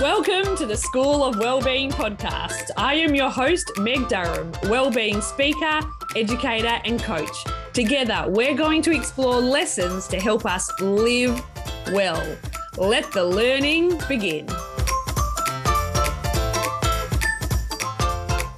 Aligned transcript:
Welcome 0.00 0.56
to 0.56 0.64
the 0.64 0.78
School 0.78 1.22
of 1.22 1.36
Wellbeing 1.36 1.90
podcast. 1.90 2.70
I 2.74 2.94
am 2.94 3.14
your 3.14 3.28
host, 3.28 3.70
Meg 3.80 4.08
Durham, 4.08 4.50
wellbeing 4.62 5.20
speaker, 5.20 5.80
educator, 6.16 6.80
and 6.86 7.02
coach. 7.02 7.44
Together, 7.74 8.24
we're 8.28 8.54
going 8.54 8.80
to 8.80 8.92
explore 8.92 9.34
lessons 9.34 10.08
to 10.08 10.18
help 10.18 10.46
us 10.46 10.72
live 10.80 11.44
well. 11.88 12.24
Let 12.78 13.12
the 13.12 13.22
learning 13.22 14.00
begin. 14.08 14.46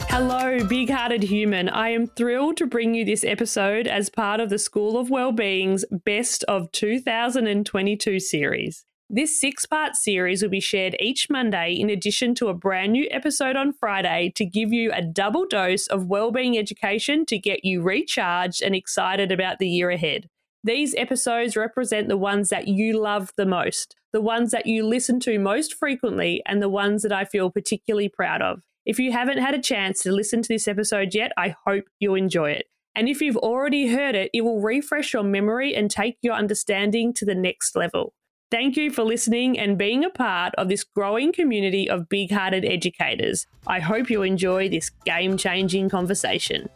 Hello, 0.08 0.64
big 0.68 0.90
hearted 0.90 1.24
human. 1.24 1.68
I 1.68 1.88
am 1.88 2.06
thrilled 2.06 2.56
to 2.58 2.68
bring 2.68 2.94
you 2.94 3.04
this 3.04 3.24
episode 3.24 3.88
as 3.88 4.10
part 4.10 4.38
of 4.38 4.48
the 4.48 4.60
School 4.60 4.96
of 4.96 5.10
Wellbeing's 5.10 5.84
Best 5.90 6.44
of 6.44 6.70
2022 6.70 8.20
series. 8.20 8.84
This 9.14 9.38
six 9.38 9.66
part 9.66 9.94
series 9.94 10.42
will 10.42 10.48
be 10.48 10.58
shared 10.58 10.96
each 10.98 11.28
Monday 11.28 11.74
in 11.74 11.90
addition 11.90 12.34
to 12.36 12.48
a 12.48 12.54
brand 12.54 12.92
new 12.92 13.06
episode 13.10 13.56
on 13.56 13.74
Friday 13.74 14.32
to 14.36 14.46
give 14.46 14.72
you 14.72 14.90
a 14.90 15.02
double 15.02 15.44
dose 15.44 15.86
of 15.86 16.06
wellbeing 16.06 16.56
education 16.56 17.26
to 17.26 17.38
get 17.38 17.62
you 17.62 17.82
recharged 17.82 18.62
and 18.62 18.74
excited 18.74 19.30
about 19.30 19.58
the 19.58 19.68
year 19.68 19.90
ahead. 19.90 20.30
These 20.64 20.94
episodes 20.94 21.58
represent 21.58 22.08
the 22.08 22.16
ones 22.16 22.48
that 22.48 22.68
you 22.68 22.98
love 22.98 23.32
the 23.36 23.44
most, 23.44 23.96
the 24.14 24.22
ones 24.22 24.50
that 24.52 24.64
you 24.64 24.82
listen 24.82 25.20
to 25.20 25.38
most 25.38 25.74
frequently, 25.74 26.42
and 26.46 26.62
the 26.62 26.70
ones 26.70 27.02
that 27.02 27.12
I 27.12 27.26
feel 27.26 27.50
particularly 27.50 28.08
proud 28.08 28.40
of. 28.40 28.62
If 28.86 28.98
you 28.98 29.12
haven't 29.12 29.42
had 29.42 29.54
a 29.54 29.60
chance 29.60 30.02
to 30.04 30.10
listen 30.10 30.40
to 30.40 30.48
this 30.48 30.66
episode 30.66 31.14
yet, 31.14 31.32
I 31.36 31.54
hope 31.66 31.84
you 32.00 32.14
enjoy 32.14 32.52
it. 32.52 32.68
And 32.94 33.10
if 33.10 33.20
you've 33.20 33.36
already 33.36 33.88
heard 33.88 34.14
it, 34.14 34.30
it 34.32 34.40
will 34.40 34.62
refresh 34.62 35.12
your 35.12 35.22
memory 35.22 35.74
and 35.74 35.90
take 35.90 36.16
your 36.22 36.32
understanding 36.32 37.12
to 37.12 37.26
the 37.26 37.34
next 37.34 37.76
level. 37.76 38.14
Thank 38.52 38.76
you 38.76 38.90
for 38.90 39.02
listening 39.02 39.58
and 39.58 39.78
being 39.78 40.04
a 40.04 40.10
part 40.10 40.54
of 40.56 40.68
this 40.68 40.84
growing 40.84 41.32
community 41.32 41.88
of 41.88 42.10
big 42.10 42.30
hearted 42.30 42.66
educators. 42.66 43.46
I 43.66 43.80
hope 43.80 44.10
you 44.10 44.20
enjoy 44.20 44.68
this 44.68 44.90
game 45.06 45.38
changing 45.38 45.88
conversation. 45.88 46.68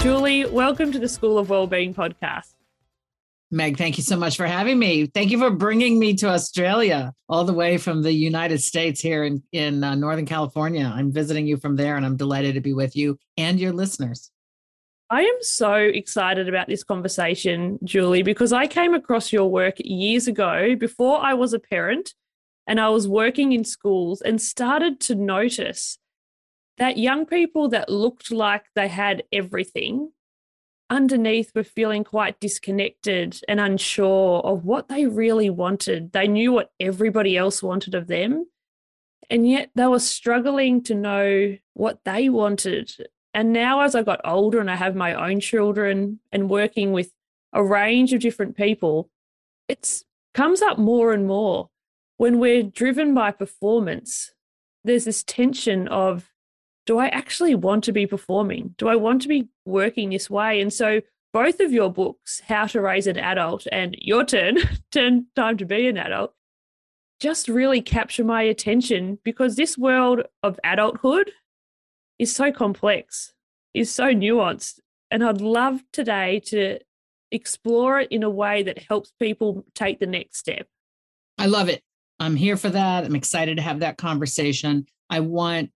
Julie, 0.00 0.46
welcome 0.46 0.90
to 0.92 0.98
the 0.98 1.06
School 1.06 1.38
of 1.38 1.50
Wellbeing 1.50 1.92
podcast. 1.92 2.54
Meg, 3.50 3.76
thank 3.76 3.98
you 3.98 4.02
so 4.02 4.16
much 4.16 4.38
for 4.38 4.46
having 4.46 4.78
me. 4.78 5.04
Thank 5.04 5.30
you 5.30 5.38
for 5.38 5.50
bringing 5.50 5.98
me 5.98 6.14
to 6.14 6.30
Australia, 6.30 7.12
all 7.28 7.44
the 7.44 7.52
way 7.52 7.76
from 7.76 8.00
the 8.00 8.12
United 8.12 8.62
States 8.62 9.02
here 9.02 9.22
in, 9.22 9.42
in 9.52 9.84
uh, 9.84 9.96
Northern 9.96 10.24
California. 10.24 10.90
I'm 10.94 11.12
visiting 11.12 11.46
you 11.46 11.58
from 11.58 11.76
there, 11.76 11.94
and 11.98 12.06
I'm 12.06 12.16
delighted 12.16 12.54
to 12.54 12.62
be 12.62 12.72
with 12.72 12.96
you 12.96 13.18
and 13.36 13.60
your 13.60 13.74
listeners. 13.74 14.30
I 15.08 15.22
am 15.22 15.36
so 15.40 15.74
excited 15.74 16.48
about 16.48 16.66
this 16.66 16.82
conversation, 16.82 17.78
Julie, 17.84 18.24
because 18.24 18.52
I 18.52 18.66
came 18.66 18.92
across 18.92 19.32
your 19.32 19.48
work 19.48 19.76
years 19.78 20.26
ago 20.26 20.74
before 20.74 21.20
I 21.20 21.34
was 21.34 21.52
a 21.52 21.60
parent 21.60 22.14
and 22.66 22.80
I 22.80 22.88
was 22.88 23.06
working 23.06 23.52
in 23.52 23.62
schools 23.62 24.20
and 24.20 24.42
started 24.42 24.98
to 25.02 25.14
notice 25.14 25.98
that 26.78 26.98
young 26.98 27.24
people 27.24 27.68
that 27.68 27.88
looked 27.88 28.32
like 28.32 28.64
they 28.74 28.88
had 28.88 29.22
everything 29.32 30.10
underneath 30.90 31.52
were 31.54 31.62
feeling 31.64 32.02
quite 32.02 32.40
disconnected 32.40 33.40
and 33.48 33.60
unsure 33.60 34.40
of 34.40 34.64
what 34.64 34.88
they 34.88 35.06
really 35.06 35.50
wanted. 35.50 36.12
They 36.12 36.26
knew 36.26 36.50
what 36.52 36.72
everybody 36.80 37.36
else 37.36 37.62
wanted 37.62 37.94
of 37.94 38.08
them. 38.08 38.46
And 39.30 39.48
yet 39.48 39.70
they 39.76 39.86
were 39.86 40.00
struggling 40.00 40.82
to 40.84 40.94
know 40.96 41.56
what 41.74 42.00
they 42.04 42.28
wanted 42.28 42.92
and 43.36 43.52
now, 43.52 43.82
as 43.82 43.94
I 43.94 44.02
got 44.02 44.22
older 44.24 44.60
and 44.60 44.70
I 44.70 44.76
have 44.76 44.96
my 44.96 45.12
own 45.12 45.40
children 45.40 46.20
and 46.32 46.48
working 46.48 46.92
with 46.92 47.12
a 47.52 47.62
range 47.62 48.14
of 48.14 48.20
different 48.20 48.56
people, 48.56 49.10
it 49.68 50.02
comes 50.32 50.62
up 50.62 50.78
more 50.78 51.12
and 51.12 51.26
more 51.26 51.68
when 52.16 52.38
we're 52.38 52.62
driven 52.62 53.12
by 53.12 53.32
performance. 53.32 54.32
There's 54.84 55.04
this 55.04 55.22
tension 55.22 55.86
of, 55.88 56.32
do 56.86 56.96
I 56.96 57.08
actually 57.08 57.54
want 57.54 57.84
to 57.84 57.92
be 57.92 58.06
performing? 58.06 58.74
Do 58.78 58.88
I 58.88 58.96
want 58.96 59.20
to 59.22 59.28
be 59.28 59.50
working 59.66 60.08
this 60.08 60.30
way? 60.30 60.58
And 60.62 60.72
so, 60.72 61.02
both 61.34 61.60
of 61.60 61.72
your 61.72 61.92
books, 61.92 62.40
How 62.48 62.64
to 62.68 62.80
Raise 62.80 63.06
an 63.06 63.18
Adult 63.18 63.66
and 63.70 63.94
Your 64.00 64.24
Turn, 64.24 64.56
Turn 64.90 65.26
Time 65.36 65.58
to 65.58 65.66
Be 65.66 65.88
an 65.88 65.98
Adult, 65.98 66.32
just 67.20 67.48
really 67.48 67.82
capture 67.82 68.24
my 68.24 68.40
attention 68.40 69.18
because 69.24 69.56
this 69.56 69.76
world 69.76 70.22
of 70.42 70.58
adulthood 70.64 71.32
is 72.18 72.34
so 72.34 72.52
complex, 72.52 73.32
is 73.74 73.92
so 73.92 74.12
nuanced. 74.12 74.80
And 75.10 75.24
I'd 75.24 75.40
love 75.40 75.82
today 75.92 76.40
to 76.46 76.78
explore 77.30 78.00
it 78.00 78.10
in 78.10 78.22
a 78.22 78.30
way 78.30 78.62
that 78.62 78.78
helps 78.78 79.12
people 79.20 79.64
take 79.74 80.00
the 80.00 80.06
next 80.06 80.38
step. 80.38 80.66
I 81.38 81.46
love 81.46 81.68
it. 81.68 81.82
I'm 82.18 82.36
here 82.36 82.56
for 82.56 82.70
that. 82.70 83.04
I'm 83.04 83.14
excited 83.14 83.56
to 83.56 83.62
have 83.62 83.80
that 83.80 83.98
conversation. 83.98 84.86
I 85.10 85.20
want 85.20 85.70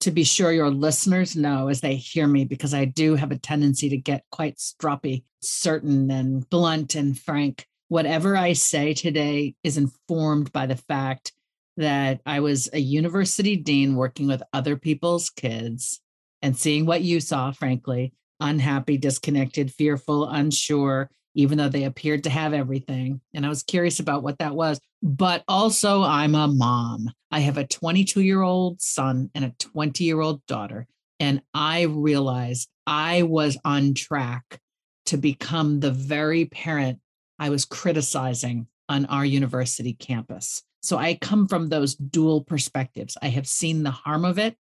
to 0.00 0.10
be 0.10 0.24
sure 0.24 0.52
your 0.52 0.70
listeners 0.70 1.36
know 1.36 1.68
as 1.68 1.80
they 1.80 1.94
hear 1.96 2.26
me, 2.26 2.44
because 2.44 2.74
I 2.74 2.84
do 2.84 3.14
have 3.14 3.30
a 3.30 3.38
tendency 3.38 3.88
to 3.88 3.96
get 3.96 4.24
quite 4.30 4.58
stroppy, 4.58 5.22
certain, 5.40 6.10
and 6.10 6.48
blunt 6.50 6.94
and 6.94 7.18
frank. 7.18 7.66
Whatever 7.88 8.36
I 8.36 8.54
say 8.54 8.92
today 8.92 9.54
is 9.62 9.78
informed 9.78 10.52
by 10.52 10.66
the 10.66 10.76
fact 10.76 11.32
that 11.76 12.20
I 12.24 12.40
was 12.40 12.68
a 12.72 12.78
university 12.78 13.56
dean 13.56 13.96
working 13.96 14.26
with 14.26 14.42
other 14.52 14.76
people's 14.76 15.30
kids 15.30 16.00
and 16.42 16.56
seeing 16.56 16.86
what 16.86 17.02
you 17.02 17.20
saw, 17.20 17.50
frankly, 17.52 18.12
unhappy, 18.40 18.98
disconnected, 18.98 19.72
fearful, 19.72 20.28
unsure, 20.28 21.10
even 21.34 21.58
though 21.58 21.68
they 21.68 21.84
appeared 21.84 22.24
to 22.24 22.30
have 22.30 22.52
everything. 22.52 23.20
And 23.32 23.44
I 23.44 23.48
was 23.48 23.62
curious 23.62 23.98
about 23.98 24.22
what 24.22 24.38
that 24.38 24.54
was. 24.54 24.80
But 25.02 25.42
also, 25.48 26.02
I'm 26.02 26.34
a 26.34 26.48
mom. 26.48 27.10
I 27.30 27.40
have 27.40 27.58
a 27.58 27.66
22 27.66 28.20
year 28.20 28.42
old 28.42 28.80
son 28.80 29.30
and 29.34 29.44
a 29.44 29.54
20 29.58 30.04
year 30.04 30.20
old 30.20 30.44
daughter. 30.46 30.86
And 31.20 31.42
I 31.52 31.82
realized 31.82 32.68
I 32.86 33.22
was 33.22 33.58
on 33.64 33.94
track 33.94 34.60
to 35.06 35.16
become 35.16 35.80
the 35.80 35.90
very 35.90 36.46
parent 36.46 37.00
I 37.38 37.50
was 37.50 37.64
criticizing 37.64 38.68
on 38.88 39.06
our 39.06 39.24
university 39.24 39.94
campus. 39.94 40.62
So 40.84 40.98
I 40.98 41.14
come 41.14 41.48
from 41.48 41.70
those 41.70 41.94
dual 41.94 42.44
perspectives. 42.44 43.16
I 43.22 43.28
have 43.28 43.46
seen 43.46 43.84
the 43.84 43.90
harm 43.90 44.26
of 44.26 44.38
it, 44.38 44.54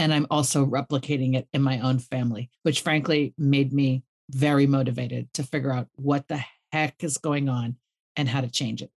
and 0.00 0.12
I'm 0.12 0.26
also 0.28 0.66
replicating 0.66 1.36
it 1.36 1.46
in 1.52 1.62
my 1.62 1.78
own 1.78 2.00
family, 2.00 2.50
which 2.64 2.80
frankly 2.80 3.34
made 3.38 3.72
me 3.72 4.02
very 4.30 4.66
motivated 4.66 5.32
to 5.34 5.44
figure 5.44 5.72
out 5.72 5.86
what 5.94 6.26
the 6.26 6.42
heck 6.72 7.04
is 7.04 7.18
going 7.18 7.48
on 7.48 7.76
and 8.16 8.28
how 8.28 8.40
to 8.40 8.50
change 8.50 8.82
it. 8.82 8.90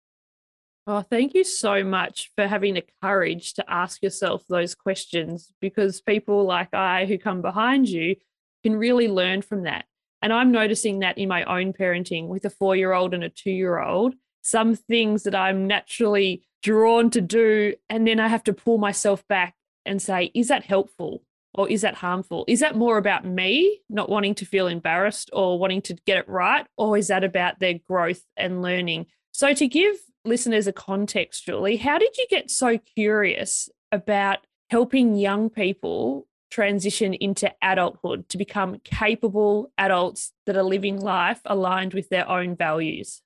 Oh, 0.87 1.01
thank 1.01 1.33
you 1.33 1.43
so 1.43 1.83
much 1.83 2.31
for 2.37 2.47
having 2.47 2.75
the 2.75 2.85
courage 3.03 3.53
to 3.55 3.69
ask 3.69 4.01
yourself 4.01 4.43
those 4.47 4.73
questions 4.73 5.51
because 5.59 5.99
people 5.99 6.45
like 6.45 6.73
I 6.73 7.05
who 7.05 7.17
come 7.17 7.41
behind 7.41 7.89
you 7.89 8.15
can 8.63 8.77
really 8.77 9.09
learn 9.09 9.41
from 9.41 9.63
that. 9.63 9.83
And 10.21 10.31
I'm 10.31 10.53
noticing 10.53 10.99
that 10.99 11.17
in 11.17 11.27
my 11.27 11.43
own 11.43 11.73
parenting 11.73 12.27
with 12.27 12.45
a 12.45 12.49
four 12.49 12.77
year 12.77 12.93
old 12.93 13.13
and 13.13 13.25
a 13.25 13.29
two 13.29 13.51
year 13.51 13.81
old. 13.81 14.15
Some 14.41 14.75
things 14.75 15.23
that 15.23 15.35
I'm 15.35 15.67
naturally 15.67 16.43
drawn 16.61 17.09
to 17.11 17.21
do. 17.21 17.75
And 17.89 18.07
then 18.07 18.19
I 18.19 18.27
have 18.27 18.43
to 18.45 18.53
pull 18.53 18.77
myself 18.77 19.27
back 19.27 19.55
and 19.85 20.01
say, 20.01 20.31
is 20.33 20.47
that 20.49 20.63
helpful? 20.63 21.23
Or 21.53 21.69
is 21.69 21.81
that 21.81 21.95
harmful? 21.95 22.45
Is 22.47 22.61
that 22.61 22.77
more 22.77 22.97
about 22.97 23.25
me 23.25 23.81
not 23.89 24.09
wanting 24.09 24.35
to 24.35 24.45
feel 24.45 24.67
embarrassed 24.67 25.29
or 25.33 25.59
wanting 25.59 25.81
to 25.83 25.95
get 26.05 26.17
it 26.17 26.29
right? 26.29 26.65
Or 26.77 26.97
is 26.97 27.07
that 27.09 27.25
about 27.25 27.59
their 27.59 27.79
growth 27.87 28.23
and 28.37 28.61
learning? 28.61 29.07
So, 29.33 29.53
to 29.53 29.67
give 29.67 29.97
listeners 30.23 30.67
a 30.67 30.73
context, 30.73 31.45
Julie, 31.45 31.77
how 31.77 31.97
did 31.97 32.17
you 32.17 32.25
get 32.29 32.49
so 32.49 32.77
curious 32.77 33.69
about 33.91 34.39
helping 34.69 35.17
young 35.17 35.49
people 35.49 36.27
transition 36.49 37.13
into 37.15 37.51
adulthood 37.61 38.29
to 38.29 38.37
become 38.37 38.79
capable 38.85 39.71
adults 39.77 40.31
that 40.45 40.55
are 40.55 40.63
living 40.63 40.99
life 40.99 41.41
aligned 41.45 41.93
with 41.93 42.07
their 42.07 42.29
own 42.29 42.55
values? 42.55 43.21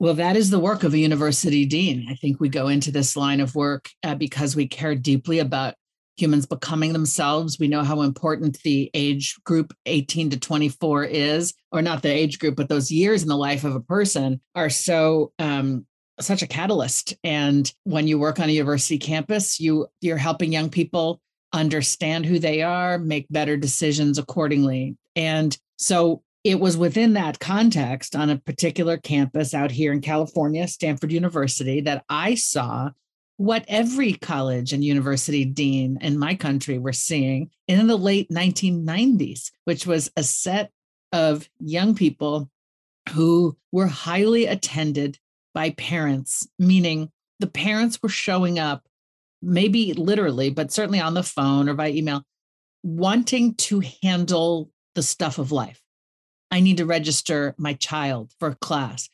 Well, 0.00 0.14
that 0.14 0.36
is 0.36 0.50
the 0.50 0.60
work 0.60 0.84
of 0.84 0.94
a 0.94 0.98
university 0.98 1.64
dean. 1.64 2.06
I 2.08 2.14
think 2.14 2.38
we 2.38 2.48
go 2.48 2.68
into 2.68 2.92
this 2.92 3.16
line 3.16 3.40
of 3.40 3.56
work 3.56 3.90
uh, 4.04 4.14
because 4.14 4.54
we 4.54 4.68
care 4.68 4.94
deeply 4.94 5.40
about 5.40 5.74
humans 6.16 6.46
becoming 6.46 6.92
themselves. 6.92 7.58
We 7.58 7.68
know 7.68 7.82
how 7.82 8.02
important 8.02 8.62
the 8.62 8.90
age 8.94 9.36
group 9.44 9.72
18 9.86 10.30
to 10.30 10.38
24 10.38 11.04
is, 11.04 11.54
or 11.72 11.82
not 11.82 12.02
the 12.02 12.12
age 12.12 12.38
group, 12.38 12.56
but 12.56 12.68
those 12.68 12.90
years 12.90 13.22
in 13.22 13.28
the 13.28 13.36
life 13.36 13.64
of 13.64 13.74
a 13.74 13.80
person 13.80 14.40
are 14.54 14.70
so 14.70 15.32
um, 15.40 15.84
such 16.20 16.42
a 16.42 16.48
catalyst. 16.48 17.14
And 17.24 17.72
when 17.84 18.06
you 18.06 18.18
work 18.18 18.38
on 18.38 18.48
a 18.48 18.52
university 18.52 18.98
campus, 18.98 19.58
you 19.58 19.86
you're 20.00 20.16
helping 20.16 20.52
young 20.52 20.70
people 20.70 21.20
understand 21.52 22.26
who 22.26 22.38
they 22.38 22.62
are, 22.62 22.98
make 22.98 23.26
better 23.30 23.56
decisions 23.56 24.18
accordingly. 24.18 24.96
And 25.16 25.56
so 25.76 26.22
it 26.44 26.60
was 26.60 26.76
within 26.76 27.14
that 27.14 27.40
context 27.40 28.14
on 28.14 28.30
a 28.30 28.38
particular 28.38 28.96
campus 28.96 29.54
out 29.54 29.70
here 29.70 29.92
in 29.92 30.00
California, 30.00 30.66
Stanford 30.68 31.12
University, 31.12 31.80
that 31.82 32.04
I 32.08 32.34
saw 32.34 32.90
what 33.36 33.64
every 33.68 34.14
college 34.14 34.72
and 34.72 34.84
university 34.84 35.44
dean 35.44 35.98
in 36.00 36.18
my 36.18 36.34
country 36.34 36.78
were 36.78 36.92
seeing 36.92 37.50
in 37.66 37.86
the 37.86 37.96
late 37.96 38.28
1990s, 38.30 39.50
which 39.64 39.86
was 39.86 40.10
a 40.16 40.22
set 40.22 40.70
of 41.12 41.48
young 41.60 41.94
people 41.94 42.50
who 43.10 43.56
were 43.72 43.86
highly 43.86 44.46
attended 44.46 45.18
by 45.54 45.70
parents, 45.70 46.46
meaning 46.58 47.10
the 47.40 47.46
parents 47.46 48.02
were 48.02 48.08
showing 48.08 48.58
up, 48.58 48.86
maybe 49.40 49.92
literally, 49.94 50.50
but 50.50 50.72
certainly 50.72 51.00
on 51.00 51.14
the 51.14 51.22
phone 51.22 51.68
or 51.68 51.74
by 51.74 51.90
email, 51.90 52.22
wanting 52.82 53.54
to 53.54 53.82
handle 54.02 54.70
the 54.94 55.02
stuff 55.02 55.38
of 55.38 55.52
life. 55.52 55.80
I 56.50 56.60
need 56.60 56.78
to 56.78 56.86
register 56.86 57.54
my 57.58 57.74
child 57.74 58.32
for 58.38 58.54
class. 58.54 59.08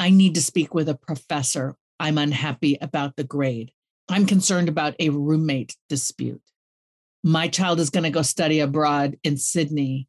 I 0.00 0.10
need 0.10 0.34
to 0.36 0.40
speak 0.40 0.74
with 0.74 0.88
a 0.88 0.94
professor. 0.94 1.76
I'm 2.00 2.18
unhappy 2.18 2.78
about 2.80 3.16
the 3.16 3.24
grade. 3.24 3.72
I'm 4.08 4.26
concerned 4.26 4.68
about 4.68 4.94
a 4.98 5.10
roommate 5.10 5.76
dispute. 5.88 6.42
My 7.22 7.48
child 7.48 7.80
is 7.80 7.90
going 7.90 8.04
to 8.04 8.10
go 8.10 8.22
study 8.22 8.60
abroad 8.60 9.18
in 9.22 9.36
Sydney 9.36 10.08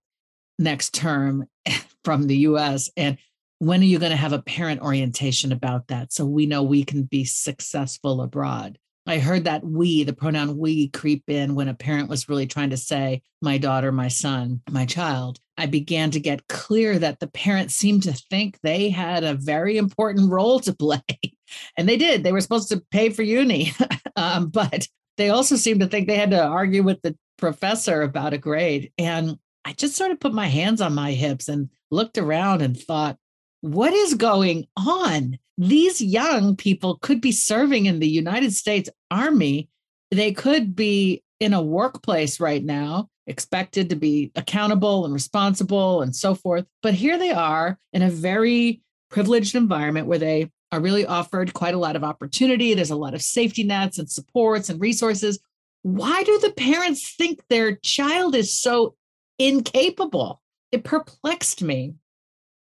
next 0.57 0.93
term 0.93 1.47
from 2.03 2.27
the 2.27 2.37
US. 2.37 2.89
And 2.95 3.17
when 3.57 3.81
are 3.81 3.85
you 3.85 3.99
going 3.99 4.11
to 4.11 4.15
have 4.15 4.33
a 4.33 4.41
parent 4.41 4.81
orientation 4.81 5.51
about 5.51 5.87
that 5.87 6.13
so 6.13 6.25
we 6.25 6.45
know 6.45 6.63
we 6.63 6.83
can 6.85 7.03
be 7.03 7.25
successful 7.25 8.21
abroad? 8.21 8.77
I 9.09 9.17
heard 9.17 9.45
that 9.45 9.63
we, 9.63 10.03
the 10.03 10.13
pronoun 10.13 10.56
we, 10.59 10.89
creep 10.89 11.31
in 11.31 11.56
when 11.56 11.67
a 11.67 11.73
parent 11.73 12.09
was 12.09 12.29
really 12.29 12.45
trying 12.45 12.69
to 12.69 12.77
say, 12.77 13.23
my 13.41 13.57
daughter, 13.57 13.91
my 13.91 14.07
son, 14.07 14.61
my 14.69 14.85
child. 14.85 15.39
I 15.57 15.65
began 15.65 16.11
to 16.11 16.19
get 16.19 16.47
clear 16.47 17.00
that 17.00 17.19
the 17.19 17.25
parents 17.25 17.73
seemed 17.73 18.03
to 18.03 18.13
think 18.13 18.59
they 18.61 18.91
had 18.91 19.23
a 19.23 19.33
very 19.33 19.77
important 19.77 20.31
role 20.31 20.59
to 20.59 20.73
play. 20.73 21.01
And 21.75 21.89
they 21.89 21.97
did. 21.97 22.23
They 22.23 22.31
were 22.31 22.41
supposed 22.41 22.69
to 22.69 22.83
pay 22.91 23.09
for 23.09 23.23
uni. 23.23 23.73
um, 24.15 24.50
but 24.50 24.88
they 25.17 25.31
also 25.31 25.55
seemed 25.55 25.79
to 25.79 25.88
think 25.88 26.07
they 26.07 26.15
had 26.15 26.29
to 26.29 26.44
argue 26.44 26.83
with 26.83 27.01
the 27.01 27.17
professor 27.39 28.03
about 28.03 28.33
a 28.33 28.38
grade. 28.38 28.91
And 29.00 29.39
I 29.65 29.73
just 29.73 29.95
sort 29.95 30.12
of 30.12 30.19
put 30.19 30.31
my 30.31 30.45
hands 30.45 30.79
on 30.79 30.94
my 30.94 31.13
hips 31.13 31.50
and 31.50 31.71
looked 31.89 32.19
around 32.19 32.62
and 32.62 32.79
thought, 32.79 33.17
what 33.62 33.94
is 33.94 34.13
going 34.13 34.67
on? 34.77 35.39
These 35.57 36.01
young 36.01 36.55
people 36.55 37.00
could 37.00 37.19
be 37.19 37.31
serving 37.31 37.88
in 37.88 37.97
the 37.97 38.07
United 38.07 38.53
States 38.53 38.91
Army. 39.11 39.69
They 40.11 40.31
could 40.31 40.75
be 40.75 41.23
in 41.39 41.53
a 41.53 41.61
workplace 41.61 42.39
right 42.39 42.63
now, 42.63 43.09
expected 43.27 43.89
to 43.89 43.95
be 43.95 44.31
accountable 44.35 45.06
and 45.06 45.13
responsible 45.13 46.01
and 46.01 46.15
so 46.15 46.35
forth. 46.35 46.65
But 46.81 46.94
here 46.94 47.17
they 47.17 47.31
are 47.31 47.77
in 47.94 48.01
a 48.01 48.09
very 48.09 48.81
privileged 49.09 49.56
environment 49.56 50.07
where 50.07 50.17
they 50.17 50.51
are 50.71 50.79
really 50.79 51.06
offered 51.06 51.53
quite 51.53 51.73
a 51.73 51.79
lot 51.79 51.95
of 51.95 52.03
opportunity. 52.03 52.73
There's 52.73 52.91
a 52.91 52.95
lot 52.95 53.13
of 53.13 53.21
safety 53.21 53.63
nets 53.63 53.97
and 53.97 54.09
supports 54.09 54.69
and 54.69 54.79
resources. 54.79 55.39
Why 55.81 56.23
do 56.23 56.38
the 56.39 56.51
parents 56.51 57.15
think 57.15 57.41
their 57.50 57.75
child 57.75 58.35
is 58.35 58.53
so 58.53 58.95
incapable? 59.39 60.41
It 60.71 60.83
perplexed 60.83 61.63
me. 61.63 61.95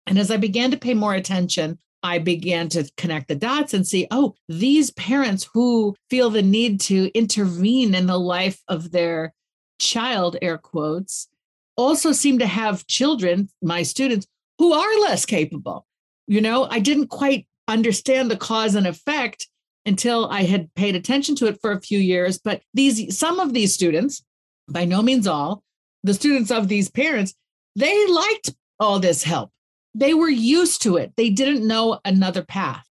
And 0.07 0.19
as 0.19 0.31
I 0.31 0.39
began 0.39 0.71
to 0.71 0.79
pay 0.79 0.95
more 0.95 1.15
attention, 1.15 1.79
I 2.03 2.19
began 2.19 2.69
to 2.71 2.89
connect 2.97 3.29
the 3.29 3.35
dots 3.35 3.75
and 3.75 3.87
see, 3.87 4.07
oh, 4.11 4.35
these 4.49 4.91
parents 4.93 5.49
who 5.53 5.97
feel 6.11 6.31
the 6.31 6.43
need 6.43 6.81
to 6.83 7.11
intervene 7.15 7.95
in 7.95 8.07
the 8.07 8.19
life 8.19 8.61
of 8.69 8.93
their 8.93 9.35
child, 9.79 10.37
air 10.41 10.59
quotes, 10.59 11.29
also 11.77 12.13
seem 12.13 12.39
to 12.39 12.47
have 12.47 12.87
children, 12.87 13.49
my 13.63 13.83
students, 13.83 14.27
who 14.59 14.73
are 14.73 15.01
less 15.01 15.25
capable. 15.25 15.87
You 16.27 16.41
know, 16.41 16.65
I 16.71 16.79
didn't 16.79 17.09
quite 17.09 17.47
understand 17.69 18.31
the 18.31 18.37
cause 18.37 18.75
and 18.75 18.87
effect 18.87 19.49
until 19.87 20.27
I 20.27 20.43
had 20.43 20.73
paid 20.75 20.95
attention 20.95 21.35
to 21.37 21.47
it 21.47 21.61
for 21.61 21.73
a 21.73 21.81
few 21.81 21.99
years. 21.99 22.39
But 22.39 22.63
these, 22.75 23.17
some 23.17 23.41
of 23.41 23.55
these 23.55 23.73
students, 23.73 24.23
by 24.69 24.85
no 24.85 25.03
means 25.03 25.27
all, 25.27 25.63
the 26.03 26.15
students 26.15 26.51
of 26.51 26.69
these 26.69 26.91
parents, 26.91 27.35
they 27.75 28.07
liked 28.07 28.55
all 28.79 28.99
this 28.99 29.23
help 29.23 29.51
they 29.99 30.15
were 30.15 30.29
used 30.29 30.83
to 30.83 30.97
it. 30.97 31.13
They 31.17 31.31
didn't 31.31 31.67
know 31.67 32.01
another 32.05 32.45
path. 32.45 32.85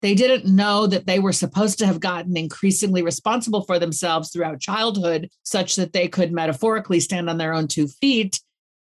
They 0.00 0.14
didn't 0.14 0.44
know 0.44 0.86
that 0.86 1.06
they 1.06 1.18
were 1.18 1.32
supposed 1.32 1.78
to 1.80 1.86
have 1.86 2.00
gotten 2.00 2.36
increasingly 2.36 3.02
responsible 3.02 3.62
for 3.62 3.78
themselves 3.78 4.30
throughout 4.30 4.60
childhood, 4.60 5.28
such 5.42 5.76
that 5.76 5.92
they 5.92 6.08
could 6.08 6.32
metaphorically 6.32 7.00
stand 7.00 7.28
on 7.28 7.36
their 7.36 7.52
own 7.52 7.66
two 7.66 7.88
feet 7.88 8.40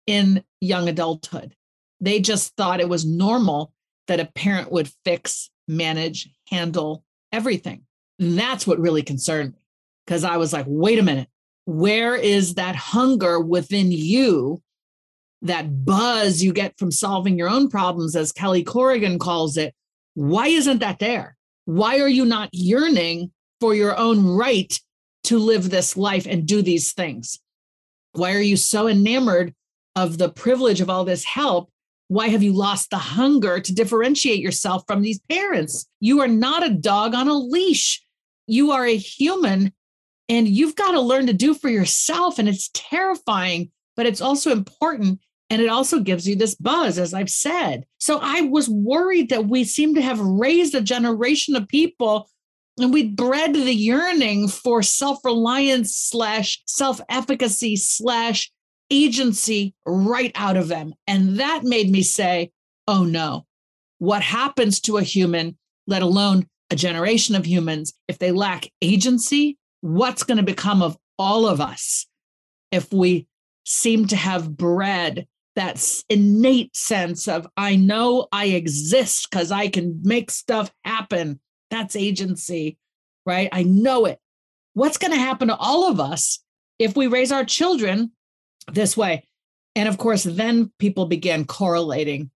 in 0.06 0.42
young 0.60 0.88
adulthood. 0.88 1.54
They 2.00 2.20
just 2.20 2.56
thought 2.56 2.80
it 2.80 2.88
was 2.88 3.04
normal 3.04 3.72
that 4.06 4.20
a 4.20 4.30
parent 4.34 4.72
would 4.72 4.90
fix, 5.04 5.50
manage, 5.68 6.30
handle 6.48 7.04
everything. 7.32 7.82
And 8.18 8.38
that's 8.38 8.66
what 8.66 8.78
really 8.78 9.02
concerned 9.02 9.52
me 9.52 9.58
because 10.06 10.24
I 10.24 10.36
was 10.36 10.52
like, 10.52 10.66
wait 10.68 10.98
a 10.98 11.02
minute, 11.02 11.28
where 11.64 12.14
is 12.14 12.54
that 12.54 12.76
hunger 12.76 13.40
within 13.40 13.92
you 13.92 14.62
that 15.42 15.84
buzz 15.84 16.42
you 16.42 16.52
get 16.52 16.78
from 16.78 16.90
solving 16.90 17.38
your 17.38 17.48
own 17.48 17.69
problems, 17.69 18.14
as 18.14 18.32
Kelly 18.32 18.62
Corrigan 18.62 19.19
calls 19.19 19.56
it, 19.56 19.75
why 20.14 20.48
isn't 20.48 20.78
that 20.78 20.98
there? 20.98 21.37
Why 21.64 22.00
are 22.00 22.08
you 22.08 22.25
not 22.25 22.50
yearning 22.52 23.32
for 23.60 23.75
your 23.75 23.96
own 23.96 24.26
right 24.26 24.78
to 25.25 25.38
live 25.38 25.70
this 25.70 25.96
life 25.96 26.26
and 26.26 26.46
do 26.46 26.62
these 26.62 26.92
things? 26.92 27.38
Why 28.12 28.34
are 28.34 28.40
you 28.40 28.56
so 28.56 28.88
enamored 28.88 29.54
of 29.96 30.19
the 30.19 30.31
privilege 30.31 30.81
of 30.81 30.90
all 30.90 31.04
this 31.04 31.25
help? 31.25 31.70
Why 32.08 32.28
have 32.28 32.42
you 32.42 32.52
lost 32.52 32.90
the 32.90 32.98
hunger 32.98 33.60
to 33.60 33.75
differentiate 33.75 34.40
yourself 34.40 34.82
from 34.87 35.02
these 35.02 35.20
parents? 35.31 35.87
You 36.00 36.20
are 36.20 36.28
not 36.28 36.66
a 36.66 36.75
dog 36.75 37.14
on 37.14 37.28
a 37.28 37.34
leash. 37.34 38.04
You 38.46 38.72
are 38.72 38.84
a 38.84 38.96
human 38.96 39.72
and 40.28 40.48
you've 40.48 40.76
got 40.76 40.92
to 40.92 41.00
learn 41.00 41.26
to 41.26 41.32
do 41.32 41.54
for 41.54 41.69
yourself. 41.69 42.38
And 42.38 42.48
it's 42.48 42.70
terrifying, 42.72 43.70
but 43.96 44.06
it's 44.06 44.20
also 44.20 44.50
important 44.50 45.20
and 45.50 45.61
it 45.61 45.69
also 45.69 45.99
gives 45.99 46.29
you 46.29 46.37
this 46.37 46.55
buzz, 46.55 46.97
as 46.97 47.12
I've 47.12 47.29
said. 47.29 47.85
So 47.99 48.20
I 48.23 48.43
was 48.43 48.69
worried 48.69 49.31
that 49.31 49.49
we 49.49 49.64
seem 49.64 49.97
to 49.97 50.00
have 50.00 50.20
raised 50.20 50.76
a 50.76 50.81
generation 50.81 51.56
of 51.56 51.69
people 51.69 52.31
and 52.79 52.93
we 52.93 53.08
bred 53.08 53.52
the 53.52 53.75
yearning 53.75 54.47
for 54.49 54.82
self-reliance 54.82 55.94
slash 55.94 56.62
self-efficacy 56.67 57.76
slash 57.76 58.50
agency 58.91 59.75
right 59.85 60.32
out 60.37 60.56
of 60.56 60.69
them. 60.69 60.94
And 61.06 61.38
that 61.41 61.64
made 61.64 61.91
me 61.91 62.02
say, 62.02 62.52
oh 62.87 63.05
no, 63.05 63.44
what 63.99 64.23
happens 64.23 64.81
to 64.82 64.99
a 64.99 65.02
human, 65.02 65.58
let 65.87 66.02
alone 66.02 66.47
a 66.70 66.76
generation 66.76 67.35
of 67.35 67.44
humans, 67.44 67.93
if 68.06 68.19
they 68.19 68.31
lack 68.31 68.70
agency? 68.81 69.58
What's 69.82 70.23
going 70.23 70.38
to 70.38 70.44
become 70.44 70.81
of 70.81 70.97
all 71.19 71.47
of 71.47 71.61
us 71.61 72.06
if 72.70 72.93
we 72.93 73.26
seem 73.64 74.06
to 74.08 74.17
have 74.17 74.56
bred 74.56 75.26
that 75.60 75.86
innate 76.08 76.74
sense 76.74 77.28
of 77.28 77.46
I 77.54 77.76
know 77.76 78.28
I 78.32 78.46
exist 78.46 79.28
because 79.30 79.52
I 79.52 79.68
can 79.68 80.00
make 80.02 80.30
stuff 80.30 80.72
happen. 80.86 81.38
That's 81.70 81.94
agency, 81.94 82.78
right? 83.26 83.50
I 83.52 83.64
know 83.64 84.06
it. 84.06 84.18
What's 84.73 84.96
going 84.96 85.12
to 85.12 85.18
happen 85.18 85.49
to 85.49 85.56
all 85.56 85.90
of 85.90 86.00
us 86.00 86.42
if 86.78 86.96
we 86.96 87.08
raise 87.08 87.30
our 87.30 87.44
children 87.44 88.12
this 88.73 88.96
way? 88.96 89.28
And 89.76 89.87
of 89.87 89.99
course, 89.99 90.23
then 90.23 90.73
people 90.78 91.04
began 91.04 91.44
correlating 91.44 92.30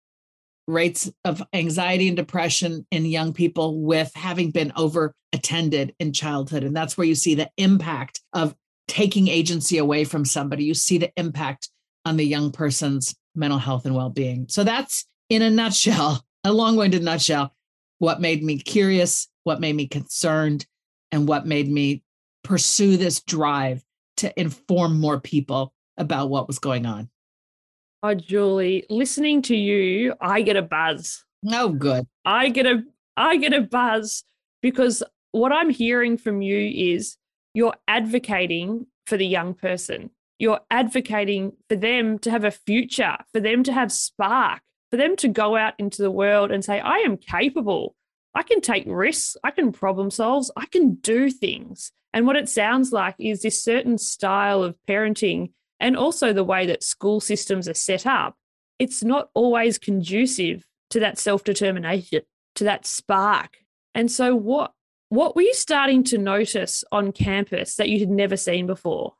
rates 0.68 1.10
of 1.24 1.42
anxiety 1.54 2.10
and 2.10 2.18
depression 2.18 2.86
in 2.92 3.06
young 3.06 3.32
people 3.32 3.80
with 3.80 4.12
having 4.16 4.52
been 4.52 4.74
over 4.76 5.16
attended 5.32 5.96
in 5.98 6.12
childhood. 6.12 6.66
And 6.66 6.76
that's 6.76 6.98
where 6.98 7.08
you 7.08 7.16
see 7.16 7.36
the 7.36 7.50
impact 7.56 8.20
of 8.34 8.54
taking 8.90 9.30
agency 9.30 9.78
away 9.78 10.04
from 10.04 10.26
somebody. 10.26 10.66
You 10.66 10.74
see 10.74 10.98
the 10.98 11.14
impact 11.16 11.70
on 12.06 12.18
the 12.18 12.26
young 12.26 12.52
person's 12.52 13.16
mental 13.36 13.60
health 13.60 13.86
and 13.86 13.96
well-being. 13.96 14.48
So 14.50 14.64
that's 14.64 15.06
in 15.30 15.42
a 15.42 15.50
nutshell, 15.50 16.24
a 16.44 16.52
long-winded 16.52 17.04
nutshell, 17.04 17.54
what 18.00 18.22
made 18.22 18.44
me 18.44 18.60
curious, 18.60 19.28
what 19.44 19.60
made 19.60 19.76
me 19.76 19.88
concerned, 19.88 20.66
and 21.12 21.28
what 21.28 21.46
made 21.46 21.70
me 21.70 22.04
pursue 22.44 22.98
this 22.98 23.22
drive 23.22 23.84
to 24.18 24.40
inform 24.40 25.00
more 25.00 25.20
people 25.20 25.74
about 25.98 26.30
what 26.30 26.48
was 26.48 26.60
going 26.60 26.86
on. 26.86 27.10
Oh, 28.02 28.14
Julie, 28.14 28.86
listening 28.90 29.42
to 29.44 29.56
you, 29.56 30.14
I 30.20 30.42
get 30.42 30.58
a 30.58 30.62
buzz. 30.62 31.24
Oh, 31.52 31.70
good. 31.70 32.06
I 32.26 32.50
get 32.50 32.66
a 32.66 32.84
I 33.16 33.38
get 33.38 33.54
a 33.54 33.62
buzz 33.62 34.24
because 34.62 35.04
what 35.32 35.52
I'm 35.52 35.70
hearing 35.70 36.18
from 36.18 36.42
you 36.42 36.58
is 36.58 37.18
you're 37.54 37.76
advocating 37.88 38.88
for 39.06 39.18
the 39.18 39.26
young 39.26 39.54
person 39.54 40.10
you're 40.40 40.62
advocating 40.70 41.54
for 41.70 41.76
them 41.76 42.20
to 42.20 42.32
have 42.32 42.44
a 42.44 42.52
future, 42.52 43.18
for 43.32 43.40
them 43.40 43.64
to 43.64 43.74
have 43.74 43.92
spark, 43.92 44.62
for 44.92 44.98
them 44.98 45.16
to 45.18 45.28
go 45.28 45.56
out 45.56 45.74
into 45.80 46.02
the 46.02 46.12
world 46.12 46.52
and 46.52 46.64
say, 46.64 46.80
I 46.80 46.98
am 46.98 47.18
capable. 47.18 47.96
I 48.36 48.44
can 48.44 48.62
take 48.62 48.84
risks. 48.88 49.38
I 49.44 49.52
can 49.52 49.72
problem 49.72 50.12
solve. 50.12 50.48
I 50.56 50.66
can 50.66 50.96
do 50.96 51.30
things. 51.30 51.92
And 52.14 52.28
what 52.28 52.36
it 52.36 52.50
sounds 52.50 52.92
like 52.92 53.16
is 53.20 53.42
this 53.42 53.64
certain 53.64 53.98
style 53.98 54.64
of 54.64 54.76
parenting 54.88 55.52
and 55.80 55.98
also 55.98 56.32
the 56.32 56.44
way 56.44 56.66
that 56.68 56.84
school 56.84 57.20
systems 57.20 57.68
are 57.68 57.74
set 57.74 58.06
up. 58.06 58.36
It's 58.80 59.04
not 59.04 59.30
always 59.34 59.78
conducive 59.78 60.66
to 60.92 61.00
that 61.00 61.18
self 61.18 61.44
determination, 61.44 62.22
to 62.56 62.64
that 62.64 62.86
spark. 62.86 63.58
And 63.96 64.12
so, 64.12 64.36
what, 64.36 64.74
what 65.10 65.36
were 65.36 65.42
you 65.42 65.54
starting 65.54 66.04
to 66.06 66.18
notice 66.18 66.84
on 66.92 67.12
campus 67.12 67.76
that 67.76 67.90
you 67.90 68.00
had 68.00 68.10
never 68.10 68.38
seen 68.38 68.68
before? 68.68 69.14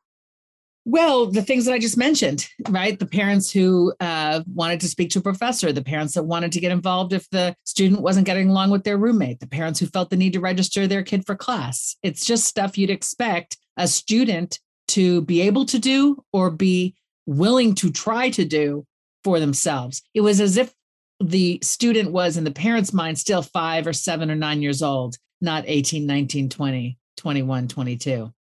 Well, 0.86 1.28
the 1.28 1.42
things 1.42 1.66
that 1.66 1.74
I 1.74 1.80
just 1.80 1.98
mentioned, 1.98 2.50
right? 2.68 3.00
The 3.00 3.06
parents 3.06 3.50
who 3.50 3.94
uh, 4.02 4.42
wanted 4.54 4.82
to 4.82 4.90
speak 4.90 5.12
to 5.12 5.20
a 5.20 5.22
professor, 5.22 5.72
the 5.72 5.84
parents 5.84 6.14
that 6.16 6.24
wanted 6.24 6.52
to 6.52 6.60
get 6.60 6.74
involved 6.74 7.14
if 7.14 7.30
the 7.30 7.56
student 7.64 8.02
wasn't 8.02 8.26
getting 8.26 8.50
along 8.50 8.70
with 8.70 8.84
their 8.84 8.98
roommate, 8.98 9.40
the 9.40 9.48
parents 9.48 9.80
who 9.80 9.86
felt 9.86 10.10
the 10.10 10.18
need 10.18 10.34
to 10.34 10.42
register 10.42 10.86
their 10.86 11.04
kid 11.04 11.26
for 11.26 11.36
class. 11.36 11.96
It's 12.04 12.26
just 12.26 12.46
stuff 12.46 12.78
you'd 12.78 12.90
expect 12.90 13.58
a 13.78 13.88
student 13.88 14.60
to 14.90 15.22
be 15.22 15.42
able 15.42 15.66
to 15.68 15.80
do 15.80 16.24
or 16.34 16.52
be 16.52 16.96
willing 17.26 17.76
to 17.76 17.90
try 17.90 18.30
to 18.32 18.44
do 18.44 18.86
for 19.24 19.40
themselves. 19.40 20.02
It 20.14 20.22
was 20.22 20.42
as 20.42 20.58
if 20.58 20.74
the 21.22 21.60
student 21.64 22.12
was 22.12 22.36
in 22.36 22.44
the 22.44 22.52
parent's 22.52 22.92
mind 22.92 23.18
still 23.18 23.42
five 23.42 23.88
or 23.88 23.94
seven 23.94 24.30
or 24.30 24.36
nine 24.36 24.62
years 24.62 24.82
old, 24.82 25.18
not 25.40 25.64
18, 25.66 26.06
19, 26.06 26.50
20, 26.50 26.98
21, 27.16 27.68
22. 27.70 28.34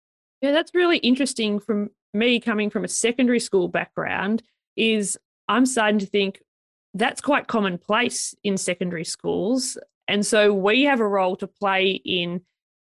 Yeah, 0.41 0.51
that's 0.51 0.74
really 0.74 0.98
interesting 0.98 1.60
from 1.60 1.91
me 2.13 2.39
coming 2.39 2.70
from 2.70 2.84
a 2.84 2.89
secondary 2.89 3.39
school 3.39 3.68
background 3.68 4.44
is 4.75 5.18
I'm 5.48 5.65
starting 5.65 6.00
to 6.00 6.06
think 6.06 6.41
that's 6.94 7.22
quite 7.22 7.48
commonplace 7.48 8.36
in 8.44 8.58
secondary 8.58 9.06
schools. 9.06 9.77
And 10.08 10.25
so 10.25 10.53
we 10.53 10.84
have 10.84 11.00
a 11.00 11.08
role 11.08 11.36
to 11.38 11.48
play 11.48 11.91
in 11.91 12.41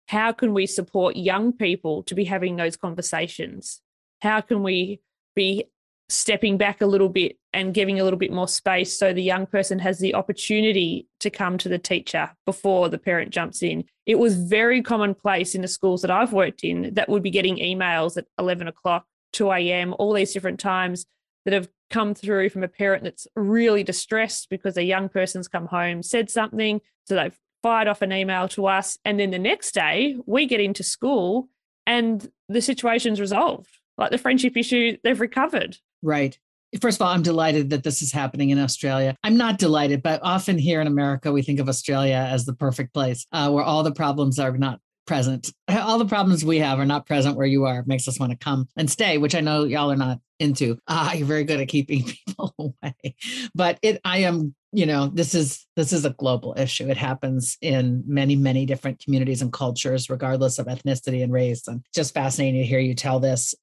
how 0.08 0.32
can 0.34 0.54
we 0.54 0.66
support 0.66 1.16
young 1.16 1.54
people 1.54 2.04
to 2.04 2.16
be 2.16 2.26
having 2.26 2.58
those 2.58 2.76
conversations? 2.76 3.82
How 4.22 4.42
can 4.42 4.62
we 4.62 5.00
be 5.36 5.66
stepping 6.10 6.58
back 6.58 6.82
a 6.82 6.86
little 6.86 7.10
bit 7.10 7.38
and 7.54 7.74
giving 7.74 8.00
a 8.00 8.04
little 8.04 8.20
bit 8.20 8.32
more 8.32 8.48
space 8.48 8.98
so 8.98 9.14
the 9.14 9.24
young 9.24 9.46
person 9.46 9.80
has 9.80 10.00
the 10.00 10.14
opportunity 10.14 11.08
to 11.20 11.30
come 11.30 11.58
to 11.58 11.70
the 11.70 11.78
teacher 11.78 12.30
before 12.46 12.90
the 12.90 12.98
parent 12.98 13.32
jumps 13.32 13.64
in. 13.64 13.84
It 14.06 14.20
was 14.20 14.36
very 14.36 14.82
commonplace 14.82 15.56
in 15.56 15.62
the 15.62 15.68
schools 15.68 16.02
that 16.02 16.12
I've 16.12 16.34
worked 16.34 16.64
in 16.64 16.94
that 16.96 17.10
would 17.10 17.24
be 17.24 17.32
getting 17.32 17.58
emails 17.58 18.18
at 18.18 18.26
11 18.38 18.68
o'clock 18.68 19.06
2 19.34 19.52
a.m., 19.52 19.94
all 20.00 20.14
these 20.14 20.34
different 20.34 20.60
times 20.60 21.06
that 21.46 21.54
have 21.54 21.70
come 21.90 22.16
through 22.16 22.50
from 22.50 22.64
a 22.64 22.68
parent 22.68 23.04
that's 23.04 23.28
really 23.36 23.84
distressed 23.84 24.50
because 24.50 24.78
a 24.78 24.84
young 24.84 25.10
person's 25.10 25.48
come 25.48 25.68
home, 25.68 26.02
said 26.02 26.30
something. 26.30 26.82
So 27.06 27.16
they've 27.16 27.38
fired 27.62 27.88
off 27.88 28.02
an 28.02 28.12
email 28.12 28.48
to 28.50 28.68
us. 28.68 28.98
And 29.06 29.20
then 29.20 29.32
the 29.32 29.40
next 29.40 29.74
day, 29.74 30.18
we 30.26 30.46
get 30.46 30.60
into 30.60 30.84
school 30.84 31.50
and 31.86 32.30
the 32.50 32.62
situation's 32.62 33.20
resolved. 33.20 33.70
Like 33.98 34.12
the 34.12 34.18
friendship 34.18 34.58
issue, 34.58 34.98
they've 35.04 35.20
recovered. 35.20 35.78
Right. 36.02 36.38
First 36.82 37.00
of 37.00 37.06
all, 37.06 37.14
I'm 37.14 37.22
delighted 37.22 37.70
that 37.70 37.84
this 37.84 38.02
is 38.02 38.12
happening 38.12 38.50
in 38.50 38.58
Australia. 38.58 39.16
I'm 39.24 39.38
not 39.38 39.60
delighted, 39.60 40.02
but 40.02 40.20
often 40.24 40.58
here 40.58 40.82
in 40.82 40.88
America, 40.88 41.32
we 41.32 41.44
think 41.44 41.60
of 41.60 41.70
Australia 41.70 42.16
as 42.16 42.46
the 42.46 42.54
perfect 42.54 42.94
place 42.94 43.28
uh, 43.32 43.52
where 43.52 43.64
all 43.64 43.84
the 43.84 43.92
problems 43.92 44.40
are 44.40 44.58
not 44.58 44.80
present. 45.06 45.52
All 45.70 45.98
the 45.98 46.06
problems 46.06 46.46
we 46.46 46.60
have 46.60 46.80
are 46.80 46.86
not 46.86 47.06
present 47.06 47.36
where 47.36 47.46
you 47.46 47.66
are. 47.66 47.80
It 47.80 47.88
makes 47.88 48.08
us 48.08 48.20
want 48.20 48.32
to 48.32 48.38
come 48.38 48.68
and 48.78 48.90
stay, 48.90 49.18
which 49.18 49.36
I 49.36 49.42
know 49.42 49.64
y'all 49.64 49.92
are 49.92 49.96
not 49.96 50.20
into. 50.40 50.78
Ah, 50.88 51.14
you're 51.14 51.28
very 51.28 51.44
good 51.44 51.60
at 51.60 51.68
keeping 51.68 52.04
people 52.28 52.54
away. 52.60 53.16
But 53.56 53.80
it 53.82 54.00
I 54.04 54.20
am, 54.20 54.54
you 54.72 54.86
know, 54.86 55.08
this 55.08 55.34
is 55.34 55.66
this 55.76 55.94
is 55.94 56.06
a 56.06 56.12
global 56.12 56.54
issue. 56.58 56.90
It 56.90 56.98
happens 56.98 57.58
in 57.62 58.04
many, 58.06 58.36
many 58.36 58.66
different 58.66 59.00
communities 59.00 59.42
and 59.42 59.52
cultures, 59.52 60.10
regardless 60.10 60.60
of 60.60 60.68
ethnicity 60.68 61.24
and 61.24 61.32
race. 61.32 61.68
And 61.68 61.84
just 61.94 62.14
fascinating 62.14 62.62
to 62.62 62.68
hear 62.68 62.80
you 62.80 62.96
tell 62.96 63.20
this. 63.20 63.56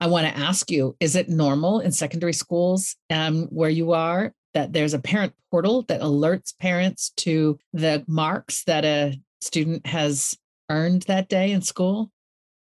I 0.00 0.08
want 0.08 0.26
to 0.26 0.36
ask 0.36 0.70
you, 0.70 0.96
is 0.98 1.14
it 1.14 1.28
normal 1.28 1.78
in 1.78 1.92
secondary 1.92 2.32
schools 2.32 2.96
um, 3.10 3.44
where 3.44 3.70
you 3.70 3.92
are 3.92 4.32
that 4.54 4.72
there's 4.72 4.94
a 4.94 4.98
parent 4.98 5.32
portal 5.50 5.82
that 5.82 6.00
alerts 6.00 6.58
parents 6.58 7.12
to 7.18 7.58
the 7.72 8.04
marks 8.06 8.64
that 8.64 8.84
a 8.84 9.20
student 9.40 9.86
has 9.86 10.36
earned 10.72 11.02
that 11.02 11.28
day 11.28 11.52
in 11.52 11.62
school? 11.62 12.10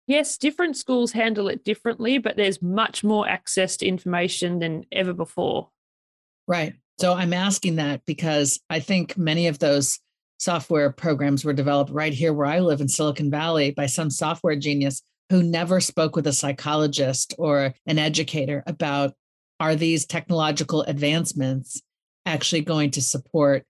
Yes, 0.07 0.37
different 0.37 0.75
schools 0.75 1.11
handle 1.11 1.47
it 1.47 1.63
differently, 1.63 2.17
but 2.17 2.35
there's 2.35 2.61
much 2.61 3.03
more 3.03 3.27
access 3.29 3.77
to 3.77 3.85
information 3.85 4.59
than 4.59 4.83
ever 4.91 5.13
before. 5.13 5.69
Right. 6.47 6.73
So 6.99 7.13
I'm 7.13 7.33
asking 7.33 7.77
that 7.77 8.01
because 8.05 8.59
I 8.69 8.79
think 8.79 9.17
many 9.17 9.47
of 9.47 9.59
those 9.59 9.99
software 10.37 10.91
programs 10.91 11.45
were 11.45 11.53
developed 11.53 11.91
right 11.91 12.13
here 12.13 12.33
where 12.33 12.47
I 12.47 12.59
live 12.59 12.81
in 12.81 12.87
Silicon 12.87 13.29
Valley 13.29 13.71
by 13.71 13.85
some 13.85 14.09
software 14.09 14.55
genius 14.55 15.01
who 15.29 15.43
never 15.43 15.79
spoke 15.79 16.15
with 16.15 16.27
a 16.27 16.33
psychologist 16.33 17.33
or 17.37 17.73
an 17.85 17.99
educator 17.99 18.63
about 18.67 19.13
are 19.59 19.75
these 19.75 20.05
technological 20.05 20.81
advancements 20.81 21.81
actually 22.25 22.61
going 22.61 22.91
to 22.91 23.01
support 23.01 23.63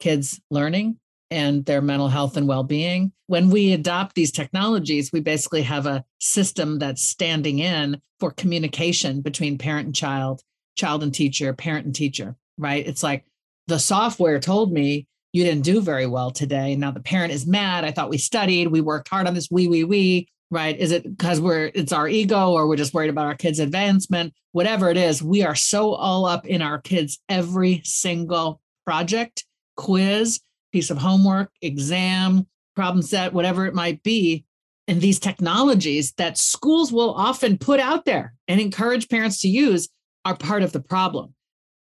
kids' 0.00 0.40
learning 0.50 0.98
and 1.34 1.64
their 1.64 1.82
mental 1.82 2.08
health 2.08 2.36
and 2.36 2.46
well-being. 2.46 3.12
When 3.26 3.50
we 3.50 3.72
adopt 3.72 4.14
these 4.14 4.30
technologies, 4.30 5.10
we 5.12 5.20
basically 5.20 5.62
have 5.62 5.86
a 5.86 6.04
system 6.20 6.78
that's 6.78 7.02
standing 7.02 7.58
in 7.58 8.00
for 8.20 8.30
communication 8.30 9.20
between 9.20 9.58
parent 9.58 9.86
and 9.86 9.94
child, 9.94 10.42
child 10.76 11.02
and 11.02 11.12
teacher, 11.12 11.52
parent 11.52 11.86
and 11.86 11.94
teacher, 11.94 12.36
right? 12.56 12.86
It's 12.86 13.02
like 13.02 13.24
the 13.66 13.78
software 13.78 14.38
told 14.38 14.72
me 14.72 15.08
you 15.32 15.42
didn't 15.42 15.64
do 15.64 15.80
very 15.80 16.06
well 16.06 16.30
today. 16.30 16.76
Now 16.76 16.92
the 16.92 17.00
parent 17.00 17.32
is 17.32 17.46
mad. 17.46 17.84
I 17.84 17.90
thought 17.90 18.10
we 18.10 18.18
studied, 18.18 18.68
we 18.68 18.80
worked 18.80 19.08
hard 19.08 19.26
on 19.26 19.34
this, 19.34 19.50
we, 19.50 19.66
we, 19.66 19.82
we, 19.82 20.28
right? 20.52 20.78
Is 20.78 20.92
it 20.92 21.02
because 21.02 21.40
we're 21.40 21.72
it's 21.74 21.92
our 21.92 22.06
ego 22.06 22.52
or 22.52 22.68
we're 22.68 22.76
just 22.76 22.94
worried 22.94 23.10
about 23.10 23.26
our 23.26 23.34
kids' 23.34 23.58
advancement? 23.58 24.32
Whatever 24.52 24.88
it 24.88 24.96
is, 24.96 25.20
we 25.20 25.42
are 25.42 25.56
so 25.56 25.94
all 25.94 26.26
up 26.26 26.46
in 26.46 26.62
our 26.62 26.80
kids' 26.80 27.18
every 27.28 27.80
single 27.84 28.60
project, 28.86 29.44
quiz, 29.76 30.40
piece 30.74 30.90
of 30.90 30.98
homework, 30.98 31.52
exam, 31.62 32.48
problem 32.74 33.00
set, 33.00 33.32
whatever 33.32 33.64
it 33.64 33.74
might 33.74 34.02
be. 34.02 34.44
And 34.88 35.00
these 35.00 35.20
technologies 35.20 36.12
that 36.18 36.36
schools 36.36 36.92
will 36.92 37.14
often 37.14 37.58
put 37.58 37.78
out 37.78 38.04
there 38.04 38.34
and 38.48 38.60
encourage 38.60 39.08
parents 39.08 39.40
to 39.42 39.48
use 39.48 39.88
are 40.24 40.36
part 40.36 40.64
of 40.64 40.72
the 40.72 40.80
problem. 40.80 41.32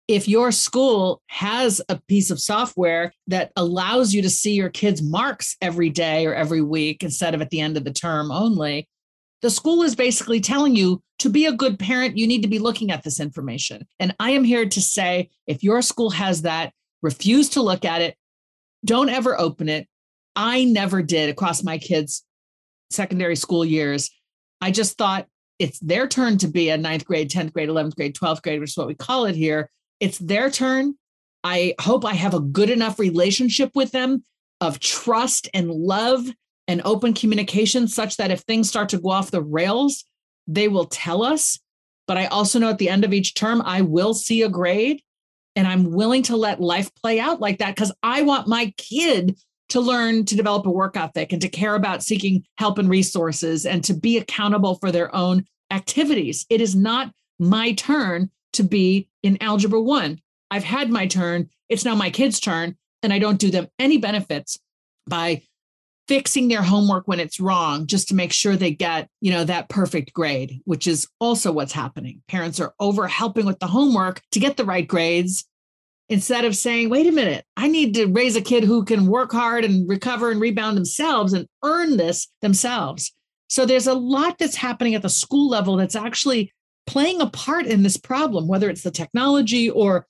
If 0.08 0.30
your 0.30 0.54
school 0.54 1.22
has 1.28 1.82
a 1.90 2.00
piece 2.08 2.32
of 2.32 2.40
software 2.40 3.12
that 3.28 3.52
allows 3.58 4.14
you 4.14 4.22
to 4.22 4.30
see 4.30 4.54
your 4.54 4.70
kids' 4.70 5.04
marks 5.04 5.58
every 5.62 5.90
day 5.90 6.26
or 6.26 6.34
every 6.34 6.62
week 6.62 7.04
instead 7.04 7.36
of 7.36 7.42
at 7.42 7.50
the 7.50 7.60
end 7.60 7.76
of 7.76 7.84
the 7.84 7.94
term 7.94 8.32
only, 8.32 8.88
the 9.42 9.50
school 9.52 9.84
is 9.84 9.94
basically 9.94 10.40
telling 10.40 10.74
you 10.74 11.04
to 11.20 11.30
be 11.30 11.46
a 11.46 11.52
good 11.52 11.78
parent, 11.78 12.18
you 12.18 12.26
need 12.26 12.44
to 12.44 12.48
be 12.48 12.60
looking 12.60 12.92
at 12.92 13.04
this 13.04 13.20
information. 13.20 13.86
And 14.00 14.16
I 14.20 14.32
am 14.32 14.46
here 14.46 14.68
to 14.68 14.82
say 14.82 15.30
if 15.48 15.64
your 15.64 15.82
school 15.82 16.12
has 16.12 16.44
that, 16.44 16.72
refuse 17.02 17.50
to 17.50 17.62
look 17.62 17.84
at 17.84 18.02
it, 18.02 18.16
don't 18.86 19.10
ever 19.10 19.40
open 19.40 19.70
it. 19.70 19.88
I 20.36 20.64
never 20.64 21.02
did 21.02 21.30
across 21.30 21.64
my 21.64 21.78
kids' 21.78 22.24
secondary 22.90 23.36
school 23.36 23.66
years. 23.66 24.10
I 24.62 24.72
just 24.72 24.98
thought 24.98 25.28
it's 25.58 25.80
their 25.80 26.08
turn 26.08 26.38
to 26.40 26.48
be 26.48 26.70
a 26.70 26.78
ninth 26.78 27.06
grade, 27.06 27.30
10th 27.30 27.54
grade, 27.54 27.70
11th 27.70 27.96
grade, 27.96 28.16
12th 28.16 28.42
grade, 28.42 28.60
which 28.60 28.72
is 28.72 28.78
what 28.78 28.88
we 28.88 28.96
call 28.96 29.26
it 29.26 29.36
here. 29.36 29.70
It's 30.00 30.18
their 30.18 30.50
turn. 30.50 30.96
I 31.44 31.76
hope 31.80 32.06
I 32.06 32.14
have 32.14 32.34
a 32.34 32.40
good 32.40 32.70
enough 32.70 33.00
relationship 33.00 33.72
with 33.76 33.92
them 33.92 34.24
of 34.62 34.80
trust 34.80 35.50
and 35.54 35.70
love 35.70 36.26
and 36.68 36.82
open 36.86 37.14
communication 37.14 37.88
such 37.88 38.18
that 38.18 38.32
if 38.32 38.42
things 38.42 38.70
start 38.70 38.90
to 38.90 39.00
go 39.00 39.10
off 39.10 39.32
the 39.32 39.42
rails, 39.42 40.06
they 40.48 40.68
will 40.68 40.86
tell 40.86 41.24
us. 41.24 41.60
But 42.08 42.18
I 42.18 42.28
also 42.28 42.60
know 42.60 42.70
at 42.70 42.78
the 42.78 42.90
end 42.90 43.04
of 43.04 43.14
each 43.14 43.34
term, 43.34 43.62
I 43.66 43.82
will 43.82 44.14
see 44.14 44.42
a 44.42 44.50
grade 44.50 45.02
and 45.60 45.68
I'm 45.68 45.92
willing 45.92 46.24
to 46.24 46.38
let 46.38 46.62
life 46.62 46.90
play 46.96 47.20
out 47.20 47.42
like 47.42 47.58
that 47.58 47.76
because 47.76 47.92
I 48.02 48.22
want 48.22 48.48
my 48.48 48.74
kid 48.78 49.38
to 49.68 49.82
learn 49.82 50.24
to 50.24 50.38
develop 50.38 50.66
a 50.66 50.72
work 50.72 50.96
ethic 50.96 51.34
and 51.34 51.42
to 51.42 51.50
care 51.50 51.76
about 51.76 52.02
seeking 52.02 52.46
help 52.58 52.78
and 52.78 52.90
resources 52.90 53.66
and 53.66 53.84
to 53.84 53.94
be 53.94 54.18
accountable 54.18 54.76
for 54.76 54.90
their 54.90 55.14
own 55.14 55.44
activities. 55.70 56.46
It 56.50 56.62
is 56.62 56.78
not 56.78 57.12
my 57.40 57.74
turn 57.74 58.32
to 58.54 58.64
be 58.64 59.10
in 59.22 59.38
algebra 59.42 59.82
one. 59.82 60.22
I've 60.50 60.64
had 60.64 60.90
my 60.90 61.08
turn. 61.08 61.50
It's 61.68 61.84
now 61.84 61.94
my 61.94 62.10
kid's 62.10 62.40
turn. 62.40 62.78
And 63.04 63.12
I 63.12 63.20
don't 63.20 63.38
do 63.38 63.52
them 63.52 63.68
any 63.80 63.98
benefits 63.98 64.58
by 65.08 65.42
fixing 66.10 66.48
their 66.48 66.64
homework 66.64 67.08
when 67.08 67.20
it's 67.20 67.40
wrong 67.40 67.86
just 67.86 68.08
to 68.08 68.16
make 68.16 68.34
sure 68.34 68.56
they 68.56 68.72
get 68.72 69.08
you 69.22 69.32
know 69.32 69.44
that 69.44 69.70
perfect 69.70 70.12
grade 70.12 70.60
which 70.66 70.88
is 70.88 71.08
also 71.20 71.52
what's 71.52 71.72
happening 71.72 72.20
parents 72.28 72.60
are 72.60 72.74
over 72.80 73.08
helping 73.08 73.46
with 73.46 73.60
the 73.60 73.68
homework 73.68 74.20
to 74.32 74.40
get 74.40 74.58
the 74.58 74.66
right 74.66 74.88
grades 74.88 75.46
instead 76.10 76.44
of 76.46 76.56
saying 76.56 76.90
wait 76.90 77.08
a 77.08 77.12
minute 77.12 77.46
i 77.56 77.68
need 77.68 77.94
to 77.94 78.08
raise 78.08 78.36
a 78.36 78.42
kid 78.42 78.64
who 78.64 78.84
can 78.84 79.08
work 79.08 79.32
hard 79.32 79.64
and 79.64 79.88
recover 79.88 80.32
and 80.32 80.42
rebound 80.42 80.76
themselves 80.76 81.34
and 81.34 81.48
earn 81.64 81.98
this 81.98 82.28
themselves. 82.42 83.14
So 83.48 83.66
there's 83.66 83.88
a 83.88 83.94
lot 83.94 84.38
that's 84.38 84.56
happening 84.56 84.96
at 84.96 85.02
the 85.02 85.10
school 85.10 85.50
level 85.50 85.76
that's 85.76 85.96
actually 85.96 86.54
playing 86.86 87.22
a 87.22 87.30
part 87.30 87.66
in 87.66 87.84
this 87.84 87.98
problem 87.98 88.48
whether 88.48 88.70
it's 88.70 88.84
the 88.84 88.92
technology 88.92 89.70
or 89.70 90.08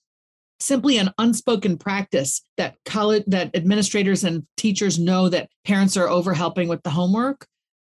simply 0.62 0.98
an 0.98 1.10
unspoken 1.18 1.78
practice 1.78 2.42
that 2.58 2.76
college 2.86 3.24
that 3.28 3.56
administrators 3.56 4.24
and 4.24 4.46
teachers 4.58 5.00
know 5.00 5.30
that 5.30 5.50
parents 5.66 5.96
are 5.96 6.10
over 6.10 6.34
helping 6.34 6.68
with 6.68 6.84
the 6.84 6.90
homework. 6.90 7.46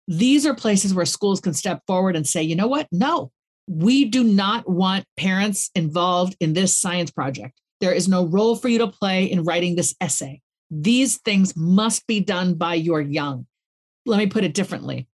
These 0.09 0.45
are 0.45 0.53
places 0.53 0.93
where 0.93 1.05
schools 1.05 1.41
can 1.41 1.53
step 1.53 1.81
forward 1.87 2.15
and 2.15 2.27
say 2.27 2.43
you 2.43 2.55
know 2.55 2.67
what? 2.67 2.87
No 2.91 3.31
we 3.69 4.05
do 4.05 4.23
not 4.23 4.69
want 4.69 5.03
parents 5.17 5.69
involved 5.75 6.35
in 6.39 6.53
this 6.53 6.77
science 6.77 7.11
project 7.11 7.59
there 7.79 7.93
is 7.93 8.07
no 8.07 8.25
role 8.25 8.55
for 8.55 8.67
you 8.67 8.79
to 8.79 8.87
play 8.87 9.25
in 9.25 9.43
writing 9.43 9.75
this 9.75 9.95
essay. 10.01 10.41
These 10.69 11.17
things 11.17 11.55
must 11.55 12.07
be 12.07 12.19
done 12.19 12.55
by 12.55 12.75
your 12.75 13.01
young. 13.01 13.45
Let 14.05 14.17
me 14.17 14.27
put 14.27 14.43
it 14.43 14.53
differently. 14.53 15.07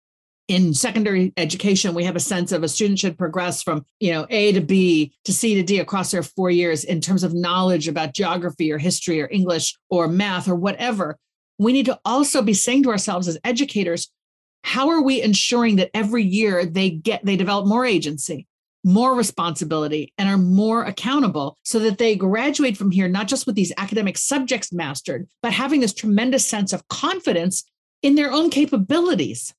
In 0.49 0.75
secondary 0.75 1.33
education 1.37 1.95
we 1.95 2.05
have 2.05 2.17
a 2.17 2.21
sense 2.21 2.53
of 2.53 2.63
a 2.63 2.69
student 2.69 2.99
should 2.99 3.17
progress 3.17 3.63
from 3.63 3.87
you 4.01 4.13
know 4.13 4.27
a 4.29 4.53
to 4.53 4.61
b 4.61 5.15
to 5.25 5.33
c 5.33 5.55
to 5.55 5.63
d 5.63 5.79
across 5.79 6.11
their 6.11 6.23
four 6.23 6.51
years 6.51 6.85
in 6.85 7.01
terms 7.01 7.23
of 7.23 7.33
knowledge 7.33 7.89
about 7.89 8.13
geography 8.13 8.71
or 8.71 8.77
history 8.77 9.23
or 9.23 9.29
english 9.31 9.77
or 9.89 10.09
math 10.09 10.49
or 10.49 10.57
whatever. 10.57 11.17
We 11.59 11.73
need 11.73 11.87
to 11.87 11.99
also 12.05 12.43
be 12.43 12.55
saying 12.55 12.83
to 12.83 12.91
ourselves 12.91 13.29
as 13.29 13.39
educators 13.45 14.11
how 14.65 14.89
are 14.91 15.03
we 15.03 15.23
ensuring 15.23 15.77
that 15.77 15.91
every 15.95 16.25
year 16.25 16.67
they 16.67 16.91
get 16.91 17.25
they 17.25 17.37
develop 17.37 17.67
more 17.67 17.87
agency 17.87 18.47
more 18.85 19.15
responsibility 19.15 20.13
and 20.19 20.29
are 20.29 20.39
more 20.39 20.85
accountable 20.85 21.57
so 21.63 21.79
that 21.79 21.99
they 21.99 22.17
graduate 22.17 22.77
from 22.77 22.91
here 22.91 23.09
not 23.09 23.29
just 23.29 23.47
with 23.47 23.55
these 23.55 23.73
academic 23.77 24.19
subjects 24.19 24.73
mastered 24.73 25.29
but 25.41 25.53
having 25.53 25.81
this 25.81 25.95
tremendous 25.95 26.47
sense 26.47 26.73
of 26.73 26.87
confidence 26.89 27.65
in 28.03 28.17
their 28.17 28.33
own 28.33 28.51
capabilities 28.51 29.55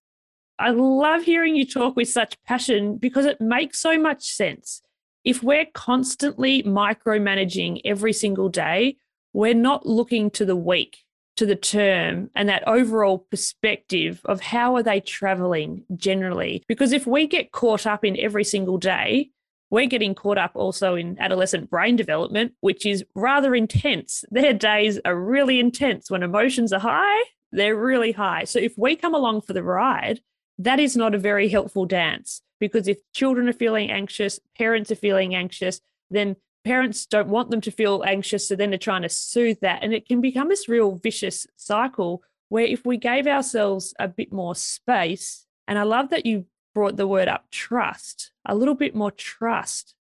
I 0.60 0.70
love 0.70 1.24
hearing 1.24 1.56
you 1.56 1.66
talk 1.66 1.96
with 1.96 2.10
such 2.10 2.42
passion 2.44 2.98
because 2.98 3.26
it 3.26 3.42
makes 3.42 3.80
so 3.80 3.98
much 4.00 4.24
sense. 4.24 4.82
If 5.24 5.42
we're 5.42 5.66
constantly 5.74 6.64
micromanaging 6.64 7.82
every 7.86 8.14
single 8.14 8.50
day, 8.50 8.98
we're 9.34 9.56
not 9.56 9.86
looking 9.86 10.30
to 10.32 10.46
the 10.46 10.56
week, 10.56 11.03
to 11.38 11.46
the 11.46 11.56
term, 11.56 12.30
and 12.36 12.48
that 12.50 12.68
overall 12.68 13.20
perspective 13.30 14.22
of 14.26 14.42
how 14.42 14.76
are 14.76 14.84
they 14.84 15.00
traveling 15.00 15.84
generally. 15.96 16.64
Because 16.68 16.92
if 16.92 17.08
we 17.08 17.28
get 17.28 17.52
caught 17.52 17.88
up 17.88 18.06
in 18.06 18.20
every 18.20 18.44
single 18.44 18.78
day, 18.78 19.32
we're 19.70 19.88
getting 19.88 20.14
caught 20.14 20.38
up 20.38 20.52
also 20.54 20.94
in 20.94 21.18
adolescent 21.20 21.70
brain 21.70 21.96
development, 21.96 22.54
which 22.60 22.86
is 22.86 23.04
rather 23.16 23.56
intense. 23.56 24.24
Their 24.30 24.54
days 24.54 25.00
are 25.04 25.20
really 25.20 25.60
intense. 25.60 26.12
When 26.12 26.22
emotions 26.22 26.72
are 26.72 26.80
high, 26.80 27.24
they're 27.52 27.76
really 27.76 28.12
high. 28.12 28.44
So 28.44 28.60
if 28.60 28.78
we 28.78 28.96
come 28.96 29.16
along 29.16 29.42
for 29.42 29.54
the 29.54 29.64
ride, 29.64 30.20
that 30.60 30.80
is 30.80 30.96
not 30.96 31.16
a 31.16 31.20
very 31.20 31.50
helpful 31.50 31.86
dance 31.86 32.44
because 32.60 32.88
if 32.88 33.00
children 33.14 33.50
are 33.50 33.54
feeling 33.54 33.90
anxious, 33.90 34.40
parents 34.58 34.92
are 34.92 34.96
feeling 34.96 35.34
anxious, 35.34 35.82
then 36.12 36.36
parents 36.64 37.06
don't 37.06 37.28
want 37.28 37.50
them 37.50 37.62
to 37.62 37.72
feel 37.72 38.04
anxious. 38.06 38.48
So 38.48 38.56
then 38.56 38.70
they're 38.70 38.80
trying 38.80 39.02
to 39.04 39.10
soothe 39.10 39.60
that. 39.62 39.84
And 39.84 39.94
it 39.94 40.08
can 40.08 40.22
become 40.22 40.50
this 40.50 40.70
real 40.70 40.96
vicious 40.96 41.48
cycle 41.56 42.24
where 42.50 42.66
if 42.66 42.86
we 42.86 42.98
gave 42.98 43.28
ourselves 43.28 43.94
a 44.00 44.08
bit 44.08 44.32
more 44.32 44.56
space, 44.56 45.46
and 45.68 45.80
I 45.80 45.84
love 45.84 46.10
that 46.10 46.26
you 46.26 46.46
brought 46.74 46.98
the 46.98 47.08
word 47.08 47.28
up 47.28 47.50
trust, 47.52 48.32
a 48.46 48.56
little 48.56 48.76
bit 48.76 48.96
more 48.96 49.12
trust 49.12 49.96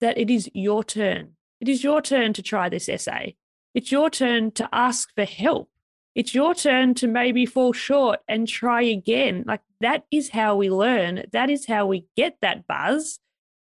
that 0.00 0.18
it 0.18 0.30
is 0.30 0.50
your 0.54 0.84
turn. 0.84 1.32
It 1.60 1.68
is 1.68 1.82
your 1.82 2.02
turn 2.02 2.32
to 2.34 2.42
try 2.42 2.68
this 2.68 2.88
essay. 2.88 3.36
It's 3.74 3.90
your 3.90 4.10
turn 4.10 4.52
to 4.52 4.68
ask 4.72 5.14
for 5.14 5.24
help 5.24 5.70
it's 6.16 6.34
your 6.34 6.54
turn 6.54 6.94
to 6.94 7.06
maybe 7.06 7.44
fall 7.44 7.74
short 7.74 8.20
and 8.26 8.48
try 8.48 8.80
again. 8.80 9.44
Like 9.46 9.60
that 9.82 10.06
is 10.10 10.30
how 10.30 10.56
we 10.56 10.70
learn. 10.70 11.24
That 11.32 11.50
is 11.50 11.66
how 11.66 11.84
we 11.84 12.06
get 12.16 12.38
that 12.40 12.66
buzz 12.66 13.20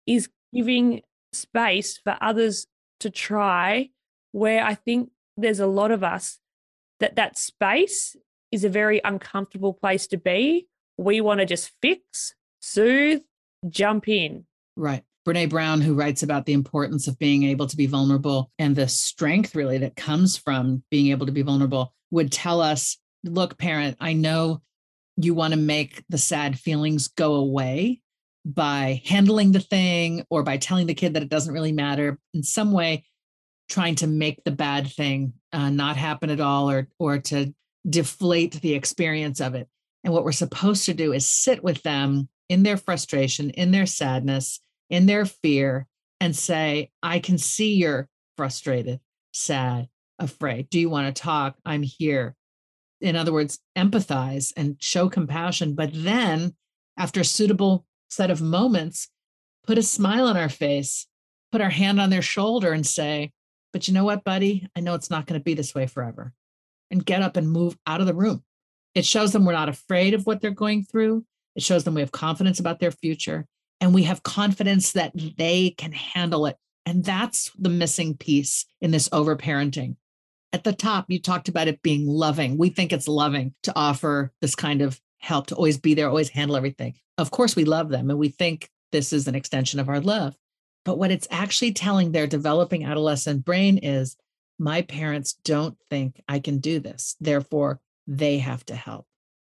is 0.07 0.29
giving 0.55 1.01
space 1.35 1.99
for 1.99 2.17
others 2.21 2.67
to 3.01 3.11
try 3.11 3.91
where 4.33 4.65
I 4.65 4.75
think 4.75 5.11
there's 5.37 5.61
a 5.61 5.67
lot 5.67 5.91
of 5.91 6.03
us 6.03 6.39
that 7.01 7.17
that 7.17 7.39
space 7.39 8.17
is 8.51 8.65
a 8.65 8.69
very 8.69 9.01
uncomfortable 9.05 9.73
place 9.73 10.07
to 10.09 10.17
be. 10.17 10.67
We 10.97 11.21
want 11.21 11.41
to 11.41 11.47
just 11.47 11.73
fix, 11.83 12.35
soothe, 12.61 13.23
jump 13.69 14.09
in. 14.09 14.47
Right. 14.77 15.03
Brene 15.27 15.49
Brown, 15.49 15.81
who 15.81 15.95
writes 15.95 16.23
about 16.23 16.47
the 16.47 16.53
importance 16.53 17.09
of 17.09 17.19
being 17.19 17.45
able 17.45 17.67
to 17.67 17.77
be 17.77 17.87
vulnerable 17.87 18.51
and 18.59 18.77
the 18.77 18.89
strength 18.89 19.55
really 19.55 19.79
that 19.79 19.97
comes 19.97 20.37
from 20.37 20.83
being 20.91 21.09
able 21.09 21.27
to 21.27 21.33
be 21.33 21.43
vulnerable, 21.43 21.95
would 22.11 22.31
tell 22.31 22.61
us, 22.61 22.99
look, 23.25 23.59
parent, 23.59 23.97
I 24.01 24.13
know 24.13 24.63
you 25.17 25.35
want 25.35 25.55
to 25.55 25.59
make 25.59 26.05
the 26.09 26.19
sad 26.19 26.59
feelings 26.59 27.09
go 27.09 27.35
away 27.35 28.03
by 28.45 29.03
handling 29.07 29.53
the 29.53 29.61
thing 29.61 30.25
or 30.31 30.43
by 30.43 30.57
telling 30.57 30.87
the 30.87 30.95
kid 30.95 31.15
that 31.15 31.23
it 31.23 31.29
doesn't 31.29 31.55
really 31.55 31.73
matter 31.73 32.19
in 32.35 32.43
some 32.43 32.73
way 32.73 33.05
trying 33.69 33.95
to 33.95 34.07
make 34.07 34.45
the 34.45 34.51
bad 34.51 34.87
thing 34.87 35.33
uh, 35.53 35.71
not 35.71 35.97
happen 35.97 36.29
at 36.29 36.41
all 36.41 36.71
or 36.71 36.89
or 36.99 37.19
to 37.19 37.55
deflate 37.89 38.61
the 38.61 38.75
experience 38.75 39.41
of 39.41 39.55
it 39.55 39.69
and 40.05 40.13
what 40.13 40.25
we're 40.25 40.33
supposed 40.33 40.85
to 40.85 40.95
do 40.95 41.13
is 41.13 41.27
sit 41.27 41.65
with 41.65 41.83
them 41.83 42.29
in 42.51 42.63
their 42.63 42.77
frustration 42.77 43.51
in 43.51 43.71
their 43.71 43.87
sadness 43.87 44.61
in 44.91 45.07
their 45.07 45.25
fear 45.25 45.87
and 46.21 46.35
say, 46.35 46.91
I 47.03 47.19
can 47.19 47.39
see 47.39 47.75
you're 47.75 48.09
frustrated, 48.37 49.01
sad, 49.33 49.89
afraid. 50.19 50.71
Do 50.71 50.79
you 50.79 50.89
want 50.89 51.15
to 51.15 51.23
talk? 51.23 51.57
I'm 51.65 51.83
here. 51.83 52.35
In 53.01 53.17
other 53.17 53.33
words, 53.33 53.59
empathize 53.77 54.53
and 54.57 54.77
show 54.81 55.09
compassion. 55.09 55.75
But 55.75 55.91
then, 55.93 56.55
after 56.97 57.25
suitable 57.25 57.85
set 58.15 58.31
of 58.31 58.41
moments, 58.41 59.09
put 59.67 59.79
a 59.79 59.83
smile 59.83 60.27
on 60.27 60.37
our 60.37 60.49
face, 60.49 61.07
put 61.53 61.61
our 61.61 61.71
hand 61.71 62.01
on 62.01 62.11
their 62.11 62.23
shoulder 62.23 62.73
and 62.73 62.87
say, 62.87 63.33
But 63.73 63.89
you 63.89 63.95
know 63.95 64.05
what, 64.05 64.25
buddy? 64.25 64.67
I 64.77 64.81
know 64.81 64.95
it's 64.95 65.11
not 65.11 65.27
going 65.27 65.39
to 65.39 65.45
be 65.45 65.55
this 65.55 65.75
way 65.75 65.87
forever. 65.87 66.33
And 66.91 67.05
get 67.05 67.23
up 67.23 67.37
and 67.37 67.51
move 67.51 67.77
out 67.87 68.01
of 68.01 68.07
the 68.07 68.15
room. 68.15 68.45
It 68.95 69.05
shows 69.05 69.33
them 69.33 69.45
we're 69.45 69.53
not 69.53 69.69
afraid 69.69 70.15
of 70.15 70.27
what 70.27 70.41
they're 70.41 70.51
going 70.51 70.85
through. 70.85 71.25
It 71.57 71.63
shows 71.63 71.85
them 71.85 71.95
we 71.95 72.01
have 72.01 72.13
confidence 72.13 72.61
about 72.61 72.79
their 72.79 72.93
future 72.93 73.47
and 73.81 73.93
we 73.93 74.05
have 74.05 74.23
confidence 74.23 74.93
that 74.93 75.13
they 75.37 75.71
can 75.77 75.93
handle 75.93 76.47
it. 76.47 76.57
And 76.87 77.05
that's 77.05 77.51
the 77.59 77.69
missing 77.69 78.17
piece 78.17 78.67
in 78.81 78.91
this 78.91 79.09
overparenting. 79.09 79.97
At 80.53 80.65
the 80.65 80.73
top, 80.73 81.07
you 81.09 81.21
talked 81.21 81.49
about 81.49 81.69
it 81.69 81.83
being 81.83 82.07
loving. 82.07 82.57
We 82.59 82.71
think 82.71 82.93
it's 82.93 83.09
loving 83.09 83.55
to 83.65 83.73
offer 83.75 84.33
this 84.41 84.55
kind 84.55 84.83
of 84.83 85.01
help, 85.19 85.49
to 85.49 85.57
always 85.57 85.79
be 85.79 85.95
there, 85.95 86.09
always 86.09 86.29
handle 86.29 86.57
everything. 86.57 86.95
Of 87.19 87.31
course, 87.31 87.57
we 87.57 87.65
love 87.65 87.89
them 87.89 88.11
and 88.11 88.19
we 88.19 88.29
think 88.29 88.71
this 88.93 89.13
is 89.13 89.29
an 89.29 89.35
extension 89.35 89.81
of 89.81 89.89
our 89.89 90.01
love. 90.01 90.37
But 90.85 90.99
what 90.99 91.11
it's 91.11 91.29
actually 91.31 91.73
telling 91.73 92.13
their 92.13 92.27
developing 92.27 92.85
adolescent 92.85 93.45
brain 93.45 93.79
is 93.79 94.17
my 94.59 94.83
parents 94.83 95.35
don't 95.45 95.77
think 95.91 96.21
I 96.29 96.39
can 96.39 96.59
do 96.59 96.79
this. 96.79 97.17
Therefore, 97.21 97.81
they 98.07 98.39
have 98.39 98.65
to 98.67 98.75
help. 98.75 99.07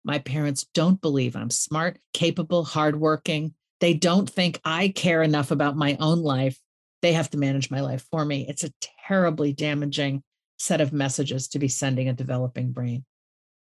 My 0.05 0.19
parents 0.19 0.67
don't 0.73 1.01
believe 1.01 1.37
I'm 1.37 1.51
smart, 1.51 1.99
capable, 2.15 2.65
hardworking, 2.65 3.55
they 3.81 3.95
don't 3.95 4.29
think 4.29 4.61
I 4.65 4.89
care 4.89 5.23
enough 5.23 5.51
about 5.51 5.77
my 5.77 5.97
own 6.01 6.23
life. 6.23 6.61
They 7.03 7.13
have 7.13 7.31
to 7.31 7.39
manage 7.39 7.71
my 7.71 7.81
life 7.81 8.07
for 8.11 8.25
me. 8.25 8.47
It's 8.49 8.65
a 8.65 8.73
terribly 9.07 9.53
damaging 9.53 10.23
set 10.59 10.81
of 10.81 10.93
messages 10.93 11.49
to 11.49 11.59
be 11.59 11.69
sending 11.69 12.09
a 12.09 12.13
developing 12.13 12.73
brain. 12.73 13.05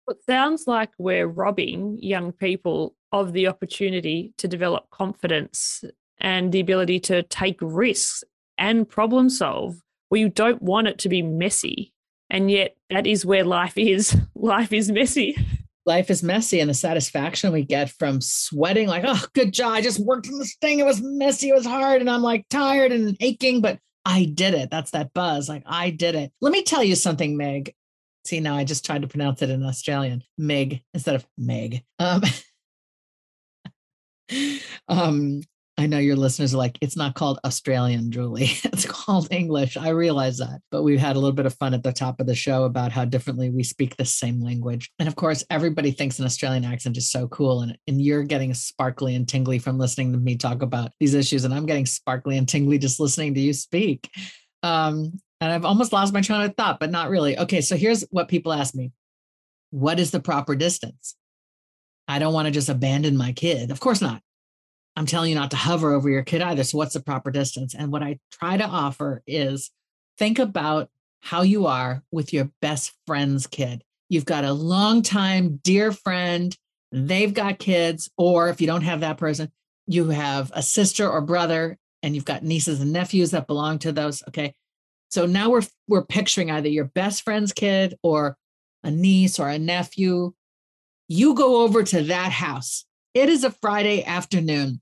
It 0.10 0.18
sounds 0.26 0.66
like 0.66 0.90
we're 0.98 1.28
robbing 1.28 2.00
young 2.02 2.32
people 2.32 2.96
of 3.12 3.34
the 3.34 3.48
opportunity 3.48 4.34
to 4.38 4.48
develop 4.48 4.90
confidence 4.92 5.84
and 6.20 6.52
the 6.52 6.60
ability 6.60 7.00
to 7.00 7.24
take 7.24 7.58
risks 7.62 8.24
and 8.58 8.88
problem 8.88 9.30
solve. 9.30 9.78
We 10.12 10.30
don't 10.30 10.62
want 10.62 10.88
it 10.88 10.98
to 11.00 11.10
be 11.10 11.22
messy. 11.22 11.94
And 12.30 12.52
yet, 12.52 12.76
that 12.90 13.08
is 13.08 13.26
where 13.26 13.44
life 13.44 13.78
is. 13.78 14.16
Life 14.36 14.72
is 14.72 14.92
messy. 14.92 15.36
Life 15.86 16.10
is 16.10 16.22
messy 16.22 16.60
and 16.60 16.70
the 16.70 16.76
satisfaction 16.76 17.52
we 17.52 17.64
get 17.64 17.90
from 17.90 18.22
sweating 18.22 18.88
like 18.88 19.04
oh 19.06 19.26
good 19.34 19.52
job. 19.52 19.74
I 19.74 19.82
just 19.82 20.00
worked 20.00 20.28
on 20.28 20.38
this 20.38 20.56
thing. 20.62 20.80
It 20.80 20.86
was 20.86 21.02
messy. 21.02 21.50
It 21.50 21.56
was 21.56 21.66
hard. 21.66 22.02
And 22.02 22.10
i'm 22.10 22.22
like 22.22 22.48
tired 22.50 22.92
and 22.92 23.18
aching. 23.20 23.60
But 23.62 23.80
i 24.06 24.26
did 24.26 24.54
it. 24.54 24.70
That's 24.70 24.92
that 24.92 25.14
buzz. 25.14 25.50
Like 25.50 25.64
i 25.66 25.90
did 25.90 26.16
it. 26.16 26.32
Let 26.42 26.52
me 26.52 26.64
tell 26.64 26.84
you 26.84 26.96
something 26.96 27.36
meg. 27.36 27.74
See 28.24 28.40
now 28.40 28.56
i 28.56 28.64
just 28.64 28.86
tried 28.86 29.02
to 29.02 29.08
pronounce 29.08 29.42
it 29.42 29.50
in 29.50 29.64
australian. 29.64 30.24
Meg 30.38 30.84
instead 30.94 31.16
of 31.16 31.26
meg. 31.38 31.84
Um, 31.98 32.22
um 34.88 35.42
I 35.80 35.88
know 35.88 35.98
your 35.98 36.18
listeners 36.18 36.54
are 36.54 36.58
like, 36.58 36.78
it's 36.82 36.98
not 36.98 37.16
called 37.16 37.40
Australian, 37.46 38.12
Julie. 38.12 38.52
It's 38.66 38.86
called 38.86 39.30
English. 39.32 39.78
I 39.78 39.90
realize 39.90 40.38
that. 40.40 40.62
But 40.72 40.84
we've 40.84 41.00
had 41.00 41.16
a 41.16 41.20
little 41.20 41.36
bit 41.36 41.46
of 41.46 41.54
fun 41.54 41.74
at 41.74 41.84
the 41.84 41.94
top 41.94 42.20
of 42.20 42.28
the 42.28 42.36
show 42.36 42.66
about 42.66 42.92
how 42.92 43.06
differently 43.06 43.50
we 43.50 43.64
speak 43.64 43.96
the 43.96 44.04
same 44.04 44.42
language. 44.42 44.92
And 45.00 45.08
of 45.08 45.16
course, 45.16 45.46
everybody 45.50 45.92
thinks 45.92 46.20
an 46.20 46.26
Australian 46.26 46.66
accent 46.66 46.98
is 46.98 47.10
so 47.10 47.30
cool. 47.30 47.62
And, 47.62 47.78
and 47.88 48.02
you're 48.02 48.24
getting 48.24 48.54
sparkly 48.54 49.16
and 49.16 49.26
tingly 49.26 49.58
from 49.58 49.80
listening 49.80 50.12
to 50.12 50.18
me 50.18 50.36
talk 50.36 50.62
about 50.62 50.92
these 51.00 51.14
issues. 51.14 51.46
And 51.46 51.54
I'm 51.54 51.66
getting 51.66 51.86
sparkly 51.86 52.38
and 52.38 52.48
tingly 52.48 52.78
just 52.78 53.00
listening 53.00 53.34
to 53.36 53.40
you 53.40 53.54
speak. 53.54 54.10
Um, 54.64 55.14
and 55.40 55.52
I've 55.52 55.66
almost 55.66 55.94
lost 55.94 56.14
my 56.14 56.22
train 56.22 56.42
of 56.42 56.56
thought, 56.58 56.82
but 56.82 56.92
not 56.92 57.10
really. 57.10 57.40
Okay, 57.40 57.62
so 57.62 57.78
here's 57.78 58.02
what 58.12 58.28
people 58.28 58.52
ask 58.52 58.76
me 58.76 58.92
What 59.72 59.98
is 59.98 60.12
the 60.12 60.20
proper 60.20 60.56
distance? 60.56 61.16
I 62.10 62.18
don't 62.18 62.34
want 62.34 62.48
to 62.48 62.52
just 62.52 62.70
abandon 62.70 63.16
my 63.16 63.32
kid. 63.32 63.70
Of 63.70 63.80
course 63.80 64.02
not. 64.02 64.22
I'm 64.96 65.06
telling 65.06 65.30
you 65.30 65.36
not 65.36 65.52
to 65.52 65.58
hover 65.58 65.94
over 65.94 66.10
your 66.10 66.24
kid 66.24 66.42
either. 66.42 66.64
So, 66.64 66.78
what's 66.78 66.96
the 66.96 67.00
proper 67.00 67.30
distance? 67.30 67.76
And 67.76 67.92
what 67.92 68.04
I 68.04 68.20
try 68.32 68.58
to 68.58 68.66
offer 68.66 69.22
is 69.28 69.72
think 70.18 70.40
about 70.40 70.90
how 71.22 71.44
you 71.44 71.68
are 71.68 72.04
with 72.12 72.34
your 72.34 72.50
best 72.62 72.92
friend's 73.06 73.46
kid. 73.46 73.84
You've 74.10 74.26
got 74.26 74.44
a 74.44 74.52
long 74.52 75.04
time 75.04 75.60
dear 75.64 75.92
friend, 75.92 76.58
they've 76.92 77.34
got 77.34 77.60
kids, 77.60 78.10
or 78.18 78.50
if 78.50 78.60
you 78.60 78.68
don't 78.68 78.82
have 78.82 79.02
that 79.02 79.18
person, 79.18 79.52
you 79.86 80.10
have 80.10 80.52
a 80.56 80.64
sister 80.64 81.08
or 81.08 81.22
brother, 81.22 81.78
and 82.02 82.16
you've 82.16 82.26
got 82.26 82.44
nieces 82.44 82.82
and 82.82 82.92
nephews 82.92 83.32
that 83.32 83.48
belong 83.48 83.80
to 83.80 83.92
those. 83.92 84.24
Okay. 84.30 84.56
So 85.10 85.26
now 85.26 85.52
we're 85.52 85.64
we're 85.88 86.06
picturing 86.06 86.50
either 86.50 86.70
your 86.70 86.86
best 86.86 87.24
friend's 87.24 87.54
kid 87.54 87.96
or 88.02 88.36
a 88.84 88.90
niece 88.92 89.40
or 89.40 89.50
a 89.50 89.60
nephew. 89.60 90.34
You 91.10 91.34
go 91.34 91.64
over 91.64 91.84
to 91.84 92.04
that 92.04 92.32
house 92.32 92.86
It 93.14 93.28
is 93.28 93.44
a 93.44 93.52
Friday 93.52 94.06
afternoon. 94.06 94.80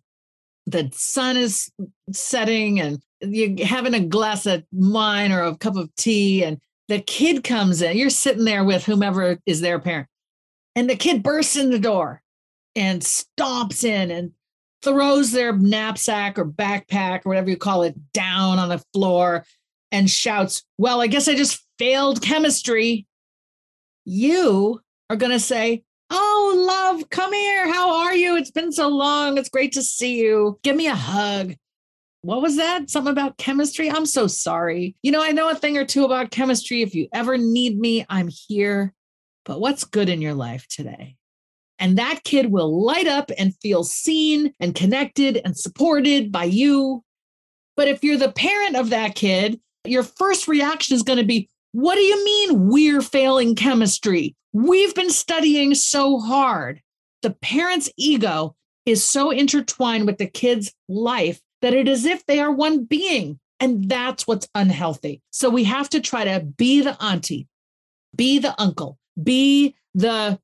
The 0.67 0.91
sun 0.93 1.37
is 1.37 1.71
setting 2.11 2.79
and 2.79 3.01
you're 3.21 3.65
having 3.65 3.93
a 3.93 4.01
glass 4.01 4.45
of 4.45 4.63
wine 4.71 5.31
or 5.31 5.41
a 5.41 5.57
cup 5.57 5.75
of 5.75 5.93
tea, 5.95 6.43
and 6.43 6.59
the 6.87 6.99
kid 6.99 7.43
comes 7.43 7.81
in. 7.81 7.97
You're 7.97 8.09
sitting 8.09 8.45
there 8.45 8.63
with 8.63 8.85
whomever 8.85 9.39
is 9.45 9.61
their 9.61 9.79
parent, 9.79 10.07
and 10.75 10.89
the 10.89 10.95
kid 10.95 11.23
bursts 11.23 11.55
in 11.55 11.71
the 11.71 11.79
door 11.79 12.21
and 12.75 13.01
stomps 13.01 13.83
in 13.83 14.11
and 14.11 14.33
throws 14.83 15.31
their 15.31 15.53
knapsack 15.53 16.37
or 16.37 16.45
backpack 16.45 17.25
or 17.25 17.29
whatever 17.29 17.49
you 17.49 17.57
call 17.57 17.83
it 17.83 17.95
down 18.13 18.59
on 18.59 18.69
the 18.69 18.83
floor 18.93 19.45
and 19.91 20.09
shouts, 20.09 20.63
Well, 20.77 21.01
I 21.01 21.07
guess 21.07 21.27
I 21.27 21.35
just 21.35 21.65
failed 21.79 22.21
chemistry. 22.21 23.07
You 24.05 24.81
are 25.09 25.15
going 25.15 25.31
to 25.31 25.39
say, 25.39 25.83
Oh, 26.09 26.65
love, 26.67 27.09
come 27.09 27.33
here. 27.33 27.71
How 27.71 28.03
are 28.03 28.15
you? 28.15 28.37
It's 28.37 28.51
been 28.51 28.71
so 28.71 28.87
long. 28.87 29.37
It's 29.37 29.49
great 29.49 29.73
to 29.73 29.83
see 29.83 30.19
you. 30.19 30.59
Give 30.63 30.75
me 30.75 30.87
a 30.87 30.95
hug. 30.95 31.55
What 32.21 32.41
was 32.41 32.57
that? 32.57 32.89
Something 32.89 33.11
about 33.11 33.37
chemistry? 33.37 33.89
I'm 33.89 34.05
so 34.05 34.27
sorry. 34.27 34.95
You 35.01 35.11
know, 35.11 35.21
I 35.21 35.31
know 35.31 35.49
a 35.49 35.55
thing 35.55 35.77
or 35.77 35.85
two 35.85 36.05
about 36.05 36.31
chemistry. 36.31 36.81
If 36.81 36.95
you 36.95 37.07
ever 37.13 37.37
need 37.37 37.77
me, 37.77 38.05
I'm 38.09 38.29
here. 38.29 38.93
But 39.45 39.59
what's 39.61 39.83
good 39.83 40.09
in 40.09 40.21
your 40.21 40.33
life 40.33 40.67
today? 40.67 41.15
And 41.79 41.97
that 41.97 42.23
kid 42.23 42.51
will 42.51 42.83
light 42.85 43.07
up 43.07 43.31
and 43.37 43.55
feel 43.61 43.83
seen 43.83 44.53
and 44.59 44.73
connected 44.73 45.41
and 45.45 45.57
supported 45.57 46.31
by 46.31 46.45
you. 46.45 47.03
But 47.75 47.87
if 47.87 48.03
you're 48.03 48.17
the 48.17 48.31
parent 48.31 48.75
of 48.75 48.89
that 48.89 49.15
kid, 49.15 49.59
your 49.85 50.03
first 50.03 50.47
reaction 50.47 50.95
is 50.95 51.03
going 51.03 51.19
to 51.19 51.25
be, 51.25 51.49
What 51.71 51.95
do 51.95 52.01
you 52.01 52.25
mean 52.25 52.67
we're 52.67 53.01
failing 53.01 53.55
chemistry? 53.55 54.35
We've 54.57 54.95
been 54.95 55.11
studying 55.11 55.75
so 55.75 56.17
hard. 56.17 56.81
The 57.21 57.29
parent's 57.29 57.91
ego 57.95 58.55
is 58.87 59.05
so 59.05 59.29
intertwined 59.29 60.07
with 60.07 60.17
the 60.17 60.25
kid's 60.25 60.73
life 60.89 61.39
that 61.61 61.75
it 61.75 61.87
is 61.87 62.05
if 62.05 62.25
they 62.25 62.39
are 62.39 62.51
one 62.51 62.85
being. 62.85 63.39
And 63.59 63.87
that's 63.87 64.25
what's 64.25 64.49
unhealthy. 64.55 65.21
So 65.29 65.51
we 65.51 65.65
have 65.65 65.89
to 65.89 66.01
try 66.01 66.23
to 66.23 66.39
be 66.39 66.81
the 66.81 66.99
auntie, 66.99 67.47
be 68.15 68.39
the 68.39 68.59
uncle, 68.59 68.97
be 69.21 69.75
the 69.93 70.39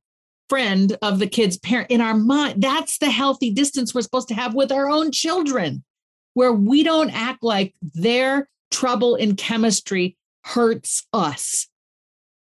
friend 0.48 0.96
of 1.02 1.18
the 1.18 1.26
kid's 1.26 1.58
parent 1.58 1.90
in 1.90 2.00
our 2.00 2.14
mind. 2.14 2.62
That's 2.62 3.00
the 3.00 3.10
healthy 3.10 3.50
distance 3.50 3.96
we're 3.96 4.02
supposed 4.02 4.28
to 4.28 4.36
have 4.36 4.54
with 4.54 4.72
our 4.72 4.92
own 4.92 5.12
children, 5.12 5.84
where 6.36 6.54
we 6.54 6.84
don't 6.84 7.10
act 7.10 7.42
like 7.42 7.74
their 7.82 8.48
trouble 8.70 9.16
in 9.16 9.38
chemistry 9.38 10.18
hurts 10.44 11.08
us. 11.14 11.68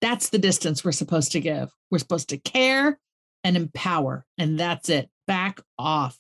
That's 0.03 0.31
the 0.31 0.37
distance 0.37 0.83
we're 0.83 0.91
supposed 0.91 1.31
to 1.31 1.39
give. 1.39 1.71
We're 1.89 1.99
supposed 1.99 2.27
to 2.29 2.37
care 2.37 2.99
and 3.45 3.55
empower, 3.55 4.25
and 4.37 4.59
that's 4.59 4.89
it. 4.89 5.09
Back 5.27 5.61
off. 5.79 6.19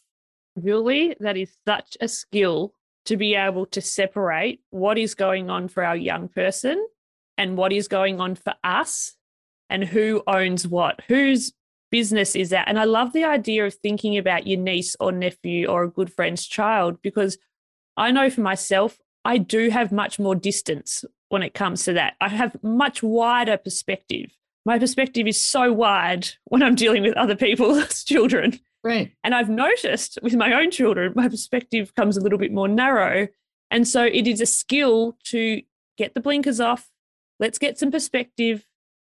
Really, 0.55 1.17
that 1.19 1.35
is 1.35 1.51
such 1.67 1.97
a 1.99 2.07
skill 2.07 2.73
to 3.07 3.17
be 3.17 3.35
able 3.35 3.65
to 3.65 3.81
separate 3.81 4.61
what 4.69 4.97
is 4.97 5.15
going 5.15 5.49
on 5.49 5.67
for 5.67 5.83
our 5.83 5.97
young 5.97 6.29
person 6.29 6.87
and 7.37 7.57
what 7.57 7.73
is 7.73 7.89
going 7.89 8.21
on 8.21 8.35
for 8.35 8.53
us 8.63 9.17
and 9.69 9.83
who 9.83 10.23
owns 10.27 10.65
what, 10.65 11.01
whose 11.09 11.51
business 11.91 12.37
is 12.37 12.51
that. 12.51 12.69
And 12.69 12.79
I 12.79 12.85
love 12.85 13.11
the 13.11 13.25
idea 13.25 13.65
of 13.65 13.73
thinking 13.73 14.17
about 14.17 14.47
your 14.47 14.61
niece 14.61 14.95
or 15.01 15.11
nephew 15.11 15.67
or 15.67 15.83
a 15.83 15.91
good 15.91 16.13
friend's 16.13 16.45
child 16.45 17.01
because 17.01 17.37
I 17.97 18.11
know 18.11 18.29
for 18.29 18.39
myself, 18.39 18.97
I 19.25 19.39
do 19.39 19.71
have 19.71 19.91
much 19.91 20.19
more 20.19 20.35
distance 20.35 21.03
when 21.33 21.41
it 21.41 21.55
comes 21.55 21.83
to 21.83 21.93
that. 21.93 22.13
I 22.21 22.29
have 22.29 22.55
much 22.63 23.01
wider 23.01 23.57
perspective. 23.57 24.37
My 24.65 24.77
perspective 24.77 25.25
is 25.25 25.41
so 25.41 25.73
wide 25.73 26.27
when 26.45 26.61
I'm 26.61 26.75
dealing 26.75 27.01
with 27.01 27.17
other 27.17 27.35
people's 27.35 28.03
children. 28.05 28.59
Right. 28.83 29.11
And 29.23 29.33
I've 29.33 29.49
noticed 29.49 30.19
with 30.21 30.35
my 30.35 30.53
own 30.53 30.69
children, 30.69 31.11
my 31.15 31.27
perspective 31.27 31.95
comes 31.95 32.17
a 32.17 32.21
little 32.21 32.37
bit 32.37 32.53
more 32.53 32.67
narrow. 32.67 33.29
And 33.71 33.87
so 33.87 34.03
it 34.03 34.27
is 34.27 34.41
a 34.41 34.45
skill 34.45 35.17
to 35.25 35.63
get 35.97 36.13
the 36.13 36.21
blinkers 36.21 36.59
off. 36.59 36.91
Let's 37.39 37.57
get 37.57 37.79
some 37.79 37.89
perspective. 37.89 38.65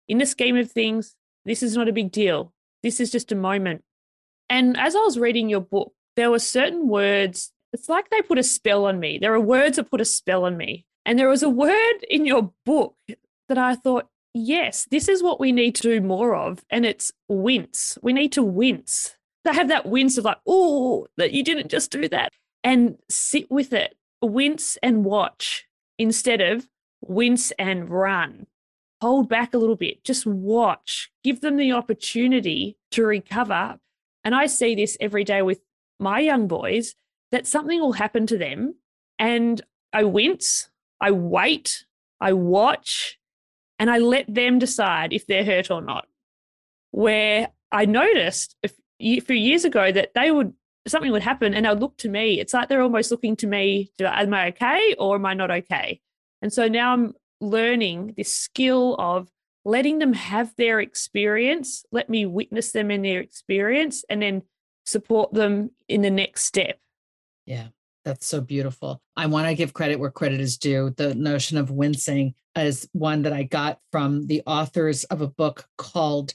In 0.07 0.19
the 0.19 0.27
scheme 0.27 0.57
of 0.57 0.71
things, 0.71 1.15
this 1.45 1.63
is 1.63 1.75
not 1.75 1.89
a 1.89 1.93
big 1.93 2.11
deal. 2.11 2.53
This 2.83 2.99
is 2.99 3.11
just 3.11 3.31
a 3.31 3.35
moment. 3.35 3.83
And 4.47 4.77
as 4.77 4.95
I 4.95 4.99
was 4.99 5.17
reading 5.17 5.49
your 5.49 5.61
book, 5.61 5.93
there 6.15 6.29
were 6.29 6.39
certain 6.39 6.87
words, 6.87 7.51
it's 7.73 7.89
like 7.89 8.11
they 8.11 8.21
put 8.21 8.37
a 8.37 8.43
spell 8.43 8.85
on 8.85 8.99
me. 8.99 9.17
There 9.17 9.33
are 9.33 9.39
words 9.39 9.77
that 9.77 9.89
put 9.89 10.01
a 10.01 10.05
spell 10.05 10.45
on 10.45 10.55
me. 10.55 10.85
And 11.05 11.17
there 11.17 11.29
was 11.29 11.43
a 11.43 11.49
word 11.49 12.05
in 12.09 12.25
your 12.25 12.53
book 12.65 12.95
that 13.49 13.57
I 13.57 13.75
thought, 13.75 14.07
yes, 14.33 14.87
this 14.91 15.07
is 15.07 15.23
what 15.23 15.39
we 15.39 15.51
need 15.51 15.75
to 15.75 15.81
do 15.83 16.01
more 16.01 16.35
of. 16.35 16.63
And 16.69 16.85
it's 16.85 17.11
wince. 17.27 17.97
We 18.01 18.13
need 18.13 18.31
to 18.33 18.43
wince. 18.43 19.17
They 19.43 19.53
have 19.53 19.69
that 19.69 19.87
wince 19.87 20.17
of 20.17 20.25
like, 20.25 20.37
oh, 20.45 21.07
that 21.17 21.31
you 21.31 21.43
didn't 21.43 21.69
just 21.69 21.91
do 21.91 22.07
that. 22.09 22.33
And 22.63 22.97
sit 23.09 23.49
with 23.49 23.73
it, 23.73 23.95
wince 24.21 24.77
and 24.83 25.03
watch 25.03 25.65
instead 25.97 26.41
of 26.41 26.67
wince 27.01 27.51
and 27.51 27.89
run. 27.89 28.47
Hold 29.01 29.27
back 29.27 29.53
a 29.53 29.57
little 29.57 29.75
bit, 29.75 30.03
just 30.03 30.27
watch, 30.27 31.11
give 31.23 31.41
them 31.41 31.57
the 31.57 31.71
opportunity 31.71 32.77
to 32.91 33.03
recover. 33.03 33.79
And 34.23 34.35
I 34.35 34.45
see 34.45 34.75
this 34.75 34.95
every 34.99 35.23
day 35.23 35.41
with 35.41 35.61
my 35.99 36.19
young 36.19 36.47
boys 36.47 36.93
that 37.31 37.47
something 37.47 37.79
will 37.79 37.93
happen 37.93 38.27
to 38.27 38.37
them. 38.37 38.75
And 39.17 39.61
I 39.91 40.03
wince, 40.03 40.69
I 41.01 41.11
wait, 41.11 41.85
I 42.21 42.33
watch, 42.33 43.19
and 43.79 43.89
I 43.89 43.97
let 43.97 44.33
them 44.33 44.59
decide 44.59 45.11
if 45.11 45.25
they're 45.25 45.43
hurt 45.43 45.71
or 45.71 45.81
not. 45.81 46.07
Where 46.91 47.49
I 47.71 47.85
noticed 47.85 48.55
a 48.63 48.69
few 48.99 49.35
years 49.35 49.65
ago 49.65 49.91
that 49.91 50.13
they 50.13 50.29
would 50.29 50.53
something 50.87 51.11
would 51.11 51.21
happen 51.21 51.53
and 51.53 51.65
they'd 51.65 51.79
look 51.79 51.97
to 51.97 52.09
me. 52.09 52.39
It's 52.39 52.53
like 52.53 52.69
they're 52.69 52.81
almost 52.81 53.11
looking 53.11 53.35
to 53.37 53.47
me, 53.47 53.91
am 53.99 54.33
I 54.33 54.47
okay 54.47 54.95
or 54.97 55.15
am 55.15 55.25
I 55.25 55.33
not 55.33 55.51
okay? 55.51 56.01
And 56.41 56.51
so 56.51 56.67
now 56.67 56.93
I'm 56.93 57.13
learning 57.39 58.15
this 58.17 58.33
skill 58.33 58.95
of 58.97 59.29
letting 59.63 59.99
them 59.99 60.13
have 60.13 60.55
their 60.55 60.79
experience, 60.79 61.85
let 61.91 62.09
me 62.09 62.25
witness 62.25 62.71
them 62.71 62.89
in 62.89 63.03
their 63.03 63.19
experience, 63.19 64.03
and 64.09 64.21
then 64.21 64.41
support 64.85 65.33
them 65.33 65.71
in 65.87 66.01
the 66.01 66.09
next 66.09 66.45
step. 66.45 66.79
Yeah. 67.45 67.67
That's 68.03 68.25
so 68.25 68.41
beautiful. 68.41 69.01
I 69.15 69.27
want 69.27 69.47
to 69.47 69.55
give 69.55 69.73
credit 69.73 69.99
where 69.99 70.09
credit 70.09 70.39
is 70.41 70.57
due. 70.57 70.93
The 70.97 71.13
notion 71.13 71.57
of 71.57 71.69
wincing 71.69 72.33
is 72.55 72.89
one 72.93 73.21
that 73.23 73.33
I 73.33 73.43
got 73.43 73.79
from 73.91 74.25
the 74.27 74.41
authors 74.47 75.03
of 75.05 75.21
a 75.21 75.27
book 75.27 75.65
called 75.77 76.33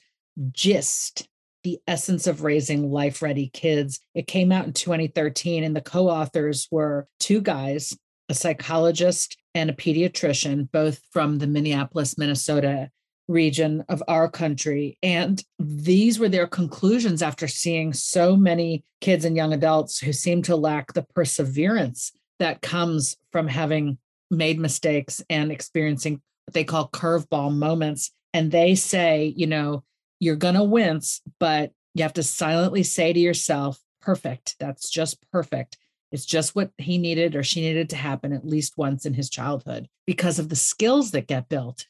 Gist 0.51 1.27
The 1.63 1.79
Essence 1.85 2.25
of 2.25 2.43
Raising 2.43 2.89
Life 2.89 3.21
Ready 3.21 3.49
Kids. 3.49 3.99
It 4.15 4.27
came 4.27 4.51
out 4.51 4.65
in 4.65 4.73
2013, 4.73 5.63
and 5.63 5.75
the 5.75 5.81
co 5.81 6.07
authors 6.07 6.67
were 6.71 7.07
two 7.19 7.41
guys, 7.41 7.97
a 8.29 8.33
psychologist 8.33 9.37
and 9.53 9.69
a 9.69 9.73
pediatrician, 9.73 10.71
both 10.71 11.01
from 11.11 11.39
the 11.39 11.47
Minneapolis, 11.47 12.17
Minnesota 12.17 12.89
region 13.27 13.83
of 13.89 14.01
our 14.07 14.29
country. 14.29 14.97
And 15.03 15.43
these 15.59 16.19
were 16.19 16.29
their 16.29 16.47
conclusions 16.47 17.21
after 17.21 17.47
seeing 17.47 17.93
so 17.93 18.35
many 18.35 18.83
kids 19.01 19.25
and 19.25 19.35
young 19.35 19.53
adults 19.53 19.99
who 19.99 20.13
seem 20.13 20.41
to 20.43 20.55
lack 20.55 20.93
the 20.93 21.03
perseverance 21.15 22.11
that 22.39 22.61
comes 22.61 23.17
from 23.31 23.47
having 23.47 23.97
made 24.29 24.59
mistakes 24.59 25.21
and 25.29 25.51
experiencing 25.51 26.21
what 26.45 26.53
they 26.53 26.63
call 26.63 26.89
curveball 26.89 27.53
moments. 27.53 28.11
And 28.33 28.51
they 28.51 28.75
say, 28.75 29.33
you 29.35 29.47
know, 29.47 29.83
you're 30.19 30.35
going 30.35 30.55
to 30.55 30.63
wince, 30.63 31.21
but 31.39 31.71
you 31.93 32.03
have 32.03 32.13
to 32.13 32.23
silently 32.23 32.83
say 32.83 33.13
to 33.13 33.19
yourself, 33.19 33.79
perfect. 34.01 34.55
That's 34.59 34.89
just 34.89 35.17
perfect. 35.31 35.77
It's 36.11 36.25
just 36.25 36.55
what 36.55 36.71
he 36.77 36.97
needed 36.97 37.35
or 37.35 37.43
she 37.43 37.61
needed 37.61 37.89
to 37.89 37.97
happen 37.97 38.31
at 38.31 38.45
least 38.45 38.77
once 38.77 39.05
in 39.05 39.13
his 39.13 39.29
childhood 39.29 39.89
because 40.05 40.39
of 40.39 40.49
the 40.49 40.55
skills 40.55 41.11
that 41.11 41.27
get 41.27 41.49
built 41.49 41.85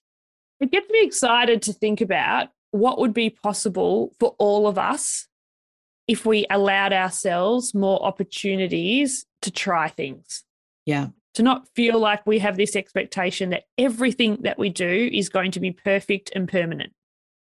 it 0.59 0.71
gets 0.71 0.89
me 0.89 1.03
excited 1.03 1.61
to 1.63 1.73
think 1.73 2.01
about 2.01 2.49
what 2.71 2.99
would 2.99 3.13
be 3.13 3.29
possible 3.29 4.13
for 4.19 4.35
all 4.39 4.67
of 4.67 4.77
us 4.77 5.27
if 6.07 6.25
we 6.25 6.45
allowed 6.49 6.93
ourselves 6.93 7.73
more 7.73 8.03
opportunities 8.03 9.25
to 9.41 9.51
try 9.51 9.89
things. 9.89 10.43
Yeah. 10.85 11.07
To 11.35 11.43
not 11.43 11.67
feel 11.75 11.99
like 11.99 12.25
we 12.25 12.39
have 12.39 12.57
this 12.57 12.75
expectation 12.75 13.51
that 13.51 13.65
everything 13.77 14.37
that 14.41 14.57
we 14.57 14.69
do 14.69 15.09
is 15.11 15.29
going 15.29 15.51
to 15.51 15.59
be 15.59 15.71
perfect 15.71 16.31
and 16.33 16.47
permanent. 16.47 16.93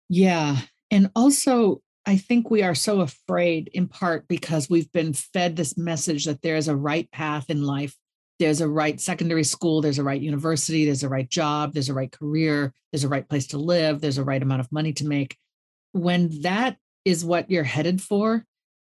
Yeah. 0.09 0.57
And 0.91 1.09
also, 1.15 1.81
I 2.05 2.17
think 2.17 2.49
we 2.49 2.63
are 2.63 2.75
so 2.75 3.01
afraid 3.01 3.69
in 3.73 3.87
part 3.87 4.27
because 4.27 4.69
we've 4.69 4.91
been 4.91 5.13
fed 5.13 5.55
this 5.55 5.77
message 5.77 6.25
that 6.25 6.41
there 6.41 6.55
is 6.55 6.67
a 6.67 6.75
right 6.75 7.09
path 7.11 7.49
in 7.49 7.63
life 7.63 7.95
there's 8.41 8.59
a 8.59 8.67
right 8.67 8.99
secondary 8.99 9.43
school, 9.43 9.81
there's 9.81 9.99
a 9.99 10.03
right 10.03 10.19
university, 10.19 10.85
there's 10.85 11.03
a 11.03 11.09
right 11.09 11.29
job, 11.29 11.73
there's 11.73 11.89
a 11.89 11.93
right 11.93 12.11
career, 12.11 12.73
there's 12.91 13.03
a 13.03 13.07
right 13.07 13.29
place 13.29 13.45
to 13.47 13.59
live, 13.59 14.01
there's 14.01 14.17
a 14.17 14.23
right 14.23 14.41
amount 14.41 14.61
of 14.61 14.71
money 14.71 14.93
to 14.93 15.05
make. 15.05 15.37
When 15.91 16.41
that 16.41 16.77
is 17.05 17.23
what 17.23 17.51
you're 17.51 17.63
headed 17.63 18.01
for, 18.01 18.43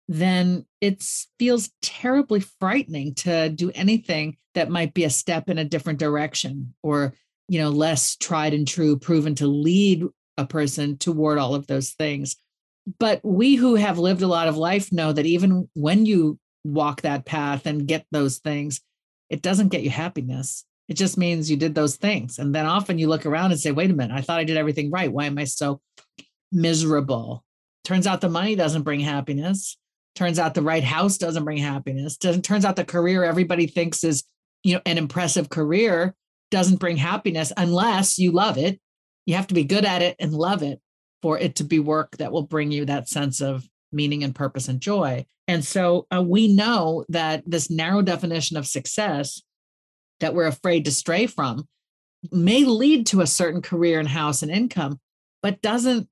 then 0.08 0.64
it 0.80 1.04
feels 1.38 1.70
terribly 1.82 2.40
frightening 2.40 3.14
to 3.16 3.50
do 3.50 3.70
anything 3.74 4.38
that 4.54 4.70
might 4.70 4.94
be 4.94 5.04
a 5.04 5.10
step 5.10 5.50
in 5.50 5.58
a 5.58 5.66
different 5.66 5.98
direction 5.98 6.74
or 6.82 7.12
you 7.48 7.60
know 7.60 7.68
less 7.68 8.16
tried 8.16 8.54
and 8.54 8.66
true 8.66 8.98
proven 8.98 9.34
to 9.34 9.46
lead 9.46 10.02
a 10.38 10.46
person 10.46 10.96
toward 10.96 11.36
all 11.38 11.54
of 11.54 11.66
those 11.66 11.90
things 11.90 12.36
But 12.98 13.20
we 13.22 13.54
who 13.54 13.74
have 13.74 13.98
lived 13.98 14.22
a 14.22 14.26
lot 14.26 14.48
of 14.48 14.56
life 14.56 14.92
know 14.92 15.12
that 15.12 15.26
even 15.26 15.68
when 15.74 16.06
you 16.06 16.38
walk 16.64 17.02
that 17.02 17.26
path 17.26 17.66
and 17.66 17.86
get 17.86 18.06
those 18.10 18.38
things, 18.38 18.80
it 19.32 19.42
doesn't 19.42 19.70
get 19.70 19.82
you 19.82 19.90
happiness. 19.90 20.64
It 20.88 20.94
just 20.94 21.16
means 21.16 21.50
you 21.50 21.56
did 21.56 21.74
those 21.74 21.96
things. 21.96 22.38
And 22.38 22.54
then 22.54 22.66
often 22.66 22.98
you 22.98 23.08
look 23.08 23.24
around 23.24 23.50
and 23.50 23.58
say, 23.58 23.72
wait 23.72 23.90
a 23.90 23.94
minute, 23.94 24.14
I 24.14 24.20
thought 24.20 24.38
I 24.38 24.44
did 24.44 24.58
everything 24.58 24.90
right. 24.90 25.10
Why 25.10 25.24
am 25.24 25.38
I 25.38 25.44
so 25.44 25.80
miserable? 26.52 27.42
Turns 27.82 28.06
out 28.06 28.20
the 28.20 28.28
money 28.28 28.54
doesn't 28.54 28.82
bring 28.82 29.00
happiness. 29.00 29.78
Turns 30.14 30.38
out 30.38 30.52
the 30.52 30.60
right 30.60 30.84
house 30.84 31.16
doesn't 31.16 31.44
bring 31.44 31.56
happiness. 31.56 32.18
Turns 32.18 32.66
out 32.66 32.76
the 32.76 32.84
career 32.84 33.24
everybody 33.24 33.66
thinks 33.66 34.04
is, 34.04 34.22
you 34.62 34.74
know, 34.74 34.82
an 34.84 34.98
impressive 34.98 35.48
career 35.48 36.14
doesn't 36.50 36.80
bring 36.80 36.98
happiness 36.98 37.52
unless 37.56 38.18
you 38.18 38.32
love 38.32 38.58
it. 38.58 38.78
You 39.24 39.36
have 39.36 39.46
to 39.46 39.54
be 39.54 39.64
good 39.64 39.86
at 39.86 40.02
it 40.02 40.14
and 40.20 40.34
love 40.34 40.62
it 40.62 40.78
for 41.22 41.38
it 41.38 41.56
to 41.56 41.64
be 41.64 41.78
work 41.78 42.18
that 42.18 42.32
will 42.32 42.42
bring 42.42 42.70
you 42.70 42.84
that 42.84 43.08
sense 43.08 43.40
of 43.40 43.66
meaning 43.90 44.22
and 44.24 44.34
purpose 44.34 44.68
and 44.68 44.80
joy. 44.80 45.24
And 45.52 45.62
so 45.62 46.06
uh, 46.10 46.22
we 46.22 46.48
know 46.48 47.04
that 47.10 47.42
this 47.46 47.68
narrow 47.68 48.00
definition 48.00 48.56
of 48.56 48.66
success 48.66 49.42
that 50.20 50.32
we're 50.32 50.46
afraid 50.46 50.86
to 50.86 50.90
stray 50.90 51.26
from 51.26 51.68
may 52.30 52.64
lead 52.64 53.06
to 53.08 53.20
a 53.20 53.26
certain 53.26 53.60
career 53.60 54.00
and 54.00 54.08
house 54.08 54.40
and 54.40 54.50
income, 54.50 54.98
but 55.42 55.60
doesn't, 55.60 56.08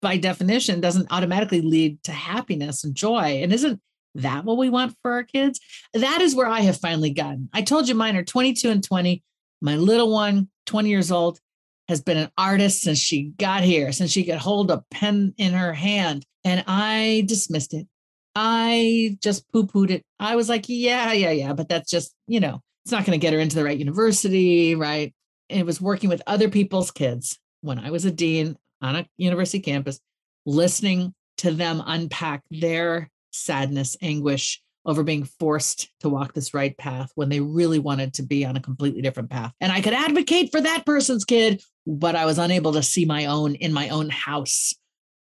by 0.00 0.16
definition, 0.16 0.80
doesn't 0.80 1.10
automatically 1.10 1.60
lead 1.60 2.04
to 2.04 2.12
happiness 2.12 2.84
and 2.84 2.94
joy. 2.94 3.40
And 3.42 3.52
isn't 3.52 3.80
that 4.14 4.44
what 4.44 4.58
we 4.58 4.70
want 4.70 4.94
for 5.02 5.10
our 5.10 5.24
kids? 5.24 5.58
That 5.92 6.20
is 6.20 6.36
where 6.36 6.46
I 6.46 6.60
have 6.60 6.76
finally 6.76 7.10
gotten. 7.10 7.48
I 7.52 7.62
told 7.62 7.88
you 7.88 7.96
mine 7.96 8.14
are 8.14 8.22
22 8.22 8.70
and 8.70 8.84
20. 8.84 9.24
My 9.60 9.74
little 9.74 10.12
one, 10.12 10.48
20 10.66 10.88
years 10.88 11.10
old, 11.10 11.40
has 11.88 12.00
been 12.00 12.18
an 12.18 12.30
artist 12.38 12.82
since 12.82 13.00
she 13.00 13.32
got 13.38 13.64
here, 13.64 13.90
since 13.90 14.12
she 14.12 14.22
could 14.22 14.38
hold 14.38 14.70
a 14.70 14.84
pen 14.92 15.34
in 15.36 15.52
her 15.52 15.72
hand. 15.72 16.24
And 16.44 16.62
I 16.68 17.24
dismissed 17.26 17.74
it. 17.74 17.88
I 18.34 19.16
just 19.22 19.50
poo 19.52 19.66
pooed 19.66 19.90
it. 19.90 20.02
I 20.18 20.36
was 20.36 20.48
like, 20.48 20.64
yeah, 20.68 21.12
yeah, 21.12 21.30
yeah. 21.30 21.52
But 21.52 21.68
that's 21.68 21.90
just, 21.90 22.14
you 22.26 22.40
know, 22.40 22.60
it's 22.84 22.92
not 22.92 23.04
going 23.04 23.18
to 23.18 23.22
get 23.22 23.32
her 23.32 23.40
into 23.40 23.56
the 23.56 23.64
right 23.64 23.78
university, 23.78 24.74
right? 24.74 25.14
It 25.48 25.64
was 25.66 25.80
working 25.80 26.08
with 26.10 26.22
other 26.26 26.48
people's 26.48 26.90
kids 26.90 27.38
when 27.60 27.78
I 27.78 27.90
was 27.90 28.04
a 28.04 28.10
dean 28.10 28.56
on 28.82 28.96
a 28.96 29.06
university 29.16 29.60
campus, 29.60 30.00
listening 30.46 31.14
to 31.38 31.50
them 31.50 31.82
unpack 31.84 32.42
their 32.50 33.10
sadness, 33.32 33.96
anguish, 34.02 34.60
over 34.86 35.02
being 35.02 35.24
forced 35.24 35.88
to 36.00 36.08
walk 36.08 36.34
this 36.34 36.52
right 36.52 36.76
path 36.76 37.10
when 37.14 37.28
they 37.28 37.40
really 37.40 37.78
wanted 37.78 38.14
to 38.14 38.22
be 38.22 38.44
on 38.44 38.56
a 38.56 38.60
completely 38.60 39.00
different 39.00 39.30
path. 39.30 39.52
And 39.60 39.72
I 39.72 39.80
could 39.80 39.94
advocate 39.94 40.50
for 40.52 40.60
that 40.60 40.84
person's 40.84 41.24
kid, 41.24 41.62
but 41.86 42.16
I 42.16 42.26
was 42.26 42.38
unable 42.38 42.72
to 42.72 42.82
see 42.82 43.04
my 43.04 43.26
own 43.26 43.54
in 43.54 43.72
my 43.72 43.88
own 43.88 44.10
house. 44.10 44.74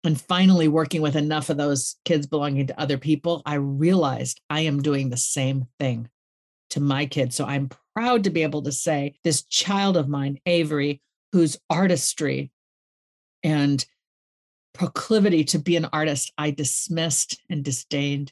And 0.05 0.19
finally, 0.19 0.67
working 0.67 1.01
with 1.01 1.15
enough 1.15 1.49
of 1.49 1.57
those 1.57 1.95
kids 2.05 2.27
belonging 2.27 2.67
to 2.67 2.79
other 2.79 2.97
people, 2.97 3.41
I 3.45 3.55
realized 3.55 4.41
I 4.49 4.61
am 4.61 4.81
doing 4.81 5.09
the 5.09 5.17
same 5.17 5.65
thing 5.79 6.09
to 6.71 6.79
my 6.79 7.05
kids. 7.05 7.35
So 7.35 7.45
I'm 7.45 7.69
proud 7.95 8.23
to 8.25 8.29
be 8.29 8.43
able 8.43 8.61
to 8.63 8.71
say 8.71 9.15
this 9.23 9.43
child 9.43 9.97
of 9.97 10.07
mine, 10.07 10.39
Avery, 10.45 11.01
whose 11.31 11.57
artistry 11.69 12.51
and 13.43 13.85
proclivity 14.73 15.43
to 15.45 15.59
be 15.59 15.75
an 15.75 15.87
artist 15.91 16.31
I 16.37 16.51
dismissed 16.51 17.41
and 17.49 17.63
disdained 17.63 18.31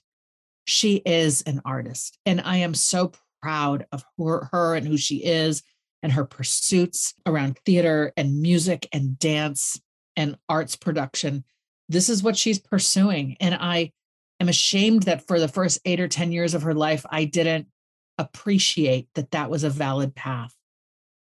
she 0.66 1.02
is 1.06 1.42
an 1.44 1.62
artist. 1.66 2.18
And 2.26 2.42
I 2.42 2.58
am 2.58 2.74
so 2.74 3.12
proud 3.42 3.86
of 3.92 4.04
her, 4.18 4.50
her 4.52 4.76
and 4.76 4.88
who 4.88 4.98
she 4.98 5.18
is 5.18 5.64
and 6.02 6.12
her 6.12 6.26
pursuits 6.26 7.14
around 7.26 7.58
theater 7.66 8.14
and 8.16 8.42
music 8.42 8.88
and 8.92 9.18
dance 9.20 9.80
and 10.16 10.38
arts 10.48 10.76
production. 10.76 11.44
This 11.90 12.10
is 12.10 12.24
what 12.24 12.38
she's 12.38 12.60
pursuing. 12.60 13.38
And 13.40 13.56
I 13.56 13.92
am 14.40 14.50
ashamed 14.50 15.04
that 15.04 15.28
for 15.28 15.40
the 15.40 15.48
first 15.48 15.80
eight 15.86 16.00
or 16.00 16.08
10 16.08 16.32
years 16.32 16.54
of 16.54 16.64
her 16.64 16.74
life, 16.74 17.06
I 17.10 17.26
didn't 17.26 17.68
appreciate 18.18 19.08
that 19.16 19.32
that 19.32 19.50
was 19.50 19.64
a 19.64 19.70
valid 19.70 20.16
path. 20.16 20.54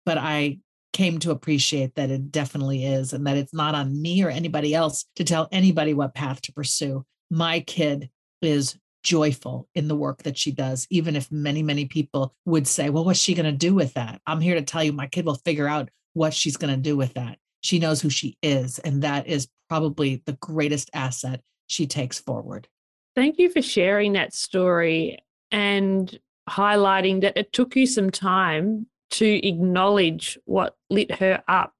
But 0.06 0.18
I 0.18 0.60
came 0.94 1.20
to 1.20 1.32
appreciate 1.32 1.96
that 1.96 2.10
it 2.10 2.32
definitely 2.32 2.86
is, 2.86 3.14
and 3.14 3.28
that 3.28 3.38
it's 3.38 3.54
not 3.54 3.76
on 3.76 4.02
me 4.02 4.24
or 4.24 4.30
anybody 4.30 4.74
else 4.74 5.06
to 5.16 5.24
tell 5.24 5.48
anybody 5.52 5.94
what 5.94 6.16
path 6.16 6.42
to 6.42 6.52
pursue. 6.52 7.06
My 7.30 7.60
kid 7.60 8.10
is 8.42 8.78
joyful 9.04 9.68
in 9.76 9.88
the 9.88 9.96
work 9.96 10.24
that 10.24 10.38
she 10.38 10.52
does, 10.52 10.88
even 10.90 11.16
if 11.16 11.32
many, 11.32 11.64
many 11.64 11.86
people 11.86 12.34
would 12.46 12.68
say, 12.68 12.90
Well, 12.90 13.06
what's 13.06 13.20
she 13.20 13.36
going 13.36 13.46
to 13.46 13.58
do 13.58 13.76
with 13.76 13.94
that? 13.94 14.22
I'm 14.26 14.42
here 14.42 14.56
to 14.56 14.62
tell 14.62 14.84
you, 14.84 14.94
my 14.94 15.08
kid 15.08 15.26
will 15.26 15.36
figure 15.36 15.68
out 15.68 15.90
what 16.14 16.34
she's 16.34 16.58
going 16.58 16.74
to 16.74 16.82
do 16.82 16.98
with 16.98 17.14
that. 17.14 17.38
She 17.62 17.80
knows 17.80 18.02
who 18.02 18.10
she 18.10 18.38
is. 18.42 18.80
And 18.80 19.02
that 19.02 19.28
is 19.28 19.48
probably 19.68 20.22
the 20.26 20.34
greatest 20.34 20.90
asset 20.94 21.42
she 21.68 21.88
takes 21.88 22.20
forward. 22.20 22.68
Thank 23.16 23.38
you 23.38 23.50
for 23.50 23.62
sharing 23.62 24.14
that 24.14 24.34
story 24.34 25.20
and 25.52 26.18
highlighting 26.50 27.22
that 27.22 27.38
it 27.38 27.54
took 27.54 27.76
you 27.76 27.86
some 27.86 28.10
time 28.10 28.88
to 29.12 29.48
acknowledge 29.48 30.38
what 30.46 30.76
lit 30.90 31.12
her 31.20 31.44
up, 31.48 31.74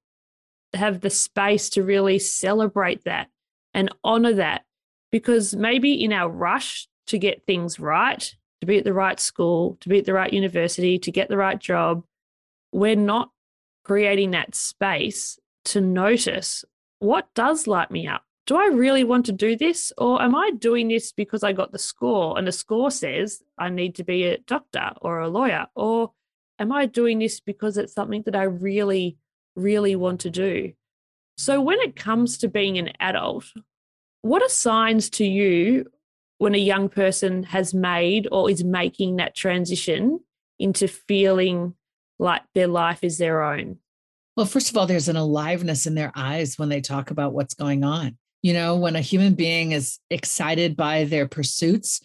have 0.74 1.00
the 1.00 1.10
space 1.10 1.70
to 1.70 1.82
really 1.82 2.18
celebrate 2.18 3.04
that 3.04 3.28
and 3.74 3.92
honor 4.04 4.34
that. 4.34 4.62
Because 5.10 5.56
maybe 5.56 6.04
in 6.04 6.12
our 6.12 6.28
rush 6.28 6.86
to 7.08 7.18
get 7.18 7.44
things 7.44 7.80
right, 7.80 8.34
to 8.60 8.66
be 8.66 8.78
at 8.78 8.84
the 8.84 8.92
right 8.92 9.18
school, 9.18 9.76
to 9.80 9.88
be 9.88 9.98
at 9.98 10.04
the 10.04 10.12
right 10.12 10.32
university, 10.32 10.98
to 11.00 11.10
get 11.10 11.28
the 11.28 11.36
right 11.36 11.58
job, 11.58 12.04
we're 12.72 12.94
not 12.94 13.30
creating 13.84 14.32
that 14.32 14.54
space 14.54 15.38
to 15.66 15.80
notice 15.80 16.64
what 16.98 17.28
does 17.34 17.66
light 17.66 17.90
me 17.90 18.06
up. 18.06 18.22
Do 18.46 18.56
I 18.56 18.66
really 18.66 19.04
want 19.04 19.26
to 19.26 19.32
do 19.32 19.56
this? 19.56 19.92
Or 19.96 20.20
am 20.20 20.34
I 20.34 20.50
doing 20.58 20.88
this 20.88 21.12
because 21.12 21.42
I 21.42 21.52
got 21.52 21.72
the 21.72 21.78
score 21.78 22.36
and 22.36 22.46
the 22.46 22.52
score 22.52 22.90
says 22.90 23.42
I 23.58 23.68
need 23.68 23.94
to 23.96 24.04
be 24.04 24.24
a 24.24 24.38
doctor 24.38 24.92
or 25.00 25.20
a 25.20 25.28
lawyer? 25.28 25.66
Or 25.74 26.12
am 26.58 26.72
I 26.72 26.86
doing 26.86 27.18
this 27.18 27.40
because 27.40 27.76
it's 27.76 27.94
something 27.94 28.22
that 28.26 28.36
I 28.36 28.44
really, 28.44 29.18
really 29.56 29.96
want 29.96 30.20
to 30.20 30.30
do? 30.30 30.72
So, 31.36 31.60
when 31.60 31.78
it 31.80 31.96
comes 31.96 32.38
to 32.38 32.48
being 32.48 32.76
an 32.76 32.92
adult, 33.00 33.46
what 34.22 34.42
are 34.42 34.48
signs 34.48 35.08
to 35.10 35.24
you 35.24 35.86
when 36.38 36.54
a 36.54 36.58
young 36.58 36.88
person 36.88 37.44
has 37.44 37.72
made 37.72 38.28
or 38.30 38.50
is 38.50 38.62
making 38.62 39.16
that 39.16 39.34
transition 39.34 40.20
into 40.58 40.86
feeling 40.86 41.74
like 42.18 42.42
their 42.54 42.66
life 42.66 43.02
is 43.02 43.16
their 43.16 43.42
own? 43.42 43.78
Well, 44.36 44.46
first 44.46 44.70
of 44.70 44.76
all, 44.76 44.86
there's 44.86 45.08
an 45.08 45.16
aliveness 45.16 45.86
in 45.86 45.94
their 45.94 46.12
eyes 46.14 46.58
when 46.58 46.68
they 46.68 46.80
talk 46.80 47.10
about 47.10 47.32
what's 47.32 47.54
going 47.54 47.84
on. 47.84 48.16
You 48.42 48.54
know, 48.54 48.76
when 48.76 48.96
a 48.96 49.00
human 49.00 49.34
being 49.34 49.72
is 49.72 49.98
excited 50.08 50.76
by 50.76 51.04
their 51.04 51.28
pursuits, 51.28 52.00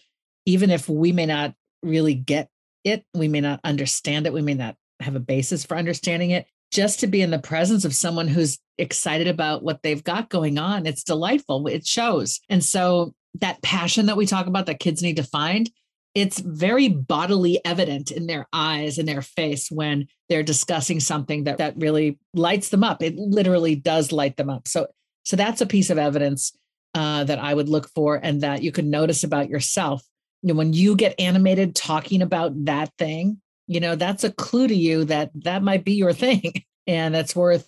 even 0.45 0.69
if 0.69 0.89
we 0.89 1.11
may 1.11 1.25
not 1.25 1.53
really 1.81 2.13
get 2.13 2.49
it, 2.83 3.05
we 3.13 3.27
may 3.27 3.41
not 3.41 3.61
understand 3.63 4.27
it, 4.27 4.33
we 4.33 4.41
may 4.41 4.53
not 4.53 4.75
have 4.99 5.15
a 5.15 5.19
basis 5.19 5.65
for 5.65 5.77
understanding 5.77 6.31
it, 6.31 6.45
just 6.71 6.99
to 6.99 7.07
be 7.07 7.21
in 7.21 7.31
the 7.31 7.39
presence 7.39 7.85
of 7.85 7.95
someone 7.95 8.27
who's 8.27 8.59
excited 8.77 9.27
about 9.27 9.63
what 9.63 9.81
they've 9.81 10.03
got 10.03 10.29
going 10.29 10.57
on, 10.57 10.85
it's 10.85 11.03
delightful. 11.03 11.67
It 11.67 11.85
shows. 11.85 12.41
And 12.49 12.63
so 12.63 13.13
that 13.35 13.61
passion 13.61 14.07
that 14.07 14.17
we 14.17 14.25
talk 14.25 14.47
about 14.47 14.65
that 14.65 14.79
kids 14.79 15.01
need 15.01 15.17
to 15.17 15.23
find 15.23 15.69
it's 16.15 16.39
very 16.39 16.87
bodily 16.87 17.59
evident 17.65 18.09
in 18.09 18.25
their 18.25 18.47
eyes 18.53 18.97
and 18.97 19.07
their 19.07 19.21
face 19.21 19.69
when 19.69 20.07
they're 20.29 20.43
discussing 20.43 20.99
something 20.99 21.43
that 21.43 21.57
that 21.57 21.75
really 21.77 22.17
lights 22.33 22.69
them 22.69 22.83
up. 22.83 23.03
It 23.03 23.15
literally 23.15 23.75
does 23.75 24.11
light 24.11 24.37
them 24.37 24.49
up. 24.49 24.67
So 24.67 24.87
so 25.23 25.35
that's 25.35 25.61
a 25.61 25.65
piece 25.65 25.89
of 25.89 25.97
evidence 25.97 26.57
uh, 26.93 27.25
that 27.25 27.39
i 27.39 27.53
would 27.53 27.67
look 27.67 27.89
for 27.89 28.19
and 28.23 28.41
that 28.41 28.63
you 28.63 28.71
can 28.71 28.89
notice 28.89 29.23
about 29.23 29.49
yourself. 29.49 30.03
You 30.41 30.49
know, 30.49 30.57
when 30.57 30.73
you 30.73 30.95
get 30.95 31.19
animated 31.19 31.75
talking 31.75 32.21
about 32.21 32.65
that 32.65 32.91
thing 32.97 33.41
you 33.67 33.79
know 33.79 33.95
that's 33.95 34.23
a 34.23 34.31
clue 34.31 34.67
to 34.67 34.75
you 34.75 35.05
that 35.05 35.31
that 35.33 35.63
might 35.63 35.83
be 35.83 35.93
your 35.93 36.13
thing 36.25 36.53
and 36.85 37.15
that's 37.15 37.35
worth 37.35 37.67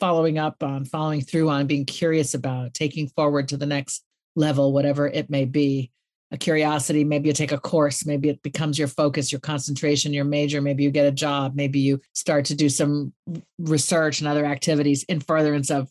following 0.00 0.38
up 0.38 0.62
on 0.62 0.84
following 0.84 1.20
through 1.20 1.48
on 1.48 1.66
being 1.66 1.84
curious 1.84 2.34
about 2.34 2.74
taking 2.74 3.08
forward 3.08 3.48
to 3.48 3.56
the 3.56 3.66
next 3.66 4.04
level, 4.36 4.72
whatever 4.72 5.06
it 5.06 5.30
may 5.30 5.44
be. 5.44 5.90
A 6.34 6.36
curiosity, 6.36 7.04
maybe 7.04 7.28
you 7.28 7.32
take 7.32 7.52
a 7.52 7.60
course, 7.60 8.04
maybe 8.04 8.28
it 8.28 8.42
becomes 8.42 8.76
your 8.76 8.88
focus, 8.88 9.30
your 9.30 9.40
concentration, 9.40 10.12
your 10.12 10.24
major, 10.24 10.60
maybe 10.60 10.82
you 10.82 10.90
get 10.90 11.06
a 11.06 11.12
job, 11.12 11.54
maybe 11.54 11.78
you 11.78 12.00
start 12.12 12.44
to 12.46 12.56
do 12.56 12.68
some 12.68 13.12
research 13.60 14.18
and 14.18 14.26
other 14.26 14.44
activities 14.44 15.04
in 15.04 15.20
furtherance 15.20 15.70
of 15.70 15.88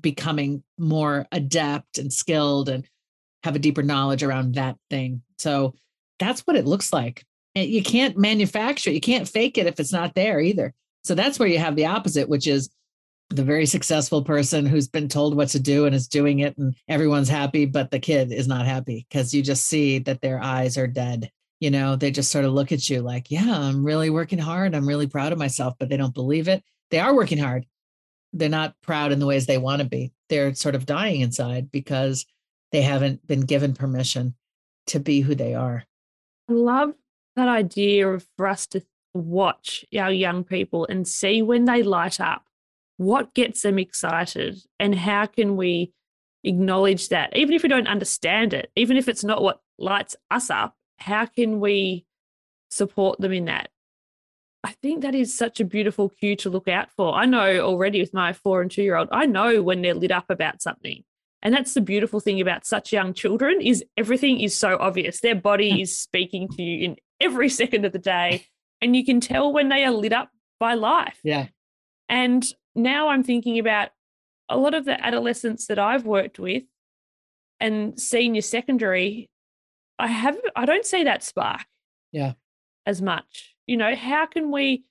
becoming 0.00 0.64
more 0.78 1.28
adept 1.30 1.98
and 1.98 2.12
skilled 2.12 2.68
and 2.68 2.88
have 3.44 3.54
a 3.54 3.60
deeper 3.60 3.84
knowledge 3.84 4.24
around 4.24 4.56
that 4.56 4.76
thing. 4.90 5.22
So 5.38 5.76
that's 6.18 6.40
what 6.40 6.56
it 6.56 6.66
looks 6.66 6.92
like. 6.92 7.24
And 7.54 7.70
you 7.70 7.84
can't 7.84 8.18
manufacture 8.18 8.90
it, 8.90 8.94
you 8.94 9.00
can't 9.00 9.28
fake 9.28 9.58
it 9.58 9.68
if 9.68 9.78
it's 9.78 9.92
not 9.92 10.16
there 10.16 10.40
either. 10.40 10.74
So 11.04 11.14
that's 11.14 11.38
where 11.38 11.48
you 11.48 11.58
have 11.60 11.76
the 11.76 11.86
opposite, 11.86 12.28
which 12.28 12.48
is 12.48 12.68
the 13.34 13.44
very 13.44 13.66
successful 13.66 14.22
person 14.22 14.66
who's 14.66 14.88
been 14.88 15.08
told 15.08 15.36
what 15.36 15.48
to 15.48 15.60
do 15.60 15.86
and 15.86 15.94
is 15.94 16.08
doing 16.08 16.40
it 16.40 16.56
and 16.58 16.74
everyone's 16.88 17.28
happy 17.28 17.66
but 17.66 17.90
the 17.90 17.98
kid 17.98 18.32
is 18.32 18.46
not 18.46 18.66
happy 18.66 19.06
because 19.08 19.34
you 19.34 19.42
just 19.42 19.66
see 19.66 19.98
that 19.98 20.20
their 20.20 20.42
eyes 20.42 20.78
are 20.78 20.86
dead. 20.86 21.30
You 21.60 21.70
know 21.70 21.96
they 21.96 22.10
just 22.10 22.30
sort 22.30 22.44
of 22.44 22.52
look 22.52 22.72
at 22.72 22.90
you 22.90 23.00
like 23.00 23.30
yeah 23.30 23.58
i'm 23.58 23.84
really 23.84 24.10
working 24.10 24.38
hard. 24.38 24.74
I'm 24.74 24.88
really 24.88 25.06
proud 25.06 25.32
of 25.32 25.38
myself 25.38 25.74
but 25.78 25.88
they 25.88 25.96
don't 25.96 26.14
believe 26.14 26.48
it. 26.48 26.62
They 26.90 26.98
are 26.98 27.14
working 27.14 27.38
hard. 27.38 27.66
They're 28.32 28.48
not 28.48 28.74
proud 28.82 29.12
in 29.12 29.20
the 29.20 29.26
ways 29.26 29.46
they 29.46 29.58
want 29.58 29.80
to 29.80 29.88
be. 29.88 30.12
They're 30.28 30.54
sort 30.54 30.74
of 30.74 30.86
dying 30.86 31.20
inside 31.20 31.70
because 31.70 32.26
they 32.72 32.82
haven't 32.82 33.26
been 33.26 33.42
given 33.42 33.74
permission 33.74 34.34
to 34.88 35.00
be 35.00 35.20
who 35.20 35.34
they 35.34 35.54
are. 35.54 35.84
I 36.50 36.52
love 36.52 36.94
that 37.36 37.48
idea 37.48 38.08
of 38.08 38.26
for 38.36 38.46
us 38.46 38.66
to 38.68 38.82
watch 39.14 39.84
our 39.96 40.12
young 40.12 40.44
people 40.44 40.86
and 40.86 41.06
see 41.06 41.40
when 41.40 41.64
they 41.64 41.82
light 41.82 42.20
up 42.20 42.44
what 42.96 43.34
gets 43.34 43.62
them 43.62 43.78
excited 43.78 44.58
and 44.78 44.94
how 44.94 45.26
can 45.26 45.56
we 45.56 45.92
acknowledge 46.42 47.08
that? 47.08 47.36
Even 47.36 47.54
if 47.54 47.62
we 47.62 47.68
don't 47.68 47.88
understand 47.88 48.54
it 48.54 48.70
even 48.76 48.96
if 48.96 49.08
it's 49.08 49.24
not 49.24 49.42
what 49.42 49.60
lights 49.78 50.16
us 50.30 50.50
up 50.50 50.76
how 50.98 51.26
can 51.26 51.60
we 51.60 52.06
support 52.70 53.20
them 53.20 53.32
in 53.32 53.46
that? 53.46 53.70
I 54.62 54.72
think 54.82 55.02
that 55.02 55.14
is 55.14 55.36
such 55.36 55.60
a 55.60 55.64
beautiful 55.64 56.08
cue 56.08 56.36
to 56.36 56.48
look 56.48 56.68
out 56.68 56.90
for. 56.96 57.14
I 57.14 57.26
know 57.26 57.60
already 57.60 58.00
with 58.00 58.14
my 58.14 58.32
four 58.32 58.62
and 58.62 58.70
two 58.70 58.82
year 58.82 58.96
old 58.96 59.08
i 59.12 59.26
know 59.26 59.62
when 59.62 59.82
they're 59.82 59.94
lit 59.94 60.10
up 60.10 60.30
about 60.30 60.62
something. 60.62 61.04
And 61.42 61.52
that's 61.52 61.74
the 61.74 61.82
beautiful 61.82 62.20
thing 62.20 62.40
about 62.40 62.64
such 62.64 62.90
young 62.90 63.12
children 63.12 63.60
is 63.60 63.84
everything 63.98 64.40
is 64.40 64.56
so 64.56 64.78
obvious. 64.80 65.20
Their 65.20 65.34
body 65.34 65.82
is 65.82 65.98
speaking 65.98 66.48
to 66.48 66.62
you 66.62 66.84
in 66.84 66.96
every 67.20 67.50
second 67.50 67.84
of 67.84 67.92
the 67.92 67.98
day 67.98 68.46
and 68.80 68.96
you 68.96 69.04
can 69.04 69.20
tell 69.20 69.52
when 69.52 69.68
they 69.68 69.84
are 69.84 69.90
lit 69.90 70.12
up 70.12 70.30
by 70.58 70.74
life. 70.74 71.18
Yeah. 71.22 71.48
And 72.08 72.44
now 72.74 73.08
I'm 73.08 73.22
thinking 73.22 73.58
about 73.58 73.90
a 74.48 74.56
lot 74.56 74.74
of 74.74 74.84
the 74.84 75.02
adolescents 75.04 75.66
that 75.66 75.78
I've 75.78 76.04
worked 76.04 76.38
with 76.38 76.64
and 77.60 77.98
senior 77.98 78.42
secondary, 78.42 79.30
I 79.98 80.08
have 80.08 80.36
I 80.56 80.66
don't 80.66 80.84
see 80.84 81.04
that 81.04 81.22
spark. 81.22 81.64
Yeah. 82.12 82.34
As 82.86 83.00
much. 83.00 83.54
You 83.66 83.76
know, 83.76 83.94
how 83.94 84.26
can 84.26 84.50
we 84.50 84.84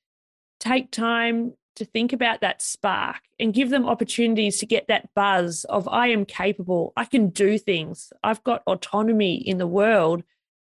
take 0.60 0.92
time 0.92 1.54
to 1.76 1.86
think 1.86 2.14
about 2.14 2.42
that 2.42 2.62
spark 2.62 3.22
and 3.40 3.54
give 3.54 3.70
them 3.70 3.88
opportunities 3.88 4.60
to 4.60 4.66
get 4.66 4.88
that 4.88 5.10
buzz 5.16 5.66
of 5.66 5.88
I 5.88 6.08
am 6.08 6.26
capable, 6.26 6.94
I 6.96 7.06
can 7.06 7.30
do 7.30 7.58
things, 7.58 8.14
I've 8.24 8.44
got 8.44 8.64
autonomy 8.68 9.36
in 9.36 9.58
the 9.58 9.68
world, 9.68 10.24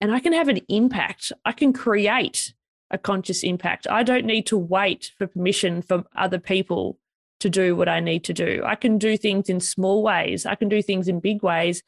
and 0.00 0.12
I 0.12 0.20
can 0.20 0.32
have 0.32 0.48
an 0.48 0.60
impact. 0.68 1.32
I 1.44 1.52
can 1.52 1.72
create 1.72 2.54
a 2.90 2.98
conscious 2.98 3.42
impact. 3.42 3.86
I 3.90 4.02
don't 4.02 4.26
need 4.26 4.46
to 4.46 4.58
wait 4.58 5.10
for 5.18 5.26
permission 5.26 5.82
from 5.82 6.06
other 6.16 6.38
people 6.38 6.98
to 7.40 7.50
do 7.50 7.76
what 7.76 7.88
I 7.88 8.00
need 8.00 8.24
to 8.24 8.32
do. 8.32 8.62
I 8.64 8.74
can 8.74 8.98
do 8.98 9.16
things 9.16 9.48
in 9.48 9.60
small 9.60 10.02
ways, 10.02 10.46
I 10.46 10.54
can 10.54 10.68
do 10.68 10.80
things 10.80 11.08
in 11.08 11.20
big 11.20 11.42
ways, 11.42 11.82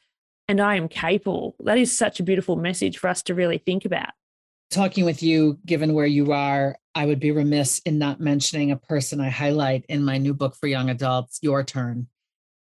and 0.47 0.61
I 0.61 0.75
am 0.75 0.87
capable. 0.87 1.55
That 1.59 1.77
is 1.77 1.97
such 1.97 2.19
a 2.19 2.23
beautiful 2.23 2.55
message 2.55 2.97
for 2.97 3.07
us 3.07 3.21
to 3.23 3.33
really 3.33 3.57
think 3.57 3.85
about. 3.85 4.09
Talking 4.69 5.05
with 5.05 5.23
you, 5.23 5.59
given 5.65 5.93
where 5.93 6.05
you 6.05 6.33
are, 6.33 6.77
I 6.93 7.05
would 7.05 7.19
be 7.19 7.31
remiss 7.31 7.79
in 7.79 7.97
not 7.97 8.19
mentioning 8.19 8.71
a 8.71 8.77
person 8.77 9.21
I 9.21 9.29
highlight 9.29 9.85
in 9.87 10.03
my 10.03 10.17
new 10.17 10.33
book 10.33 10.55
for 10.55 10.67
young 10.67 10.89
adults, 10.89 11.39
Your 11.41 11.63
Turn. 11.63 12.07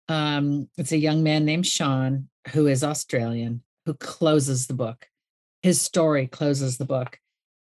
Um, 0.07 0.69
it's 0.77 0.91
a 0.91 0.97
young 0.97 1.23
man 1.23 1.45
named 1.45 1.65
Sean 1.65 2.29
who 2.49 2.67
is 2.67 2.83
Australian 2.83 3.63
who 3.85 3.95
closes 3.95 4.67
the 4.67 4.73
book. 4.73 5.07
His 5.63 5.81
story 5.81 6.27
closes 6.27 6.77
the 6.77 6.85
book 6.85 7.19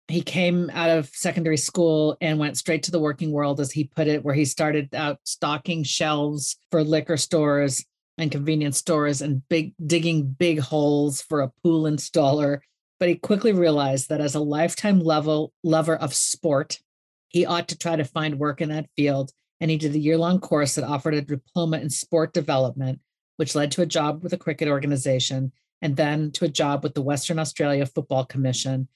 he 0.08 0.22
came 0.22 0.70
out 0.72 0.88
of 0.88 1.10
secondary 1.10 1.58
school 1.58 2.16
and 2.22 2.38
went 2.38 2.56
straight 2.56 2.82
to 2.84 2.90
the 2.90 2.98
working 2.98 3.30
world, 3.30 3.60
as 3.60 3.70
he 3.70 3.84
put 3.84 4.08
it, 4.08 4.24
where 4.24 4.34
he 4.34 4.46
started 4.46 4.94
out 4.94 5.18
stocking 5.24 5.84
shelves 5.84 6.56
for 6.70 6.82
liquor 6.82 7.18
stores 7.18 7.84
and 8.16 8.32
convenience 8.32 8.78
stores 8.78 9.20
and 9.20 9.46
big 9.48 9.74
digging 9.86 10.24
big 10.24 10.60
holes 10.60 11.20
for 11.20 11.42
a 11.42 11.52
pool 11.62 11.84
installer. 11.84 12.60
But 12.98 13.10
he 13.10 13.16
quickly 13.16 13.52
realized 13.52 14.08
that 14.08 14.22
as 14.22 14.34
a 14.34 14.40
lifetime 14.40 14.98
level 14.98 15.52
lover 15.62 15.96
of 15.96 16.14
sport, 16.14 16.80
he 17.28 17.44
ought 17.44 17.68
to 17.68 17.78
try 17.78 17.94
to 17.94 18.04
find 18.04 18.38
work 18.38 18.62
in 18.62 18.70
that 18.70 18.88
field. 18.96 19.30
And 19.60 19.70
he 19.70 19.76
did 19.76 19.94
a 19.94 19.98
year-long 19.98 20.40
course 20.40 20.74
that 20.74 20.84
offered 20.84 21.14
a 21.14 21.20
diploma 21.20 21.78
in 21.78 21.90
sport 21.90 22.32
development, 22.32 23.00
which 23.36 23.54
led 23.54 23.70
to 23.72 23.82
a 23.82 23.86
job 23.86 24.22
with 24.22 24.32
a 24.32 24.38
cricket 24.38 24.68
organization 24.68 25.52
and 25.82 25.96
then 25.96 26.32
to 26.32 26.44
a 26.46 26.48
job 26.48 26.82
with 26.82 26.94
the 26.94 27.02
Western 27.02 27.38
Australia 27.38 27.84
Football 27.84 28.24
Commission 28.24 28.88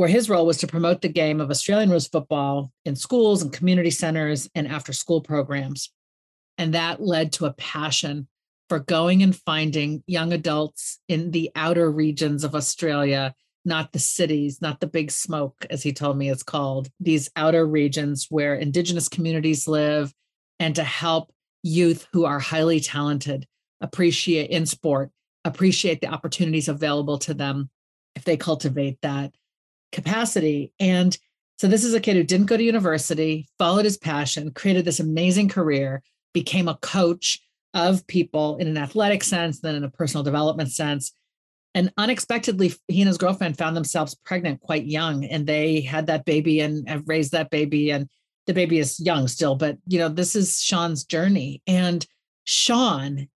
where 0.00 0.08
his 0.08 0.30
role 0.30 0.46
was 0.46 0.56
to 0.56 0.66
promote 0.66 1.02
the 1.02 1.10
game 1.10 1.42
of 1.42 1.50
Australian 1.50 1.90
rules 1.90 2.08
football 2.08 2.72
in 2.86 2.96
schools 2.96 3.42
and 3.42 3.52
community 3.52 3.90
centers 3.90 4.48
and 4.54 4.66
after 4.66 4.94
school 4.94 5.20
programs. 5.20 5.92
And 6.56 6.72
that 6.72 7.02
led 7.02 7.34
to 7.34 7.44
a 7.44 7.52
passion 7.52 8.26
for 8.70 8.78
going 8.78 9.22
and 9.22 9.36
finding 9.36 10.02
young 10.06 10.32
adults 10.32 11.00
in 11.06 11.32
the 11.32 11.50
outer 11.54 11.90
regions 11.90 12.44
of 12.44 12.54
Australia, 12.54 13.34
not 13.66 13.92
the 13.92 13.98
cities, 13.98 14.62
not 14.62 14.80
the 14.80 14.86
big 14.86 15.10
smoke, 15.10 15.66
as 15.68 15.82
he 15.82 15.92
told 15.92 16.16
me 16.16 16.30
it's 16.30 16.42
called, 16.42 16.88
these 16.98 17.28
outer 17.36 17.66
regions 17.66 18.26
where 18.30 18.54
Indigenous 18.54 19.06
communities 19.06 19.68
live, 19.68 20.14
and 20.58 20.74
to 20.76 20.82
help 20.82 21.30
youth 21.62 22.08
who 22.14 22.24
are 22.24 22.38
highly 22.38 22.80
talented 22.80 23.46
appreciate 23.82 24.48
in 24.48 24.64
sport, 24.64 25.10
appreciate 25.44 26.00
the 26.00 26.08
opportunities 26.08 26.68
available 26.68 27.18
to 27.18 27.34
them 27.34 27.68
if 28.16 28.24
they 28.24 28.38
cultivate 28.38 28.96
that 29.02 29.34
capacity. 29.92 30.72
And 30.78 31.16
so 31.58 31.68
this 31.68 31.84
is 31.84 31.94
a 31.94 32.00
kid 32.00 32.16
who 32.16 32.22
didn't 32.22 32.46
go 32.46 32.56
to 32.56 32.62
university, 32.62 33.48
followed 33.58 33.84
his 33.84 33.98
passion, 33.98 34.52
created 34.52 34.84
this 34.84 35.00
amazing 35.00 35.48
career, 35.48 36.02
became 36.32 36.68
a 36.68 36.78
coach 36.78 37.40
of 37.74 38.06
people 38.06 38.56
in 38.56 38.66
an 38.66 38.78
athletic 38.78 39.22
sense, 39.22 39.60
then 39.60 39.74
in 39.74 39.84
a 39.84 39.90
personal 39.90 40.24
development 40.24 40.72
sense. 40.72 41.12
And 41.74 41.92
unexpectedly, 41.96 42.72
he 42.88 43.02
and 43.02 43.08
his 43.08 43.18
girlfriend 43.18 43.56
found 43.56 43.76
themselves 43.76 44.16
pregnant 44.24 44.60
quite 44.60 44.86
young, 44.86 45.24
and 45.24 45.46
they 45.46 45.80
had 45.80 46.06
that 46.08 46.24
baby 46.24 46.60
and 46.60 46.88
have 46.88 47.06
raised 47.06 47.32
that 47.32 47.50
baby. 47.50 47.90
And 47.90 48.08
the 48.46 48.54
baby 48.54 48.78
is 48.78 48.98
young 48.98 49.28
still, 49.28 49.54
but 49.54 49.76
you 49.86 49.98
know, 49.98 50.08
this 50.08 50.34
is 50.34 50.60
Sean's 50.60 51.04
journey. 51.04 51.62
And 51.66 52.04
Sean 52.44 53.28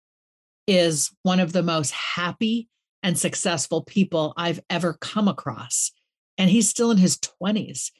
is 0.67 1.11
one 1.23 1.41
of 1.41 1.53
the 1.53 1.63
most 1.63 1.91
happy 1.91 2.69
and 3.03 3.19
successful 3.19 3.83
people 3.83 4.33
I've 4.37 4.61
ever 4.71 4.95
come 4.95 5.29
across 5.29 5.91
and 6.39 6.51
he's 6.51 6.69
still 6.69 6.91
in 6.91 6.99
his 6.99 7.19
20s. 7.19 7.91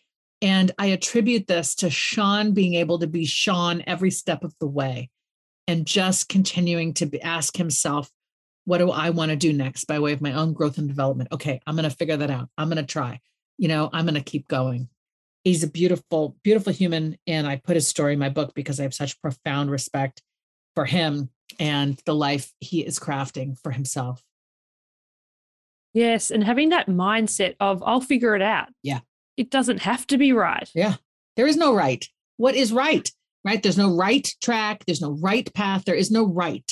And 0.41 0.73
I 0.79 0.87
attribute 0.87 1.47
this 1.47 1.75
to 1.77 1.91
Sean 1.91 2.53
being 2.53 2.75
able 2.75 2.99
to 2.99 3.07
be 3.07 3.25
Sean 3.25 3.83
every 3.87 4.11
step 4.11 4.43
of 4.43 4.55
the 4.59 4.67
way 4.67 5.11
and 5.69 5.87
just 5.87 6.29
continuing 6.29 6.95
to 6.95 7.21
ask 7.21 7.57
himself, 7.57 8.11
what 8.65 8.79
do 8.79 8.91
I 8.91 9.11
want 9.11 9.31
to 9.31 9.37
do 9.37 9.53
next 9.53 9.85
by 9.85 9.99
way 9.99 10.13
of 10.13 10.21
my 10.21 10.33
own 10.33 10.53
growth 10.53 10.79
and 10.79 10.89
development? 10.89 11.31
Okay, 11.33 11.61
I'm 11.67 11.77
going 11.77 11.89
to 11.89 11.97
figure 11.97 12.17
that 12.17 12.31
out. 12.31 12.49
I'm 12.59 12.69
going 12.69 12.85
to 12.85 12.93
try. 12.93 13.21
You 13.59 13.69
know, 13.69 13.91
I'm 13.93 14.05
going 14.05 14.15
to 14.15 14.21
keep 14.21 14.49
going. 14.49 14.89
He's 15.45 15.63
a 15.63 15.69
beautiful, 15.69 16.37
beautiful 16.43 16.73
human. 16.73 17.17
And 17.27 17.47
I 17.47 17.57
put 17.57 17.77
his 17.77 17.89
story 17.89 18.13
in 18.13 18.19
my 18.19 18.29
book 18.29 18.53
because 18.55 18.81
I 18.81 18.85
have 18.85 18.95
such 18.95 19.21
profound 19.21 19.71
respect 19.71 20.23
for 20.75 20.85
him 20.85 21.31
and 21.59 22.01
the 22.07 22.15
life 22.15 22.53
he 22.61 22.81
is 22.81 22.99
crafting 22.99 23.59
for 23.63 23.71
himself. 23.71 24.23
Yes. 25.93 26.31
And 26.31 26.43
having 26.43 26.71
that 26.71 26.89
mindset 26.89 27.57
of, 27.61 27.83
I'll 27.85 28.01
figure 28.01 28.35
it 28.35 28.43
out. 28.43 28.69
Yeah. 28.83 29.01
It 29.37 29.51
doesn't 29.51 29.81
have 29.83 30.07
to 30.09 30.19
be 30.19 30.33
right. 30.33 30.69
Yeah. 30.75 30.97
There 31.37 31.47
is 31.47 31.57
no 31.57 31.75
right. 31.75 32.07
What 32.37 32.55
is 32.55 32.73
right? 32.73 33.11
Right? 33.45 33.63
There's 33.63 33.79
no 33.79 33.95
right 33.95 34.29
track. 34.43 34.85
There's 34.87 35.03
no 35.03 35.13
right 35.21 35.53
path. 35.55 35.85
There 35.85 35.95
is 35.95 36.11
no 36.11 36.27
right. 36.27 36.71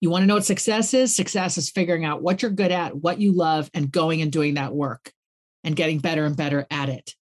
You 0.00 0.10
want 0.10 0.22
to 0.22 0.26
know 0.26 0.34
what 0.34 0.44
success 0.44 0.94
is? 0.94 1.14
Success 1.14 1.58
is 1.58 1.70
figuring 1.70 2.04
out 2.04 2.22
what 2.22 2.42
you're 2.42 2.50
good 2.50 2.72
at, 2.72 2.96
what 2.96 3.20
you 3.20 3.32
love, 3.32 3.70
and 3.74 3.92
going 3.92 4.22
and 4.22 4.32
doing 4.32 4.54
that 4.54 4.74
work 4.74 5.12
and 5.62 5.76
getting 5.76 5.98
better 5.98 6.24
and 6.24 6.36
better 6.36 6.66
at 6.70 6.88
it. 6.88 7.14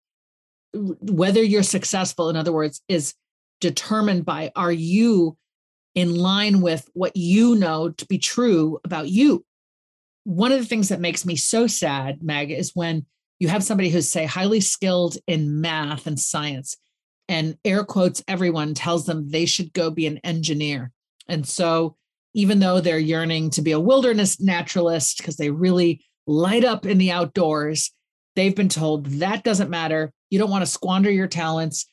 Whether 0.72 1.42
you're 1.42 1.64
successful, 1.64 2.31
in 2.31 2.37
other 2.37 2.53
words, 2.53 2.81
is 2.88 3.14
determined 3.61 4.24
by 4.24 4.53
are 4.55 4.72
you 4.72 5.37
in 5.94 6.14
line 6.14 6.61
with 6.61 6.88
what 6.94 7.16
you 7.16 7.57
know 7.57 7.90
to 7.90 8.07
be 8.07 8.18
true 8.18 8.79
about 8.85 9.09
you? 9.09 9.44
One 10.24 10.52
of 10.52 10.59
the 10.59 10.66
things 10.66 10.88
that 10.88 11.00
makes 11.00 11.24
me 11.24 11.37
so 11.37 11.66
sad, 11.66 12.22
Meg, 12.22 12.50
is 12.50 12.72
when 12.74 13.07
you 13.38 13.48
have 13.48 13.64
somebody 13.64 13.90
who's, 13.90 14.09
say, 14.09 14.26
highly 14.26 14.61
skilled 14.61 15.16
in 15.26 15.61
math 15.61 16.07
and 16.07 16.18
science, 16.18 16.76
and 17.28 17.57
air 17.64 17.85
quotes, 17.85 18.22
everyone 18.26 18.74
tells 18.74 19.07
them 19.07 19.31
they 19.31 19.46
should 19.46 19.72
go 19.72 19.90
be 19.90 20.07
an 20.07 20.18
engineer. 20.18 20.90
And 21.28 21.46
so, 21.46 21.96
even 22.35 22.59
though 22.59 22.81
they're 22.81 22.98
yearning 22.98 23.50
to 23.50 23.62
be 23.62 23.72
a 23.72 23.81
wilderness 23.81 24.40
naturalist 24.40 25.18
because 25.18 25.37
they 25.37 25.50
really 25.50 26.04
light 26.26 26.64
up 26.64 26.87
in 26.87 26.98
the 26.98 27.11
outdoors, 27.11 27.90
they've 28.37 28.54
been 28.54 28.68
told 28.68 29.07
that 29.07 29.44
doesn't 29.44 29.70
matter. 29.70 30.12
You 30.31 30.38
don't 30.38 30.50
want 30.50 30.62
to 30.62 30.70
squander 30.70 31.11
your 31.11 31.26
talents, 31.26 31.86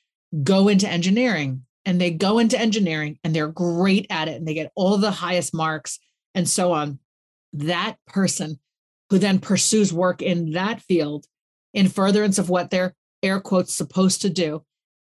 go 0.44 0.68
into 0.68 0.90
engineering. 0.90 1.64
And 1.88 2.02
they 2.02 2.12
go 2.12 2.40
into 2.40 2.60
engineering 2.60 3.20
and 3.24 3.36
they're 3.36 3.48
great 3.48 4.08
at 4.10 4.28
it 4.28 4.36
and 4.36 4.48
they 4.48 4.56
get 4.56 4.72
all 4.76 4.98
the 4.98 5.12
highest 5.12 5.54
marks 5.54 6.00
and 6.34 6.50
so 6.50 6.74
on 6.74 7.00
that 7.56 7.98
person 8.08 8.60
who 9.10 9.18
then 9.18 9.40
pursues 9.40 9.94
work 9.94 10.22
in 10.22 10.52
that 10.52 10.82
field 10.82 11.26
in 11.74 11.88
furtherance 11.88 12.40
of 12.40 12.50
what 12.50 12.70
they're 12.70 12.96
air 13.24 13.40
quotes 13.40 13.74
supposed 13.74 14.22
to 14.22 14.30
do 14.30 14.64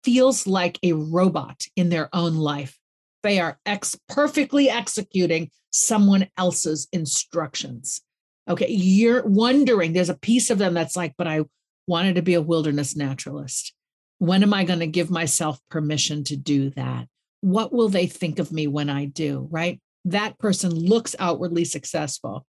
feels 0.05 0.47
like 0.47 0.79
a 0.83 0.93
robot 0.93 1.65
in 1.77 1.89
their 1.89 2.09
own 2.15 2.35
life. 2.35 2.79
They 3.23 3.41
are 3.41 3.59
ex- 3.67 3.99
perfectly 4.09 4.71
executing 4.71 5.51
someone 5.71 6.29
else's 6.37 6.89
instructions. 6.93 8.01
Okay, 8.49 8.69
you're 8.69 9.27
wondering, 9.27 9.93
there's 9.93 10.09
a 10.09 10.15
piece 10.15 10.51
of 10.51 10.59
them 10.59 10.73
that's 10.75 10.97
like, 10.97 11.15
but 11.19 11.27
I 11.27 11.45
wanted 11.87 12.15
to 12.15 12.23
be 12.23 12.35
a 12.35 12.43
wilderness 12.43 12.97
naturalist. 12.97 13.75
When 14.19 14.43
am 14.43 14.55
I 14.55 14.65
going 14.65 14.81
to 14.81 14.87
give 14.87 15.11
myself 15.11 15.61
permission 15.71 16.25
to 16.25 16.37
do 16.37 16.71
that? 16.71 17.07
What 17.41 17.73
will 17.73 17.89
they 17.89 18.07
think 18.07 18.39
of 18.39 18.51
me 18.51 18.67
when 18.67 18.89
I 18.89 19.05
do? 19.05 19.47
Right? 19.51 19.81
That 20.05 20.39
person 20.39 20.75
looks 20.75 21.15
outwardly 21.19 21.65
successful. 21.65 22.47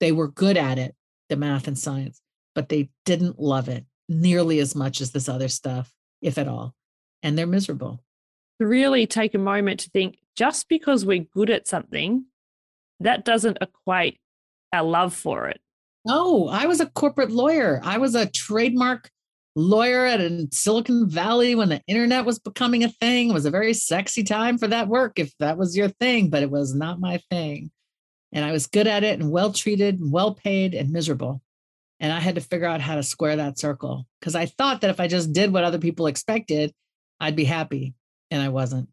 They 0.00 0.12
were 0.12 0.28
good 0.28 0.56
at 0.56 0.78
it, 0.78 0.94
the 1.28 1.36
math 1.36 1.68
and 1.68 1.78
science, 1.78 2.20
but 2.54 2.68
they 2.68 2.90
didn't 3.04 3.38
love 3.38 3.68
it 3.68 3.84
nearly 4.08 4.58
as 4.58 4.74
much 4.74 5.00
as 5.00 5.12
this 5.12 5.28
other 5.28 5.48
stuff, 5.48 5.92
if 6.20 6.38
at 6.38 6.48
all. 6.48 6.74
And 7.22 7.38
they're 7.38 7.46
miserable. 7.46 8.00
To 8.60 8.66
really 8.66 9.06
take 9.06 9.34
a 9.34 9.38
moment 9.38 9.80
to 9.80 9.90
think 9.90 10.18
just 10.36 10.68
because 10.68 11.04
we're 11.04 11.26
good 11.32 11.50
at 11.50 11.68
something, 11.68 12.26
that 13.00 13.24
doesn't 13.24 13.58
equate 13.60 14.18
our 14.72 14.82
love 14.82 15.14
for 15.14 15.48
it. 15.48 15.60
No, 16.04 16.48
I 16.48 16.66
was 16.66 16.80
a 16.80 16.86
corporate 16.86 17.30
lawyer. 17.30 17.80
I 17.84 17.98
was 17.98 18.14
a 18.14 18.26
trademark 18.26 19.10
lawyer 19.54 20.04
at 20.04 20.20
in 20.20 20.50
Silicon 20.50 21.08
Valley 21.08 21.54
when 21.54 21.68
the 21.68 21.82
internet 21.86 22.24
was 22.24 22.38
becoming 22.38 22.84
a 22.84 22.88
thing. 22.88 23.30
It 23.30 23.34
was 23.34 23.46
a 23.46 23.50
very 23.50 23.74
sexy 23.74 24.22
time 24.22 24.58
for 24.58 24.68
that 24.68 24.88
work 24.88 25.18
if 25.18 25.36
that 25.38 25.58
was 25.58 25.76
your 25.76 25.88
thing, 25.88 26.30
but 26.30 26.42
it 26.42 26.50
was 26.50 26.74
not 26.74 27.00
my 27.00 27.20
thing. 27.30 27.70
And 28.32 28.44
I 28.44 28.52
was 28.52 28.66
good 28.66 28.86
at 28.86 29.04
it 29.04 29.20
and 29.20 29.30
well 29.30 29.52
treated 29.52 30.00
and 30.00 30.10
well 30.10 30.34
paid 30.34 30.74
and 30.74 30.90
miserable. 30.90 31.42
And 32.00 32.12
I 32.12 32.18
had 32.18 32.34
to 32.34 32.40
figure 32.40 32.66
out 32.66 32.80
how 32.80 32.96
to 32.96 33.02
square 33.02 33.36
that 33.36 33.58
circle 33.58 34.06
because 34.20 34.34
I 34.34 34.46
thought 34.46 34.80
that 34.80 34.90
if 34.90 34.98
I 34.98 35.06
just 35.06 35.32
did 35.32 35.52
what 35.52 35.64
other 35.64 35.78
people 35.78 36.06
expected, 36.06 36.72
I'd 37.20 37.36
be 37.36 37.44
happy. 37.44 37.94
And 38.30 38.42
I 38.42 38.48
wasn't. 38.48 38.88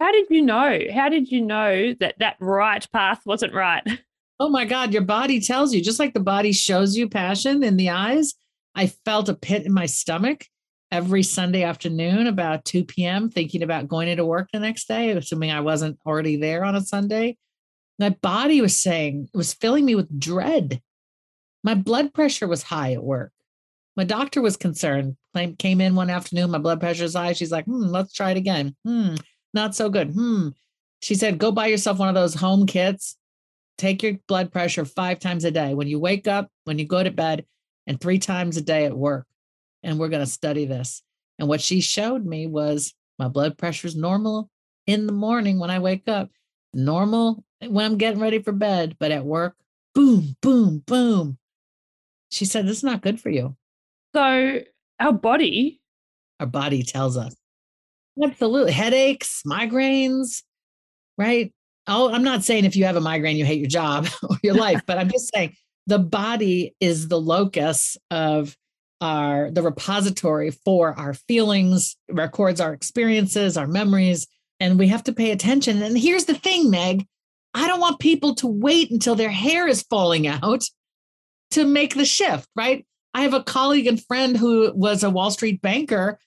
How 0.00 0.12
did 0.12 0.26
you 0.30 0.42
know? 0.42 0.78
How 0.92 1.08
did 1.08 1.30
you 1.30 1.40
know 1.40 1.94
that 2.00 2.18
that 2.20 2.36
right 2.40 2.86
path 2.92 3.22
wasn't 3.26 3.54
right? 3.54 3.82
Oh 4.40 4.48
my 4.48 4.64
God, 4.64 4.92
your 4.92 5.02
body 5.02 5.40
tells 5.40 5.72
you, 5.72 5.80
just 5.80 6.00
like 6.00 6.12
the 6.12 6.18
body 6.18 6.50
shows 6.50 6.96
you 6.96 7.08
passion 7.08 7.62
in 7.62 7.76
the 7.76 7.90
eyes. 7.90 8.34
I 8.74 8.88
felt 9.04 9.28
a 9.28 9.34
pit 9.34 9.64
in 9.64 9.72
my 9.72 9.86
stomach 9.86 10.46
every 10.90 11.22
Sunday 11.22 11.62
afternoon 11.62 12.26
about 12.26 12.64
2 12.64 12.84
p.m., 12.84 13.30
thinking 13.30 13.62
about 13.62 13.88
going 13.88 14.08
into 14.08 14.24
work 14.24 14.48
the 14.52 14.60
next 14.60 14.88
day, 14.88 15.10
assuming 15.10 15.50
I 15.50 15.60
wasn't 15.60 15.98
already 16.06 16.36
there 16.36 16.64
on 16.64 16.74
a 16.74 16.80
Sunday. 16.80 17.36
My 17.98 18.10
body 18.10 18.60
was 18.60 18.76
saying, 18.76 19.28
it 19.32 19.36
was 19.36 19.54
filling 19.54 19.84
me 19.84 19.94
with 19.94 20.20
dread. 20.20 20.80
My 21.62 21.74
blood 21.74 22.12
pressure 22.12 22.46
was 22.46 22.62
high 22.62 22.92
at 22.92 23.02
work. 23.02 23.32
My 23.96 24.04
doctor 24.04 24.42
was 24.42 24.56
concerned, 24.56 25.16
came 25.58 25.80
in 25.80 25.94
one 25.94 26.10
afternoon, 26.10 26.50
my 26.50 26.58
blood 26.58 26.80
pressure 26.80 27.04
is 27.04 27.14
high. 27.14 27.32
She's 27.32 27.52
like, 27.52 27.64
hmm, 27.64 27.84
let's 27.84 28.12
try 28.12 28.32
it 28.32 28.36
again. 28.36 28.74
Hmm, 28.84 29.14
not 29.52 29.76
so 29.76 29.88
good. 29.88 30.10
Hmm. 30.10 30.48
She 31.00 31.14
said, 31.14 31.38
go 31.38 31.52
buy 31.52 31.66
yourself 31.66 31.98
one 31.98 32.08
of 32.08 32.14
those 32.14 32.34
home 32.34 32.66
kits. 32.66 33.16
Take 33.78 34.02
your 34.02 34.14
blood 34.26 34.52
pressure 34.52 34.84
five 34.84 35.20
times 35.20 35.44
a 35.44 35.50
day. 35.50 35.74
When 35.74 35.86
you 35.86 35.98
wake 35.98 36.26
up, 36.26 36.48
when 36.64 36.78
you 36.78 36.86
go 36.86 37.02
to 37.02 37.10
bed, 37.10 37.44
and 37.86 38.00
three 38.00 38.18
times 38.18 38.56
a 38.56 38.62
day 38.62 38.84
at 38.84 38.96
work. 38.96 39.26
And 39.82 39.98
we're 39.98 40.08
going 40.08 40.24
to 40.24 40.30
study 40.30 40.64
this. 40.64 41.02
And 41.38 41.48
what 41.48 41.60
she 41.60 41.80
showed 41.80 42.24
me 42.24 42.46
was 42.46 42.94
my 43.18 43.28
blood 43.28 43.58
pressure 43.58 43.86
is 43.86 43.96
normal 43.96 44.50
in 44.86 45.06
the 45.06 45.12
morning 45.12 45.58
when 45.58 45.70
I 45.70 45.78
wake 45.78 46.08
up, 46.08 46.30
normal 46.72 47.44
when 47.60 47.84
I'm 47.84 47.98
getting 47.98 48.20
ready 48.20 48.40
for 48.40 48.52
bed, 48.52 48.96
but 48.98 49.10
at 49.10 49.24
work, 49.24 49.56
boom, 49.94 50.36
boom, 50.40 50.82
boom. 50.86 51.38
She 52.30 52.44
said, 52.44 52.66
This 52.66 52.78
is 52.78 52.84
not 52.84 53.02
good 53.02 53.20
for 53.20 53.30
you. 53.30 53.56
So, 54.14 54.60
our 55.00 55.12
body, 55.12 55.80
our 56.40 56.46
body 56.46 56.82
tells 56.82 57.16
us 57.16 57.34
absolutely 58.22 58.72
headaches, 58.72 59.42
migraines, 59.46 60.42
right? 61.18 61.52
Oh, 61.86 62.12
I'm 62.12 62.24
not 62.24 62.44
saying 62.44 62.64
if 62.64 62.76
you 62.76 62.84
have 62.84 62.96
a 62.96 63.00
migraine, 63.00 63.36
you 63.36 63.44
hate 63.44 63.60
your 63.60 63.68
job 63.68 64.08
or 64.22 64.36
your 64.42 64.54
life, 64.54 64.82
but 64.86 64.98
I'm 64.98 65.10
just 65.10 65.32
saying 65.34 65.54
the 65.86 65.98
body 65.98 66.74
is 66.80 67.08
the 67.08 67.20
locus 67.20 67.96
of 68.10 68.56
our 69.00 69.50
the 69.50 69.62
repository 69.62 70.50
for 70.50 70.98
our 70.98 71.14
feelings 71.14 71.96
records 72.10 72.60
our 72.60 72.72
experiences 72.72 73.56
our 73.56 73.66
memories 73.66 74.26
and 74.60 74.78
we 74.78 74.88
have 74.88 75.02
to 75.02 75.12
pay 75.12 75.32
attention. 75.32 75.82
And 75.82 75.98
here's 75.98 76.26
the 76.26 76.34
thing 76.34 76.70
meg 76.70 77.06
i 77.54 77.66
don't 77.66 77.80
want 77.80 77.98
people 77.98 78.34
to 78.36 78.46
wait 78.46 78.90
until 78.90 79.14
their 79.14 79.30
hair 79.30 79.66
is 79.66 79.82
falling 79.82 80.26
out 80.26 80.64
to 81.50 81.64
make 81.64 81.94
the 81.94 82.04
shift 82.04 82.48
right? 82.56 82.86
I 83.16 83.22
have 83.22 83.34
a 83.34 83.44
colleague 83.44 83.86
and 83.86 84.02
friend 84.02 84.36
who 84.36 84.72
was 84.74 85.04
a 85.04 85.10
wall 85.10 85.30
street 85.30 85.60
banker 85.62 86.18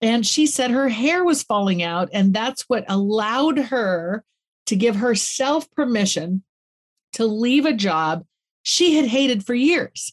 and 0.00 0.26
she 0.26 0.46
said 0.46 0.70
her 0.70 0.88
hair 0.88 1.24
was 1.24 1.42
falling 1.42 1.82
out 1.82 2.10
and 2.12 2.34
that's 2.34 2.62
what 2.68 2.84
allowed 2.88 3.58
her 3.58 4.24
to 4.66 4.76
give 4.76 4.96
herself 4.96 5.70
permission 5.72 6.42
to 7.14 7.24
leave 7.24 7.66
a 7.66 7.72
job 7.72 8.24
she 8.68 8.96
had 8.96 9.06
hated 9.06 9.46
for 9.46 9.54
years. 9.54 10.12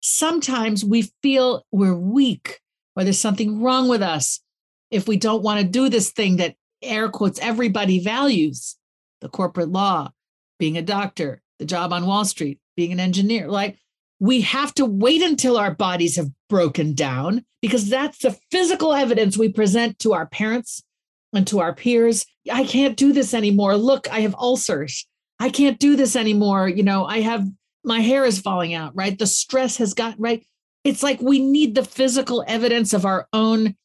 Sometimes 0.00 0.84
we 0.84 1.12
feel 1.22 1.64
we're 1.70 1.94
weak 1.94 2.58
or 2.96 3.04
there's 3.04 3.20
something 3.20 3.62
wrong 3.62 3.86
with 3.86 4.02
us 4.02 4.40
if 4.90 5.06
we 5.06 5.16
don't 5.16 5.44
want 5.44 5.60
to 5.60 5.66
do 5.66 5.88
this 5.88 6.10
thing 6.10 6.38
that 6.38 6.56
air 6.82 7.08
quotes 7.08 7.38
everybody 7.38 8.00
values 8.00 8.76
the 9.20 9.28
corporate 9.28 9.68
law, 9.68 10.10
being 10.58 10.76
a 10.76 10.82
doctor, 10.82 11.40
the 11.60 11.64
job 11.64 11.92
on 11.92 12.04
Wall 12.04 12.24
Street, 12.24 12.58
being 12.76 12.90
an 12.90 12.98
engineer. 12.98 13.46
Like 13.46 13.78
we 14.18 14.40
have 14.40 14.74
to 14.74 14.84
wait 14.84 15.22
until 15.22 15.56
our 15.56 15.72
bodies 15.72 16.16
have 16.16 16.30
broken 16.48 16.94
down 16.94 17.44
because 17.62 17.88
that's 17.88 18.18
the 18.18 18.36
physical 18.50 18.92
evidence 18.92 19.38
we 19.38 19.52
present 19.52 20.00
to 20.00 20.14
our 20.14 20.26
parents 20.26 20.82
and 21.32 21.46
to 21.46 21.60
our 21.60 21.76
peers. 21.76 22.26
I 22.50 22.64
can't 22.64 22.96
do 22.96 23.12
this 23.12 23.34
anymore. 23.34 23.76
Look, 23.76 24.12
I 24.12 24.22
have 24.22 24.34
ulcers. 24.34 25.06
I 25.38 25.50
can't 25.50 25.78
do 25.78 25.94
this 25.94 26.16
anymore. 26.16 26.68
You 26.68 26.82
know, 26.82 27.04
I 27.04 27.20
have 27.20 27.46
my 27.84 28.00
hair 28.00 28.24
is 28.24 28.40
falling 28.40 28.74
out, 28.74 28.94
right? 28.94 29.18
The 29.18 29.26
stress 29.26 29.76
has 29.78 29.94
got, 29.94 30.14
right? 30.18 30.44
It's 30.84 31.02
like 31.02 31.20
we 31.20 31.38
need 31.38 31.74
the 31.74 31.84
physical 31.84 32.44
evidence 32.46 32.92
of 32.92 33.04
our 33.04 33.28
own 33.32 33.76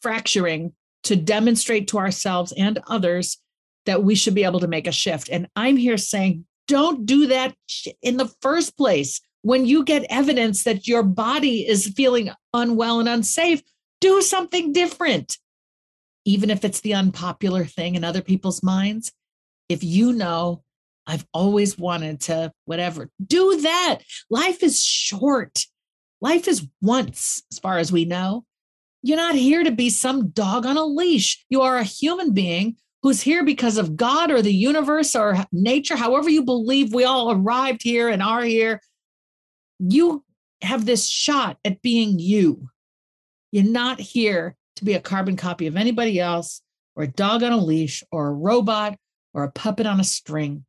fracturing 0.00 0.72
to 1.04 1.16
demonstrate 1.16 1.88
to 1.88 1.98
ourselves 1.98 2.52
and 2.52 2.80
others 2.86 3.38
that 3.86 4.02
we 4.02 4.14
should 4.14 4.34
be 4.34 4.44
able 4.44 4.60
to 4.60 4.68
make 4.68 4.86
a 4.86 4.92
shift. 4.92 5.28
And 5.30 5.48
I'm 5.56 5.76
here 5.76 5.96
saying, 5.96 6.44
don't 6.66 7.06
do 7.06 7.28
that 7.28 7.54
in 8.02 8.18
the 8.18 8.30
first 8.42 8.76
place. 8.76 9.20
When 9.42 9.64
you 9.64 9.84
get 9.84 10.04
evidence 10.10 10.64
that 10.64 10.86
your 10.86 11.02
body 11.02 11.66
is 11.66 11.88
feeling 11.96 12.30
unwell 12.52 13.00
and 13.00 13.08
unsafe, 13.08 13.62
do 14.00 14.20
something 14.20 14.72
different. 14.72 15.38
Even 16.24 16.50
if 16.50 16.64
it's 16.64 16.80
the 16.80 16.94
unpopular 16.94 17.64
thing 17.64 17.94
in 17.94 18.04
other 18.04 18.20
people's 18.20 18.62
minds, 18.62 19.12
if 19.68 19.82
you 19.82 20.12
know 20.12 20.62
I've 21.08 21.26
always 21.32 21.78
wanted 21.78 22.20
to, 22.22 22.52
whatever. 22.66 23.08
Do 23.24 23.62
that. 23.62 24.00
Life 24.28 24.62
is 24.62 24.84
short. 24.84 25.64
Life 26.20 26.46
is 26.46 26.68
once, 26.82 27.42
as 27.50 27.58
far 27.58 27.78
as 27.78 27.90
we 27.90 28.04
know. 28.04 28.44
You're 29.02 29.16
not 29.16 29.34
here 29.34 29.64
to 29.64 29.70
be 29.70 29.88
some 29.88 30.28
dog 30.28 30.66
on 30.66 30.76
a 30.76 30.84
leash. 30.84 31.44
You 31.48 31.62
are 31.62 31.78
a 31.78 31.84
human 31.84 32.34
being 32.34 32.76
who's 33.02 33.22
here 33.22 33.42
because 33.42 33.78
of 33.78 33.96
God 33.96 34.30
or 34.30 34.42
the 34.42 34.52
universe 34.52 35.16
or 35.16 35.46
nature, 35.50 35.96
however 35.96 36.28
you 36.28 36.44
believe 36.44 36.92
we 36.92 37.04
all 37.04 37.32
arrived 37.32 37.82
here 37.82 38.08
and 38.08 38.22
are 38.22 38.42
here. 38.42 38.80
You 39.78 40.24
have 40.60 40.84
this 40.84 41.08
shot 41.08 41.56
at 41.64 41.80
being 41.80 42.18
you. 42.18 42.68
You're 43.50 43.64
not 43.64 43.98
here 43.98 44.56
to 44.76 44.84
be 44.84 44.92
a 44.94 45.00
carbon 45.00 45.36
copy 45.36 45.68
of 45.68 45.76
anybody 45.76 46.20
else 46.20 46.60
or 46.96 47.04
a 47.04 47.08
dog 47.08 47.42
on 47.42 47.52
a 47.52 47.56
leash 47.56 48.02
or 48.12 48.28
a 48.28 48.32
robot 48.32 48.98
or 49.32 49.44
a 49.44 49.52
puppet 49.52 49.86
on 49.86 50.00
a 50.00 50.04
string. 50.04 50.66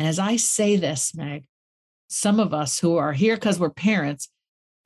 And 0.00 0.08
as 0.08 0.18
I 0.18 0.36
say 0.36 0.76
this, 0.76 1.14
Meg, 1.14 1.44
some 2.08 2.40
of 2.40 2.54
us 2.54 2.80
who 2.80 2.96
are 2.96 3.12
here 3.12 3.34
because 3.34 3.58
we're 3.58 3.68
parents 3.68 4.30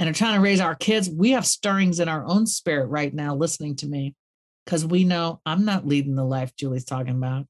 and 0.00 0.08
are 0.08 0.12
trying 0.12 0.34
to 0.34 0.40
raise 0.40 0.58
our 0.58 0.74
kids, 0.74 1.08
we 1.08 1.30
have 1.30 1.46
stirrings 1.46 2.00
in 2.00 2.08
our 2.08 2.26
own 2.26 2.48
spirit 2.48 2.86
right 2.86 3.14
now 3.14 3.36
listening 3.36 3.76
to 3.76 3.86
me 3.86 4.16
because 4.64 4.84
we 4.84 5.04
know 5.04 5.40
I'm 5.46 5.64
not 5.64 5.86
leading 5.86 6.16
the 6.16 6.24
life 6.24 6.56
Julie's 6.56 6.84
talking 6.84 7.14
about. 7.14 7.46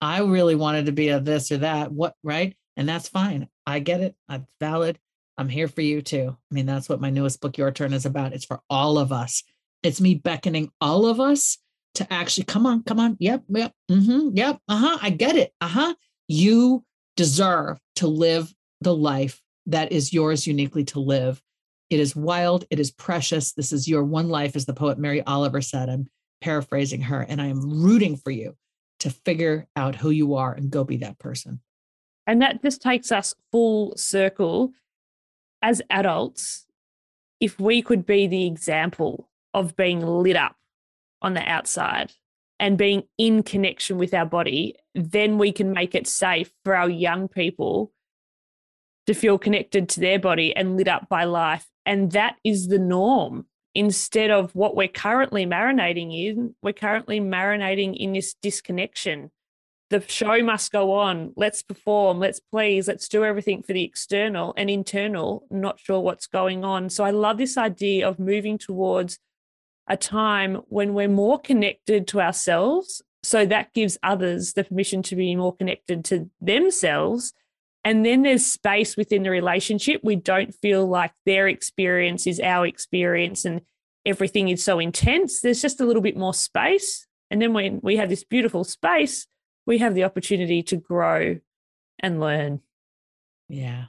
I 0.00 0.22
really 0.22 0.56
wanted 0.56 0.86
to 0.86 0.92
be 0.92 1.10
a 1.10 1.20
this 1.20 1.52
or 1.52 1.58
that, 1.58 1.92
what, 1.92 2.14
right? 2.24 2.56
And 2.76 2.88
that's 2.88 3.08
fine. 3.08 3.48
I 3.64 3.78
get 3.78 4.00
it. 4.00 4.16
It's 4.28 4.44
valid. 4.58 4.98
I'm 5.38 5.48
here 5.48 5.68
for 5.68 5.82
you 5.82 6.02
too. 6.02 6.36
I 6.36 6.52
mean, 6.52 6.66
that's 6.66 6.88
what 6.88 7.00
my 7.00 7.10
newest 7.10 7.40
book, 7.40 7.56
Your 7.56 7.70
Turn, 7.70 7.92
is 7.92 8.06
about. 8.06 8.32
It's 8.32 8.44
for 8.44 8.58
all 8.68 8.98
of 8.98 9.12
us. 9.12 9.44
It's 9.84 10.00
me 10.00 10.16
beckoning 10.16 10.72
all 10.80 11.06
of 11.06 11.20
us 11.20 11.58
to 11.94 12.12
actually 12.12 12.46
come 12.46 12.66
on, 12.66 12.82
come 12.82 12.98
on. 12.98 13.16
Yep, 13.20 13.44
yep, 13.50 13.72
mm-hmm, 13.88 14.36
yep, 14.36 14.58
uh 14.68 14.76
huh. 14.76 14.98
I 15.00 15.10
get 15.10 15.36
it. 15.36 15.52
Uh 15.60 15.68
huh. 15.68 15.94
You 16.26 16.82
deserve 17.16 17.78
to 17.96 18.06
live 18.06 18.52
the 18.80 18.94
life 18.94 19.40
that 19.66 19.92
is 19.92 20.12
yours 20.12 20.46
uniquely 20.46 20.84
to 20.84 21.00
live. 21.00 21.42
It 21.90 22.00
is 22.00 22.16
wild. 22.16 22.64
It 22.70 22.80
is 22.80 22.90
precious. 22.90 23.52
This 23.52 23.72
is 23.72 23.88
your 23.88 24.04
one 24.04 24.28
life, 24.28 24.56
as 24.56 24.66
the 24.66 24.74
poet 24.74 24.98
Mary 24.98 25.22
Oliver 25.22 25.60
said. 25.60 25.88
I'm 25.88 26.08
paraphrasing 26.40 27.02
her, 27.02 27.20
and 27.20 27.40
I 27.40 27.46
am 27.46 27.82
rooting 27.82 28.16
for 28.16 28.30
you 28.30 28.56
to 29.00 29.10
figure 29.10 29.66
out 29.76 29.96
who 29.96 30.10
you 30.10 30.34
are 30.34 30.52
and 30.52 30.70
go 30.70 30.84
be 30.84 30.98
that 30.98 31.18
person. 31.18 31.60
And 32.26 32.40
that 32.42 32.62
just 32.62 32.82
takes 32.82 33.12
us 33.12 33.34
full 33.52 33.96
circle 33.96 34.72
as 35.62 35.82
adults. 35.90 36.66
If 37.40 37.60
we 37.60 37.82
could 37.82 38.06
be 38.06 38.26
the 38.26 38.46
example 38.46 39.28
of 39.52 39.76
being 39.76 40.00
lit 40.00 40.36
up 40.36 40.56
on 41.20 41.34
the 41.34 41.46
outside 41.48 42.12
and 42.64 42.78
being 42.78 43.02
in 43.18 43.42
connection 43.42 43.98
with 43.98 44.14
our 44.14 44.24
body, 44.24 44.74
then 44.94 45.36
we 45.36 45.52
can 45.52 45.70
make 45.70 45.94
it 45.94 46.06
safe 46.06 46.50
for 46.64 46.74
our 46.74 46.88
young 46.88 47.28
people 47.28 47.92
to 49.06 49.12
feel 49.12 49.36
connected 49.36 49.86
to 49.86 50.00
their 50.00 50.18
body 50.18 50.56
and 50.56 50.78
lit 50.78 50.88
up 50.88 51.06
by 51.10 51.24
life. 51.24 51.66
And 51.84 52.12
that 52.12 52.36
is 52.42 52.68
the 52.68 52.78
norm 52.78 53.44
instead 53.74 54.30
of 54.30 54.54
what 54.54 54.74
we're 54.74 54.88
currently 54.88 55.44
marinating 55.44 56.18
in. 56.18 56.54
We're 56.62 56.72
currently 56.72 57.20
marinating 57.20 57.98
in 57.98 58.14
this 58.14 58.34
disconnection 58.40 59.30
the 59.90 60.00
show 60.08 60.42
must 60.42 60.72
go 60.72 60.92
on. 60.92 61.32
Let's 61.36 61.62
perform. 61.62 62.18
Let's 62.18 62.40
please. 62.40 62.88
Let's 62.88 63.06
do 63.06 63.22
everything 63.22 63.62
for 63.62 63.74
the 63.74 63.84
external 63.84 64.54
and 64.56 64.68
internal, 64.70 65.46
not 65.50 65.78
sure 65.78 66.00
what's 66.00 66.26
going 66.26 66.64
on. 66.64 66.88
So 66.88 67.04
I 67.04 67.10
love 67.10 67.38
this 67.38 67.56
idea 67.56 68.08
of 68.08 68.18
moving 68.18 68.58
towards 68.58 69.18
a 69.86 69.96
time 69.96 70.56
when 70.68 70.94
we're 70.94 71.08
more 71.08 71.38
connected 71.38 72.06
to 72.08 72.20
ourselves. 72.20 73.02
So 73.22 73.46
that 73.46 73.72
gives 73.72 73.98
others 74.02 74.52
the 74.52 74.64
permission 74.64 75.02
to 75.04 75.16
be 75.16 75.34
more 75.34 75.54
connected 75.54 76.04
to 76.06 76.30
themselves. 76.40 77.32
And 77.84 78.04
then 78.04 78.22
there's 78.22 78.46
space 78.46 78.96
within 78.96 79.22
the 79.22 79.30
relationship. 79.30 80.00
We 80.02 80.16
don't 80.16 80.54
feel 80.54 80.86
like 80.86 81.12
their 81.26 81.48
experience 81.48 82.26
is 82.26 82.40
our 82.40 82.66
experience 82.66 83.44
and 83.44 83.60
everything 84.06 84.48
is 84.48 84.64
so 84.64 84.78
intense. 84.78 85.40
There's 85.40 85.62
just 85.62 85.80
a 85.80 85.86
little 85.86 86.02
bit 86.02 86.16
more 86.16 86.34
space. 86.34 87.06
And 87.30 87.40
then 87.40 87.52
when 87.52 87.80
we 87.82 87.96
have 87.96 88.08
this 88.08 88.24
beautiful 88.24 88.64
space, 88.64 89.26
we 89.66 89.78
have 89.78 89.94
the 89.94 90.04
opportunity 90.04 90.62
to 90.64 90.76
grow 90.76 91.38
and 92.00 92.20
learn. 92.20 92.60
Yeah. 93.48 93.86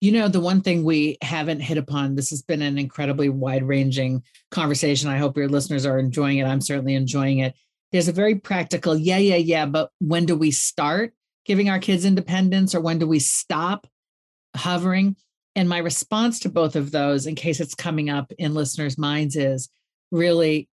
You 0.00 0.12
know, 0.12 0.28
the 0.28 0.40
one 0.40 0.60
thing 0.60 0.84
we 0.84 1.16
haven't 1.22 1.60
hit 1.60 1.78
upon, 1.78 2.14
this 2.14 2.30
has 2.30 2.42
been 2.42 2.62
an 2.62 2.78
incredibly 2.78 3.28
wide 3.28 3.64
ranging 3.64 4.22
conversation. 4.50 5.08
I 5.08 5.18
hope 5.18 5.36
your 5.36 5.48
listeners 5.48 5.86
are 5.86 5.98
enjoying 5.98 6.38
it. 6.38 6.44
I'm 6.44 6.60
certainly 6.60 6.94
enjoying 6.94 7.38
it. 7.38 7.54
There's 7.92 8.08
a 8.08 8.12
very 8.12 8.34
practical, 8.34 8.96
yeah, 8.96 9.18
yeah, 9.18 9.36
yeah, 9.36 9.64
but 9.64 9.90
when 10.00 10.26
do 10.26 10.36
we 10.36 10.50
start 10.50 11.14
giving 11.46 11.70
our 11.70 11.78
kids 11.78 12.04
independence 12.04 12.74
or 12.74 12.80
when 12.80 12.98
do 12.98 13.06
we 13.06 13.20
stop 13.20 13.86
hovering? 14.54 15.16
And 15.54 15.68
my 15.68 15.78
response 15.78 16.40
to 16.40 16.50
both 16.50 16.76
of 16.76 16.90
those, 16.90 17.26
in 17.26 17.34
case 17.34 17.60
it's 17.60 17.74
coming 17.74 18.10
up 18.10 18.30
in 18.38 18.54
listeners' 18.54 18.98
minds, 18.98 19.36
is 19.36 19.70
really 20.10 20.68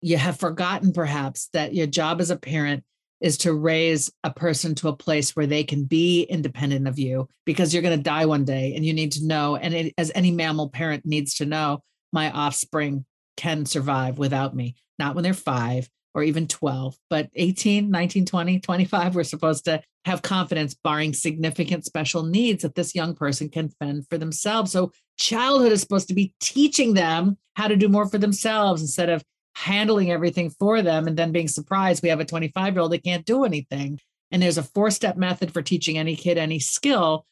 you 0.00 0.16
have 0.16 0.38
forgotten 0.38 0.92
perhaps 0.92 1.48
that 1.52 1.74
your 1.74 1.86
job 1.86 2.20
as 2.20 2.30
a 2.30 2.36
parent 2.36 2.82
is 3.24 3.38
to 3.38 3.54
raise 3.54 4.12
a 4.22 4.30
person 4.30 4.74
to 4.74 4.88
a 4.88 4.96
place 4.96 5.34
where 5.34 5.46
they 5.46 5.64
can 5.64 5.84
be 5.84 6.24
independent 6.24 6.86
of 6.86 6.98
you 6.98 7.26
because 7.46 7.72
you're 7.72 7.82
going 7.82 7.96
to 7.96 8.02
die 8.02 8.26
one 8.26 8.44
day 8.44 8.74
and 8.76 8.84
you 8.84 8.92
need 8.92 9.12
to 9.12 9.26
know 9.26 9.56
and 9.56 9.72
it, 9.72 9.94
as 9.96 10.12
any 10.14 10.30
mammal 10.30 10.68
parent 10.68 11.06
needs 11.06 11.36
to 11.36 11.46
know 11.46 11.82
my 12.12 12.30
offspring 12.30 13.06
can 13.38 13.64
survive 13.64 14.18
without 14.18 14.54
me. 14.54 14.76
Not 14.98 15.14
when 15.14 15.24
they're 15.24 15.32
5 15.32 15.88
or 16.12 16.22
even 16.22 16.46
12 16.46 16.96
but 17.08 17.30
18 17.34 17.90
19 17.90 18.26
20 18.26 18.60
25 18.60 19.14
we're 19.14 19.24
supposed 19.24 19.64
to 19.64 19.82
have 20.04 20.20
confidence 20.20 20.74
barring 20.74 21.14
significant 21.14 21.86
special 21.86 22.24
needs 22.24 22.62
that 22.62 22.74
this 22.74 22.94
young 22.94 23.14
person 23.14 23.48
can 23.48 23.70
fend 23.80 24.06
for 24.10 24.18
themselves. 24.18 24.70
So 24.70 24.92
childhood 25.16 25.72
is 25.72 25.80
supposed 25.80 26.08
to 26.08 26.14
be 26.14 26.34
teaching 26.40 26.92
them 26.92 27.38
how 27.56 27.68
to 27.68 27.76
do 27.76 27.88
more 27.88 28.06
for 28.06 28.18
themselves 28.18 28.82
instead 28.82 29.08
of 29.08 29.24
handling 29.54 30.10
everything 30.10 30.50
for 30.50 30.82
them 30.82 31.06
and 31.06 31.16
then 31.16 31.32
being 31.32 31.48
surprised 31.48 32.02
we 32.02 32.08
have 32.08 32.20
a 32.20 32.24
25 32.24 32.74
year 32.74 32.80
old 32.80 32.92
that 32.92 33.04
can't 33.04 33.24
do 33.24 33.44
anything. 33.44 34.00
And 34.30 34.42
there's 34.42 34.58
a 34.58 34.62
four 34.62 34.90
step 34.90 35.16
method 35.16 35.52
for 35.52 35.62
teaching 35.62 35.96
any 35.96 36.16
kid 36.16 36.38
any 36.38 36.58
skill, 36.58 37.26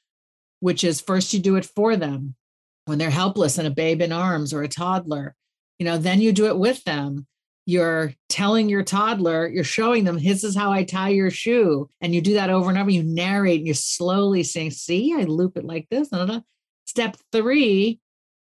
which 0.60 0.84
is 0.84 1.00
first 1.00 1.34
you 1.34 1.40
do 1.40 1.56
it 1.56 1.64
for 1.64 1.96
them 1.96 2.34
when 2.84 2.98
they're 2.98 3.10
helpless 3.10 3.58
and 3.58 3.66
a 3.66 3.70
babe 3.70 4.00
in 4.00 4.12
arms 4.12 4.52
or 4.52 4.62
a 4.62 4.68
toddler. 4.68 5.34
You 5.78 5.86
know, 5.86 5.98
then 5.98 6.20
you 6.20 6.32
do 6.32 6.46
it 6.46 6.58
with 6.58 6.84
them. 6.84 7.26
You're 7.64 8.14
telling 8.28 8.68
your 8.68 8.82
toddler, 8.82 9.48
you're 9.48 9.62
showing 9.62 10.04
them, 10.04 10.18
this 10.18 10.42
is 10.42 10.56
how 10.56 10.72
I 10.72 10.82
tie 10.82 11.10
your 11.10 11.30
shoe. 11.30 11.88
And 12.00 12.14
you 12.14 12.20
do 12.20 12.34
that 12.34 12.50
over 12.50 12.70
and 12.70 12.78
over. 12.78 12.90
You 12.90 13.04
narrate 13.04 13.58
and 13.58 13.66
you're 13.66 13.74
slowly 13.74 14.42
saying, 14.42 14.72
see, 14.72 15.14
I 15.16 15.22
loop 15.22 15.56
it 15.56 15.64
like 15.64 15.88
this. 15.88 16.08
Step 16.86 17.16
three, 17.30 18.00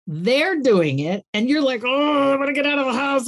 they're 0.08 0.62
doing 0.62 1.00
it 1.00 1.26
and 1.34 1.50
you're 1.50 1.64
like 1.64 1.82
oh 1.84 2.34
i'm 2.34 2.40
gonna 2.40 2.54
get 2.54 2.68
out 2.68 2.78
of 2.78 2.86
the 2.86 2.94
house 2.94 3.26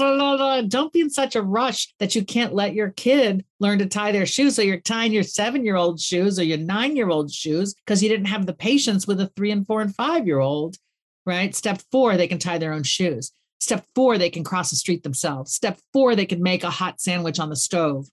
don't 0.69 0.93
be 0.93 1.01
in 1.01 1.09
such 1.09 1.35
a 1.35 1.41
rush 1.41 1.93
that 1.99 2.13
you 2.13 2.23
can't 2.23 2.53
let 2.53 2.73
your 2.73 2.91
kid 2.91 3.43
learn 3.59 3.79
to 3.79 3.85
tie 3.85 4.11
their 4.11 4.25
shoes. 4.25 4.55
So 4.55 4.61
you're 4.61 4.79
tying 4.79 5.11
your 5.11 5.23
seven 5.23 5.65
year 5.65 5.75
old 5.75 5.99
shoes 5.99 6.39
or 6.39 6.43
your 6.43 6.57
nine 6.57 6.95
year 6.95 7.09
old 7.09 7.31
shoes 7.31 7.73
because 7.73 8.03
you 8.03 8.09
didn't 8.09 8.27
have 8.27 8.45
the 8.45 8.53
patience 8.53 9.07
with 9.07 9.19
a 9.19 9.27
three 9.35 9.51
and 9.51 9.65
four 9.65 9.81
and 9.81 9.95
five 9.95 10.27
year 10.27 10.39
old 10.39 10.77
right? 11.25 11.53
Step 11.53 11.81
four 11.91 12.15
they 12.15 12.27
can 12.27 12.39
tie 12.39 12.57
their 12.57 12.71
own 12.71 12.83
shoes. 12.83 13.31
Step 13.59 13.85
four 13.93 14.17
they 14.17 14.29
can 14.29 14.45
cross 14.45 14.69
the 14.69 14.77
street 14.77 15.03
themselves. 15.03 15.53
Step 15.53 15.77
four 15.91 16.15
they 16.15 16.25
can 16.25 16.41
make 16.41 16.63
a 16.63 16.69
hot 16.69 17.01
sandwich 17.01 17.39
on 17.39 17.49
the 17.49 17.55
stove. 17.55 18.07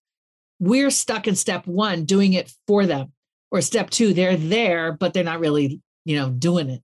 We're 0.58 0.90
stuck 0.90 1.28
in 1.28 1.36
step 1.36 1.66
one 1.66 2.06
doing 2.06 2.32
it 2.32 2.52
for 2.66 2.86
them 2.86 3.12
or 3.50 3.60
step 3.60 3.90
two 3.90 4.14
they're 4.14 4.36
there 4.36 4.92
but 4.92 5.14
they're 5.14 5.22
not 5.22 5.40
really 5.40 5.80
you 6.04 6.16
know 6.16 6.30
doing 6.30 6.70
it 6.70 6.82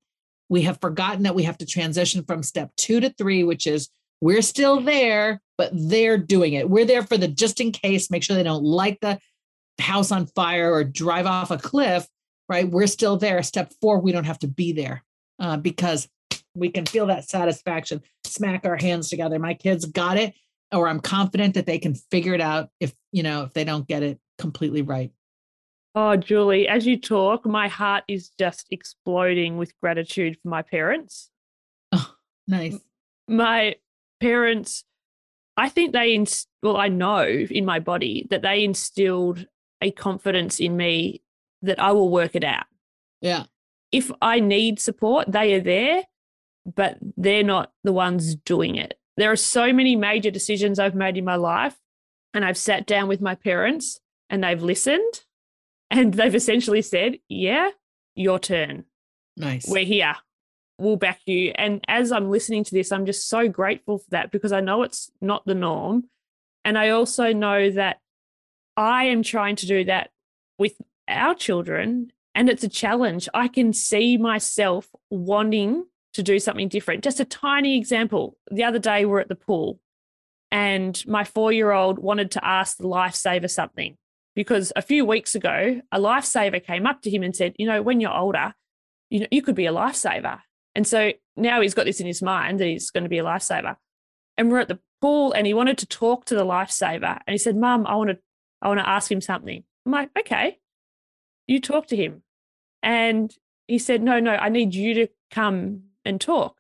we 0.51 0.62
have 0.62 0.80
forgotten 0.80 1.22
that 1.22 1.34
we 1.34 1.44
have 1.44 1.57
to 1.59 1.64
transition 1.64 2.24
from 2.24 2.42
step 2.42 2.70
two 2.76 3.01
to 3.01 3.09
three, 3.11 3.44
which 3.44 3.66
is 3.66 3.88
we're 4.20 4.42
still 4.42 4.80
there, 4.80 5.40
but 5.57 5.70
they're 5.72 6.18
doing 6.18 6.53
it. 6.53 6.68
We're 6.68 6.84
there 6.84 7.05
for 7.05 7.16
the 7.16 7.28
just 7.28 7.61
in 7.61 7.72
case, 7.72 8.11
make 8.11 8.22
sure 8.22 8.36
they 8.36 8.42
don't 8.42 8.64
light 8.64 8.98
the 9.01 9.18
house 9.78 10.12
on 10.12 10.26
fire 10.26 10.70
or 10.70 10.84
drive 10.84 11.24
off 11.24 11.51
a 11.51 11.57
cliff, 11.57 12.07
right? 12.48 12.68
We're 12.68 12.88
still 12.88 13.16
there. 13.16 13.42
Step 13.42 13.72
four, 13.80 14.01
we 14.01 14.12
don't 14.12 14.24
have 14.24 14.40
to 14.40 14.48
be 14.48 14.72
there 14.72 15.03
uh, 15.38 15.57
because 15.57 16.09
we 16.55 16.68
can 16.68 16.84
feel 16.84 17.07
that 17.07 17.28
satisfaction, 17.28 18.03
smack 18.24 18.66
our 18.66 18.76
hands 18.76 19.09
together. 19.09 19.38
My 19.38 19.55
kids 19.55 19.84
got 19.84 20.18
it, 20.18 20.34
or 20.72 20.88
I'm 20.88 21.01
confident 21.01 21.55
that 21.55 21.66
they 21.66 21.78
can 21.78 21.94
figure 21.94 22.34
it 22.34 22.40
out 22.40 22.70
if, 22.80 22.92
you 23.12 23.22
know, 23.22 23.44
if 23.44 23.55
they 23.55 23.64
don't 23.64 23.86
get 23.86 24.03
it 24.03 24.18
completely 24.36 24.82
right. 24.82 25.12
Oh, 25.95 26.16
Julie, 26.16 26.68
as 26.68 26.86
you 26.86 26.99
talk, 26.99 27.45
my 27.45 27.66
heart 27.66 28.05
is 28.07 28.30
just 28.38 28.66
exploding 28.70 29.57
with 29.57 29.78
gratitude 29.80 30.38
for 30.41 30.49
my 30.49 30.62
parents. 30.62 31.30
Oh, 31.91 32.14
nice. 32.47 32.78
My 33.26 33.76
parents, 34.20 34.84
I 35.57 35.68
think 35.68 35.93
they, 35.93 36.14
inst- 36.14 36.49
well, 36.62 36.76
I 36.76 36.88
know 36.88 37.24
in 37.24 37.64
my 37.64 37.80
body 37.80 38.26
that 38.30 38.43
they 38.43 38.62
instilled 38.62 39.47
a 39.80 39.91
confidence 39.91 40.61
in 40.61 40.76
me 40.76 41.22
that 41.62 41.80
I 41.80 41.91
will 41.93 42.09
work 42.09 42.36
it 42.36 42.45
out. 42.45 42.66
Yeah. 43.20 43.45
If 43.91 44.12
I 44.22 44.38
need 44.38 44.78
support, 44.78 45.32
they 45.32 45.55
are 45.55 45.61
there, 45.61 46.05
but 46.64 46.99
they're 47.16 47.43
not 47.43 47.72
the 47.82 47.93
ones 47.93 48.36
doing 48.36 48.76
it. 48.76 48.95
There 49.16 49.32
are 49.32 49.36
so 49.36 49.72
many 49.72 49.97
major 49.97 50.30
decisions 50.30 50.78
I've 50.78 50.95
made 50.95 51.16
in 51.16 51.24
my 51.24 51.34
life, 51.34 51.76
and 52.32 52.45
I've 52.45 52.57
sat 52.57 52.86
down 52.86 53.09
with 53.09 53.20
my 53.20 53.34
parents 53.34 54.01
and 54.28 54.45
they've 54.45 54.62
listened 54.62 55.22
and 55.91 56.14
they've 56.14 56.34
essentially 56.34 56.82
said, 56.82 57.18
Yeah, 57.28 57.70
your 58.14 58.38
turn. 58.38 58.84
Nice. 59.36 59.66
We're 59.68 59.84
here. 59.84 60.14
We'll 60.78 60.97
back 60.97 61.20
you. 61.26 61.53
And 61.57 61.84
as 61.88 62.11
I'm 62.12 62.30
listening 62.30 62.64
to 62.64 62.74
this, 62.74 62.91
I'm 62.91 63.07
just 63.07 63.28
so 63.28 63.49
grateful 63.49 63.99
for 63.99 64.11
that 64.11 64.30
because 64.30 64.53
I 64.53 64.61
know 64.61 64.82
it's 64.82 65.11
not 65.20 65.45
the 65.45 65.55
norm. 65.55 66.05
And 66.64 66.78
I 66.78 66.91
also 66.91 67.32
know 67.32 67.70
that 67.70 67.99
I 68.76 69.05
am 69.05 69.22
trying 69.22 69.57
to 69.57 69.66
do 69.66 69.84
that 69.84 70.11
with 70.59 70.74
our 71.09 71.34
children. 71.34 72.12
And 72.34 72.49
it's 72.49 72.64
a 72.64 72.68
challenge. 72.68 73.28
I 73.34 73.49
can 73.49 73.72
see 73.72 74.16
myself 74.16 74.88
wanting 75.11 75.84
to 76.14 76.22
do 76.22 76.38
something 76.38 76.68
different. 76.68 77.05
Just 77.05 77.20
a 77.20 77.24
tiny 77.24 77.76
example. 77.76 78.36
The 78.51 78.64
other 78.64 78.78
day, 78.78 79.05
we're 79.05 79.20
at 79.20 79.28
the 79.28 79.34
pool, 79.34 79.80
and 80.51 81.03
my 81.07 81.24
four 81.24 81.53
year 81.53 81.70
old 81.70 81.99
wanted 81.99 82.32
to 82.32 82.45
ask 82.45 82.76
the 82.76 82.84
lifesaver 82.84 83.51
something 83.51 83.97
because 84.35 84.72
a 84.76 84.83
few 84.83 85.05
weeks 85.05 85.35
ago, 85.35 85.81
a 85.91 85.99
lifesaver 85.99 86.64
came 86.64 86.87
up 86.87 87.03
to 87.03 87.11
him 87.11 87.22
and 87.22 87.35
said, 87.35 87.55
you 87.59 87.66
know, 87.66 87.83
when 87.83 88.01
you're 88.01 88.16
older, 88.16 88.55
you 89.09 89.20
know, 89.20 89.26
you 89.31 89.43
could 89.43 89.55
be 89.55 89.66
a 89.66 89.72
lifesaver. 89.72 90.41
And 90.74 90.87
so 90.87 91.12
now 91.37 91.61
he's 91.61 91.74
got 91.74 91.87
this 91.87 92.01
in 92.01 92.07
his 92.07 92.22
mind 92.22 92.61
that 92.61 92.66
he's 92.66 92.91
going 92.91 93.03
to 93.03 93.11
be 93.11 93.18
a 93.18 93.24
lifesaver. 93.24 93.76
And 94.39 94.51
we're 94.51 94.61
at 94.61 94.68
the 94.68 94.78
pool 95.01 95.33
and 95.33 95.47
he 95.47 95.55
wanted 95.55 95.78
to 95.78 95.87
talk 95.87 96.24
to 96.26 96.35
the 96.35 96.45
lifesaver. 96.45 97.20
And 97.26 97.33
he 97.35 97.39
said, 97.39 97.57
Mum, 97.57 97.87
I 97.87 97.97
want 97.97 98.11
to 98.11 98.18
I 98.62 98.68
want 98.68 98.81
to 98.81 98.89
ask 98.89 99.11
him 99.11 99.20
something. 99.20 99.64
I'm 99.87 99.93
like, 99.93 100.11
okay, 100.18 100.59
you 101.47 101.61
talk 101.61 101.87
to 101.89 101.97
him. 101.97 102.22
And 102.83 103.35
he 103.66 103.78
said, 103.78 104.03
No, 104.03 104.20
no, 104.20 104.33
I 104.33 104.49
need 104.49 104.74
you 104.74 104.95
to 104.95 105.09
come 105.31 105.83
and 106.05 106.20
talk. 106.20 106.57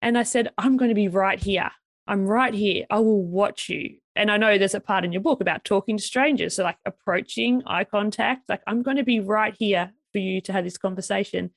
And 0.00 0.16
I 0.16 0.22
said, 0.22 0.52
I'm 0.56 0.76
going 0.76 0.90
to 0.90 0.94
be 0.94 1.08
right 1.08 1.40
here. 1.40 1.70
I'm 2.06 2.26
right 2.26 2.54
here. 2.54 2.86
I 2.90 3.00
will 3.00 3.22
watch 3.22 3.68
you 3.68 3.96
and 4.18 4.32
I 4.32 4.36
know 4.36 4.58
there's 4.58 4.74
a 4.74 4.80
part 4.80 5.04
in 5.04 5.12
your 5.12 5.22
book 5.22 5.40
about 5.40 5.64
talking 5.64 5.96
to 5.96 6.02
strangers. 6.02 6.56
So, 6.56 6.64
like 6.64 6.76
approaching 6.84 7.62
eye 7.66 7.84
contact, 7.84 8.48
like, 8.48 8.62
I'm 8.66 8.82
going 8.82 8.96
to 8.96 9.04
be 9.04 9.20
right 9.20 9.54
here 9.56 9.92
for 10.12 10.18
you 10.18 10.40
to 10.42 10.52
have 10.52 10.64
this 10.64 10.76
conversation. 10.76 11.52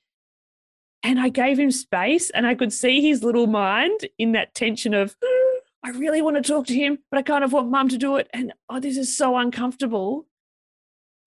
And 1.04 1.20
I 1.20 1.30
gave 1.30 1.60
him 1.60 1.72
space 1.72 2.30
and 2.30 2.46
I 2.46 2.54
could 2.54 2.72
see 2.72 3.02
his 3.02 3.24
little 3.24 3.48
mind 3.48 4.08
in 4.20 4.34
that 4.34 4.54
tension 4.54 4.94
of, 4.94 5.16
I 5.84 5.90
really 5.90 6.22
want 6.22 6.36
to 6.36 6.44
talk 6.44 6.68
to 6.68 6.76
him, 6.76 7.00
but 7.10 7.18
I 7.18 7.24
kind 7.24 7.44
of 7.44 7.52
want 7.52 7.72
mum 7.72 7.90
to 7.90 7.98
do 7.98 8.18
it. 8.18 8.30
And 8.32 8.54
oh, 8.70 8.80
this 8.80 8.98
is 8.98 9.18
so 9.18 9.36
uncomfortable. 9.36 10.28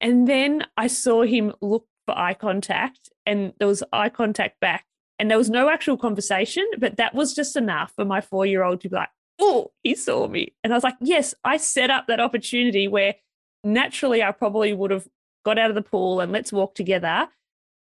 And 0.01 0.28
then 0.28 0.64
I 0.76 0.87
saw 0.87 1.24
him 1.24 1.53
look 1.61 1.89
for 2.07 2.16
eye 2.16 2.35
contact 2.35 3.09
and 3.26 3.53
there 3.59 3.66
was 3.66 3.82
eye 3.93 4.11
contact 4.11 4.61
back. 4.61 4.85
And 5.18 5.30
there 5.30 5.39
was 5.39 5.51
no 5.51 5.68
actual 5.68 5.97
conversation, 5.97 6.64
but 6.78 6.97
that 6.97 7.14
was 7.14 7.35
just 7.35 7.57
enough 7.57 7.93
for 7.97 8.05
my 8.05 8.20
four 8.20 8.47
year 8.47 8.62
old 8.62 8.80
to 8.82 8.89
be 8.89 8.97
like, 8.97 9.09
oh, 9.41 9.72
he 9.82 9.95
saw 9.95 10.28
me. 10.28 10.55
And 10.62 10.72
I 10.72 10.76
was 10.76 10.85
like, 10.85 10.97
yes, 11.01 11.35
I 11.45 11.57
set 11.57 11.91
up 11.91 12.07
that 12.07 12.20
opportunity 12.20 12.89
where 12.89 13.14
naturally 13.62 14.22
I 14.22 14.32
probably 14.32 14.72
would 14.72 14.91
have 14.91 15.09
got 15.45 15.59
out 15.59 15.70
of 15.70 15.74
the 15.74 15.82
pool 15.82 16.20
and 16.20 16.32
let's 16.32 16.53
walk 16.53 16.74
together. 16.74 17.28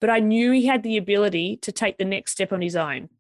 But 0.01 0.11
I 0.11 0.19
knew 0.21 0.53
he 0.53 0.67
had 0.67 0.83
the 0.83 0.97
ability 0.97 1.59
to 1.59 1.73
take 1.73 1.99
the 1.99 2.05
next 2.05 2.33
step 2.33 2.53
on 2.53 2.63
his 2.63 2.77
own. 2.77 3.11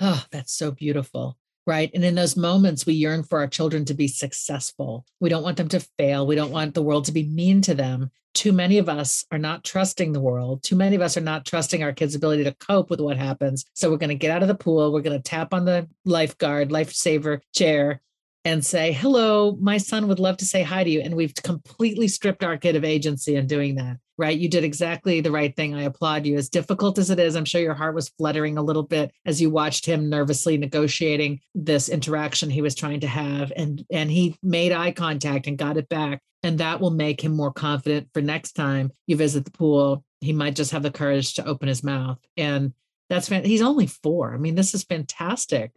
Oh, 0.00 0.24
that's 0.30 0.52
so 0.52 0.70
beautiful. 0.70 1.38
Right? 1.66 1.90
And 1.94 2.04
in 2.04 2.14
those 2.14 2.36
moments, 2.36 2.86
we 2.86 2.94
yearn 2.94 3.22
for 3.22 3.38
our 3.38 3.46
children 3.46 3.84
to 3.86 3.94
be 3.94 4.08
successful. 4.08 5.04
We 5.20 5.28
don't 5.28 5.42
want 5.42 5.56
them 5.56 5.68
to 5.68 5.86
fail. 5.98 6.26
We 6.26 6.34
don't 6.34 6.50
want 6.50 6.74
the 6.74 6.82
world 6.82 7.06
to 7.06 7.12
be 7.12 7.24
mean 7.24 7.60
to 7.62 7.74
them. 7.74 8.10
Too 8.34 8.52
many 8.52 8.78
of 8.78 8.88
us 8.88 9.24
are 9.30 9.38
not 9.38 9.62
trusting 9.62 10.12
the 10.12 10.20
world. 10.20 10.62
Too 10.62 10.74
many 10.74 10.96
of 10.96 11.02
us 11.02 11.16
are 11.16 11.22
not 11.22 11.46
trusting 11.46 11.82
our 11.82 11.92
kids' 11.92 12.16
ability 12.16 12.44
to 12.44 12.54
cope 12.54 12.90
with 12.90 13.00
what 13.00 13.16
happens. 13.16 13.64
So 13.74 13.90
we're 13.90 13.96
going 13.96 14.08
to 14.08 14.16
get 14.16 14.32
out 14.32 14.42
of 14.42 14.48
the 14.48 14.56
pool. 14.56 14.92
We're 14.92 15.02
going 15.02 15.16
to 15.16 15.22
tap 15.22 15.54
on 15.54 15.64
the 15.64 15.88
lifeguard, 16.04 16.70
lifesaver 16.70 17.40
chair 17.54 18.00
and 18.44 18.64
say, 18.64 18.92
hello, 18.92 19.56
my 19.60 19.78
son 19.78 20.06
would 20.08 20.18
love 20.18 20.36
to 20.38 20.44
say 20.44 20.62
hi 20.62 20.84
to 20.84 20.90
you. 20.90 21.00
And 21.00 21.14
we've 21.14 21.34
completely 21.34 22.08
stripped 22.08 22.44
our 22.44 22.56
kid 22.56 22.76
of 22.76 22.84
agency 22.84 23.36
in 23.36 23.46
doing 23.46 23.76
that 23.76 23.98
right? 24.16 24.38
You 24.38 24.48
did 24.48 24.64
exactly 24.64 25.20
the 25.20 25.30
right 25.30 25.54
thing. 25.54 25.74
I 25.74 25.82
applaud 25.82 26.26
you. 26.26 26.36
As 26.36 26.48
difficult 26.48 26.98
as 26.98 27.10
it 27.10 27.18
is, 27.18 27.34
I'm 27.34 27.44
sure 27.44 27.60
your 27.60 27.74
heart 27.74 27.94
was 27.94 28.10
fluttering 28.10 28.56
a 28.56 28.62
little 28.62 28.82
bit 28.82 29.12
as 29.26 29.40
you 29.40 29.50
watched 29.50 29.86
him 29.86 30.08
nervously 30.08 30.56
negotiating 30.56 31.40
this 31.54 31.88
interaction 31.88 32.50
he 32.50 32.62
was 32.62 32.74
trying 32.74 33.00
to 33.00 33.06
have. 33.06 33.52
And, 33.56 33.84
and 33.90 34.10
he 34.10 34.38
made 34.42 34.72
eye 34.72 34.92
contact 34.92 35.46
and 35.46 35.58
got 35.58 35.76
it 35.76 35.88
back. 35.88 36.20
And 36.42 36.58
that 36.58 36.80
will 36.80 36.90
make 36.90 37.22
him 37.22 37.34
more 37.34 37.52
confident 37.52 38.08
for 38.12 38.20
next 38.20 38.52
time 38.52 38.92
you 39.06 39.16
visit 39.16 39.44
the 39.44 39.50
pool. 39.50 40.04
He 40.20 40.32
might 40.32 40.56
just 40.56 40.70
have 40.72 40.82
the 40.82 40.90
courage 40.90 41.34
to 41.34 41.46
open 41.46 41.68
his 41.68 41.82
mouth. 41.82 42.18
And 42.36 42.72
that's 43.10 43.28
he's 43.28 43.62
only 43.62 43.86
four. 43.86 44.34
I 44.34 44.38
mean, 44.38 44.54
this 44.54 44.74
is 44.74 44.84
fantastic. 44.84 45.72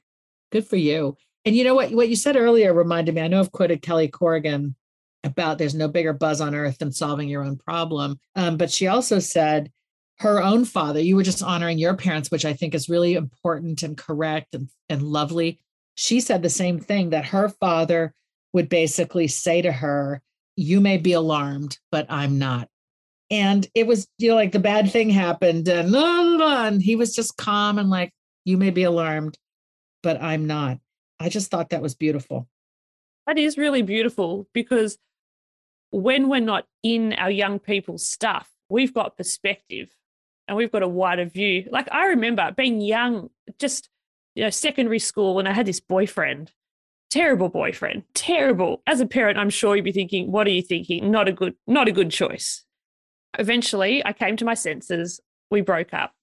Good 0.51 0.67
for 0.67 0.75
you. 0.75 1.17
And 1.47 1.55
you 1.55 1.63
know 1.63 1.75
what? 1.75 1.93
What 1.93 2.09
you 2.09 2.17
said 2.17 2.35
earlier 2.35 2.73
reminded 2.73 3.15
me. 3.15 3.21
I 3.21 3.29
know 3.29 3.39
I've 3.39 3.53
quoted 3.53 3.81
Kelly 3.81 4.09
Corrigan 4.09 4.75
about 5.23 5.57
there's 5.57 5.73
no 5.73 5.87
bigger 5.87 6.11
buzz 6.11 6.41
on 6.41 6.53
earth 6.53 6.79
than 6.79 6.91
solving 6.91 7.29
your 7.29 7.41
own 7.41 7.55
problem. 7.55 8.19
Um, 8.35 8.57
but 8.57 8.69
she 8.69 8.87
also 8.87 9.19
said 9.19 9.71
her 10.19 10.43
own 10.43 10.65
father, 10.65 10.99
you 10.99 11.15
were 11.15 11.23
just 11.23 11.41
honoring 11.41 11.77
your 11.77 11.95
parents, 11.95 12.29
which 12.29 12.43
I 12.43 12.51
think 12.51 12.75
is 12.75 12.89
really 12.89 13.13
important 13.13 13.81
and 13.81 13.97
correct 13.97 14.55
and, 14.55 14.67
and 14.89 15.01
lovely. 15.01 15.57
She 15.95 16.19
said 16.19 16.41
the 16.41 16.49
same 16.49 16.81
thing 16.81 17.11
that 17.11 17.27
her 17.27 17.47
father 17.47 18.13
would 18.51 18.67
basically 18.67 19.29
say 19.29 19.61
to 19.61 19.71
her, 19.71 20.21
You 20.57 20.81
may 20.81 20.97
be 20.97 21.13
alarmed, 21.13 21.77
but 21.93 22.07
I'm 22.09 22.37
not. 22.37 22.67
And 23.31 23.65
it 23.73 23.87
was, 23.87 24.05
you 24.17 24.31
know, 24.31 24.35
like 24.35 24.51
the 24.51 24.59
bad 24.59 24.91
thing 24.91 25.09
happened 25.09 25.69
and, 25.69 25.95
and 25.95 26.81
he 26.81 26.97
was 26.97 27.15
just 27.15 27.37
calm 27.37 27.77
and 27.79 27.89
like, 27.89 28.11
You 28.43 28.57
may 28.57 28.71
be 28.71 28.83
alarmed, 28.83 29.37
but 30.03 30.21
I'm 30.21 30.45
not. 30.45 30.79
I 31.19 31.29
just 31.29 31.49
thought 31.49 31.69
that 31.69 31.81
was 31.81 31.95
beautiful. 31.95 32.47
That 33.25 33.37
is 33.37 33.57
really 33.57 33.81
beautiful 33.81 34.47
because 34.53 34.97
when 35.91 36.29
we're 36.29 36.39
not 36.39 36.65
in 36.83 37.13
our 37.13 37.31
young 37.31 37.59
people's 37.59 38.07
stuff, 38.07 38.49
we've 38.69 38.93
got 38.93 39.17
perspective 39.17 39.89
and 40.47 40.57
we've 40.57 40.71
got 40.71 40.83
a 40.83 40.87
wider 40.87 41.25
view. 41.25 41.67
Like 41.71 41.87
I 41.91 42.07
remember 42.07 42.51
being 42.55 42.81
young, 42.81 43.29
just 43.59 43.89
you 44.35 44.43
know, 44.43 44.49
secondary 44.49 44.99
school 44.99 45.39
and 45.39 45.47
I 45.47 45.53
had 45.53 45.65
this 45.65 45.79
boyfriend, 45.79 46.51
terrible 47.09 47.49
boyfriend, 47.49 48.03
terrible. 48.13 48.81
As 48.85 48.99
a 49.01 49.07
parent, 49.07 49.37
I'm 49.37 49.49
sure 49.49 49.75
you'd 49.75 49.85
be 49.85 49.91
thinking, 49.91 50.31
what 50.31 50.47
are 50.47 50.51
you 50.51 50.61
thinking? 50.61 51.09
Not 51.09 51.27
a 51.27 51.31
good, 51.31 51.55
not 51.65 51.87
a 51.87 51.91
good 51.91 52.11
choice. 52.11 52.63
Eventually 53.39 54.05
I 54.05 54.13
came 54.13 54.37
to 54.37 54.45
my 54.45 54.53
senses. 54.53 55.19
We 55.49 55.61
broke 55.61 55.93
up. 55.93 56.13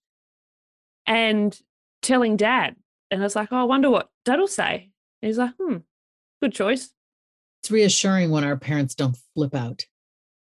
And 1.07 1.59
telling 2.03 2.37
dad, 2.37 2.77
and 3.11 3.21
I 3.21 3.25
was 3.25 3.37
like, 3.37 3.49
oh, 3.53 3.57
I 3.57 3.65
wonder 3.65 3.91
what 3.91 4.09
dad 4.25 4.39
will 4.39 4.47
say. 4.47 4.91
And 5.23 5.29
he's 5.29 5.39
like, 5.39 5.53
hmm, 5.59 5.79
good 6.43 6.53
choice 6.53 6.91
it's 7.65 7.71
reassuring 7.71 8.31
when 8.31 8.45
our 8.45 8.59
parents 8.59 8.95
don't 8.95 9.17
flip 9.33 9.55
out, 9.55 9.87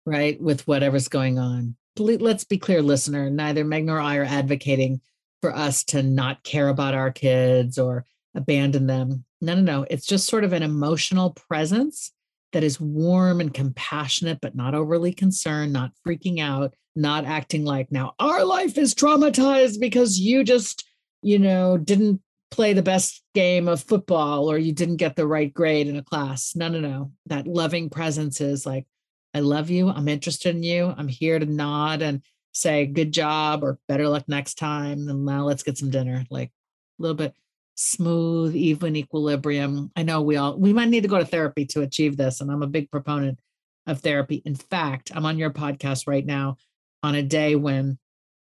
right, 0.06 0.40
with 0.40 0.68
whatever's 0.68 1.08
going 1.08 1.40
on. 1.40 1.76
Let's 1.98 2.44
be 2.44 2.60
clear, 2.60 2.84
listener, 2.84 3.32
neither 3.32 3.66
Meg 3.66 3.84
nor 3.84 4.00
I 4.00 4.18
are 4.18 4.26
advocating 4.26 5.02
for 5.42 5.52
us 5.52 5.84
to 5.86 6.04
not 6.04 6.44
care 6.44 6.70
about 6.70 6.94
our 6.94 7.10
kids 7.10 7.80
or 7.80 8.06
abandon 8.36 8.86
them. 8.86 9.26
No, 9.42 9.56
no, 9.56 9.62
no. 9.62 9.88
It's 9.90 10.06
just 10.06 10.28
sort 10.28 10.44
of 10.44 10.54
an 10.54 10.62
emotional 10.62 11.32
presence 11.32 12.12
that 12.54 12.64
is 12.64 12.80
warm 12.80 13.42
and 13.42 13.56
compassionate, 13.56 14.38
but 14.40 14.56
not 14.56 14.76
overly 14.76 15.12
concerned, 15.12 15.74
not 15.74 15.94
freaking 16.08 16.40
out, 16.40 16.76
not 16.96 17.26
acting 17.26 17.66
like 17.66 17.92
now 17.92 18.14
our 18.20 18.46
life 18.46 18.78
is 18.78 18.94
traumatized 18.94 19.80
because 19.80 20.20
you 20.20 20.44
just, 20.44 20.88
you 21.24 21.40
know, 21.40 21.76
didn't 21.76 22.22
play 22.52 22.74
the 22.74 22.82
best 22.82 23.24
game 23.34 23.68
of 23.68 23.84
football 23.84 24.50
or 24.52 24.58
you 24.58 24.74
didn't 24.74 24.98
get 24.98 25.16
the 25.16 25.28
right 25.28 25.54
grade 25.54 25.88
in 25.88 25.98
a 25.98 26.04
class. 26.04 26.56
No, 26.56 26.68
no, 26.68 26.80
no. 26.80 27.12
That 27.28 27.48
loving 27.48 27.90
presence 27.90 28.42
is 28.42 28.66
like, 28.66 28.86
I 29.34 29.40
love 29.40 29.70
you. 29.70 29.90
I'm 29.90 30.08
interested 30.08 30.56
in 30.56 30.64
you. 30.64 30.94
I'm 30.98 31.08
here 31.08 31.38
to 31.38 31.46
nod 31.46 32.02
and 32.02 32.22
say 32.52 32.86
good 32.86 33.12
job 33.12 33.64
or 33.64 33.80
better 33.88 34.08
luck 34.08 34.24
next 34.28 34.56
time. 34.56 35.08
And 35.08 35.26
now 35.26 35.46
let's 35.46 35.64
get 35.64 35.78
some 35.78 35.92
dinner. 35.92 36.26
Like 36.30 36.50
a 36.50 37.02
little 37.02 37.16
bit 37.16 37.36
smooth, 37.76 38.56
even 38.56 38.96
equilibrium. 38.96 39.92
I 39.96 40.04
know 40.04 40.22
we 40.22 40.36
all 40.36 40.58
we 40.58 40.74
might 40.74 40.90
need 40.90 41.04
to 41.04 41.10
go 41.10 41.20
to 41.20 41.26
therapy 41.26 41.66
to 41.68 41.82
achieve 41.82 42.18
this. 42.18 42.42
And 42.42 42.52
I'm 42.52 42.64
a 42.64 42.68
big 42.68 42.90
proponent 42.90 43.40
of 43.88 44.02
therapy. 44.02 44.42
In 44.46 44.56
fact, 44.56 45.12
I'm 45.14 45.26
on 45.26 45.38
your 45.38 45.52
podcast 45.52 46.08
right 46.08 46.26
now 46.26 46.58
on 47.04 47.16
a 47.16 47.24
day 47.24 47.56
when 47.56 47.98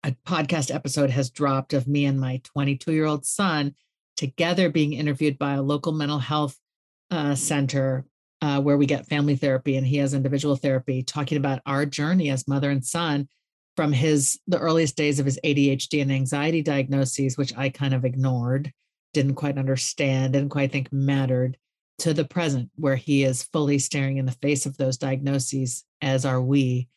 a 0.05 0.17
podcast 0.27 0.75
episode 0.75 1.11
has 1.11 1.31
dropped 1.31 1.73
of 1.73 1.87
me 1.87 2.05
and 2.05 2.21
my 2.21 2.41
22 2.45 2.93
year 2.93 3.07
old 3.07 3.25
son 3.25 3.75
together 4.17 4.69
being 4.69 4.93
interviewed 4.93 5.39
by 5.39 5.55
a 5.55 5.63
local 5.63 5.93
mental 5.93 6.19
health 6.19 6.57
uh, 7.11 7.35
center 7.35 8.05
uh, 8.41 8.61
where 8.61 8.77
we 8.77 8.87
get 8.87 9.07
family 9.07 9.37
therapy 9.37 9.77
and 9.77 9.87
he 9.87 9.99
has 9.99 10.15
individual 10.15 10.57
therapy 10.57 11.03
talking 11.03 11.39
about 11.39 11.63
our 11.67 11.87
journey 11.87 12.31
as 12.31 12.49
mother 12.49 12.71
and 12.71 12.85
son 12.85 13.29
from 13.77 13.93
his 13.93 14.39
the 14.47 14.59
earliest 14.59 14.97
days 14.97 15.19
of 15.19 15.27
his 15.27 15.39
adhd 15.45 16.03
and 16.03 16.13
anxiety 16.13 16.63
diagnoses 16.63 17.39
which 17.39 17.57
i 17.57 17.69
kind 17.69 17.95
of 17.95 18.05
ignored 18.05 18.73
didn't 19.13 19.35
quite 19.35 19.59
understand 19.59 20.33
didn't 20.33 20.49
quite 20.49 20.73
think 20.73 20.93
mattered 20.93 21.57
to 21.99 22.13
the 22.13 22.25
present 22.25 22.69
where 22.75 22.97
he 22.97 23.23
is 23.23 23.45
fully 23.45 23.79
staring 23.79 24.17
in 24.17 24.27
the 24.27 24.33
face 24.33 24.67
of 24.67 24.77
those 24.77 24.97
diagnoses 24.97 25.85
as 26.01 26.27
are 26.27 26.43
we 26.43 26.89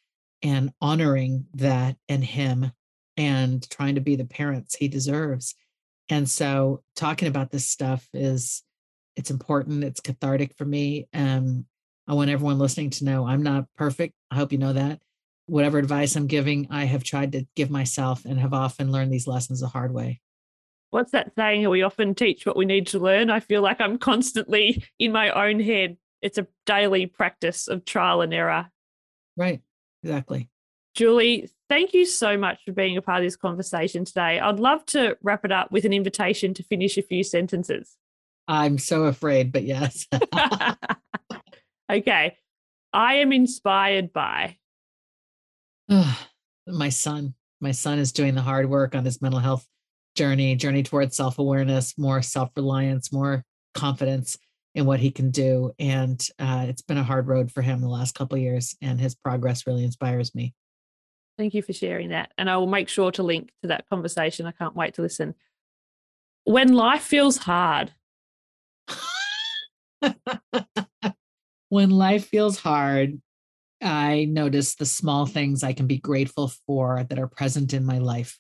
and 0.41 0.72
honoring 0.82 1.45
that 1.53 1.95
and 2.10 2.24
him 2.24 2.72
and 3.18 3.68
trying 3.70 3.95
to 3.95 4.01
be 4.01 4.16
the 4.16 4.26
parents 4.26 4.76
he 4.76 4.88
deserves. 4.88 5.55
And 6.09 6.30
so 6.30 6.84
talking 6.95 7.28
about 7.28 7.51
this 7.51 7.68
stuff 7.68 8.07
is 8.13 8.63
it's 9.16 9.32
important, 9.32 9.84
it's 9.84 10.01
cathartic 10.01 10.55
for 10.57 10.66
me. 10.66 11.07
Um 11.13 11.66
I 12.07 12.13
want 12.13 12.30
everyone 12.30 12.59
listening 12.59 12.91
to 12.91 13.05
know 13.05 13.26
I'm 13.26 13.43
not 13.43 13.66
perfect. 13.76 14.13
I 14.30 14.36
hope 14.36 14.51
you 14.51 14.57
know 14.57 14.74
that. 14.74 15.01
Whatever 15.47 15.80
advice 15.80 16.16
I'm 16.16 16.28
giving, 16.28 16.68
I 16.70 16.86
have 16.86 17.03
tried 17.03 17.32
to 17.34 17.47
give 17.55 17.70
myself 17.70 18.26
and 18.26 18.39
have 18.39 18.53
often 18.53 18.91
learned 18.91 19.11
these 19.11 19.28
lessons 19.28 19.61
the 19.61 19.68
hard 19.68 19.93
way. 19.93 20.22
What's 20.91 21.11
that 21.11 21.34
saying? 21.36 21.68
We 21.70 21.84
often 21.84 22.16
teach 22.16 22.45
what 22.45 22.55
we 22.55 22.66
need 22.66 22.88
to 22.88 22.99
learn. 22.99 23.30
I 23.30 23.39
feel 23.39 23.61
like 23.61 23.82
I'm 23.82 23.97
constantly 23.97 24.84
in 24.99 25.11
my 25.11 25.30
own 25.30 25.59
head. 25.59 25.97
It's 26.22 26.38
a 26.38 26.47
daily 26.66 27.05
practice 27.05 27.68
of 27.68 27.86
trial 27.86 28.22
and 28.22 28.34
error. 28.34 28.72
Right. 29.36 29.61
Exactly. 30.03 30.49
Julie, 30.93 31.49
thank 31.70 31.93
you 31.93 32.05
so 32.05 32.38
much 32.38 32.59
for 32.66 32.72
being 32.72 32.97
a 32.97 33.01
part 33.01 33.20
of 33.20 33.26
this 33.26 33.36
conversation 33.36 34.05
today. 34.05 34.39
I'd 34.39 34.59
love 34.59 34.86
to 34.88 35.18
wrap 35.22 35.45
it 35.45 35.51
up 35.51 35.72
with 35.72 35.86
an 35.86 35.93
invitation 35.93 36.53
to 36.55 36.63
finish 36.63 36.97
a 36.97 37.01
few 37.01 37.24
sentences. 37.24 37.95
I'm 38.47 38.78
so 38.78 39.05
afraid, 39.05 39.51
but 39.51 39.63
yes. 39.63 40.07
okay. 41.91 42.38
I 42.93 43.16
am 43.16 43.34
inspired 43.34 44.13
by 44.13 44.57
my 46.68 46.89
son. 46.89 47.34
My 47.61 47.72
son 47.72 47.99
is 47.99 48.11
doing 48.11 48.36
the 48.36 48.41
hard 48.41 48.70
work 48.70 48.95
on 48.95 49.05
his 49.05 49.22
mental 49.22 49.39
health 49.39 49.68
journey, 50.16 50.55
journey 50.55 50.84
towards 50.84 51.16
self 51.16 51.39
awareness, 51.39 51.97
more 51.97 52.22
self 52.22 52.51
reliance, 52.55 53.11
more 53.11 53.43
confidence 53.74 54.38
in 54.76 54.86
what 54.86 54.99
he 54.99 55.11
can 55.11 55.32
do. 55.32 55.72
And 55.80 56.26
uh, 56.39 56.66
it's 56.68 56.82
been 56.82 56.97
a 56.97 57.03
hard 57.03 57.28
road 57.28 57.51
for 57.51 57.61
him 57.61 57.82
the 57.82 57.89
last 57.89 58.13
couple 58.16 58.38
years, 58.38 58.76
and 58.82 58.99
his 58.99 59.16
progress 59.16 59.66
really 59.66 59.84
inspires 59.84 60.36
me. 60.36 60.53
Thank 61.38 61.53
you 61.53 61.61
for 61.61 61.73
sharing 61.73 62.09
that. 62.09 62.31
And 62.38 62.49
I 62.49 62.57
will 62.57 62.67
make 62.67 62.88
sure 62.88 63.11
to 63.11 63.23
link 63.23 63.51
to 63.61 63.67
that 63.67 63.89
conversation. 63.89 64.45
I 64.45 64.51
can't 64.51 64.75
wait 64.75 64.93
to 64.95 65.01
listen. 65.01 65.36
When 66.45 66.73
life 66.73 67.03
feels 67.03 67.38
hard. 67.38 67.91
when 71.69 71.89
life 71.89 72.27
feels 72.27 72.59
hard, 72.59 73.21
I 73.81 74.25
notice 74.25 74.75
the 74.75 74.86
small 74.86 75.25
things 75.25 75.63
I 75.63 75.73
can 75.73 75.88
be 75.88 75.97
grateful 75.97 76.51
for 76.65 77.03
that 77.03 77.19
are 77.19 77.27
present 77.27 77.73
in 77.73 77.86
my 77.86 77.97
life. 77.97 78.39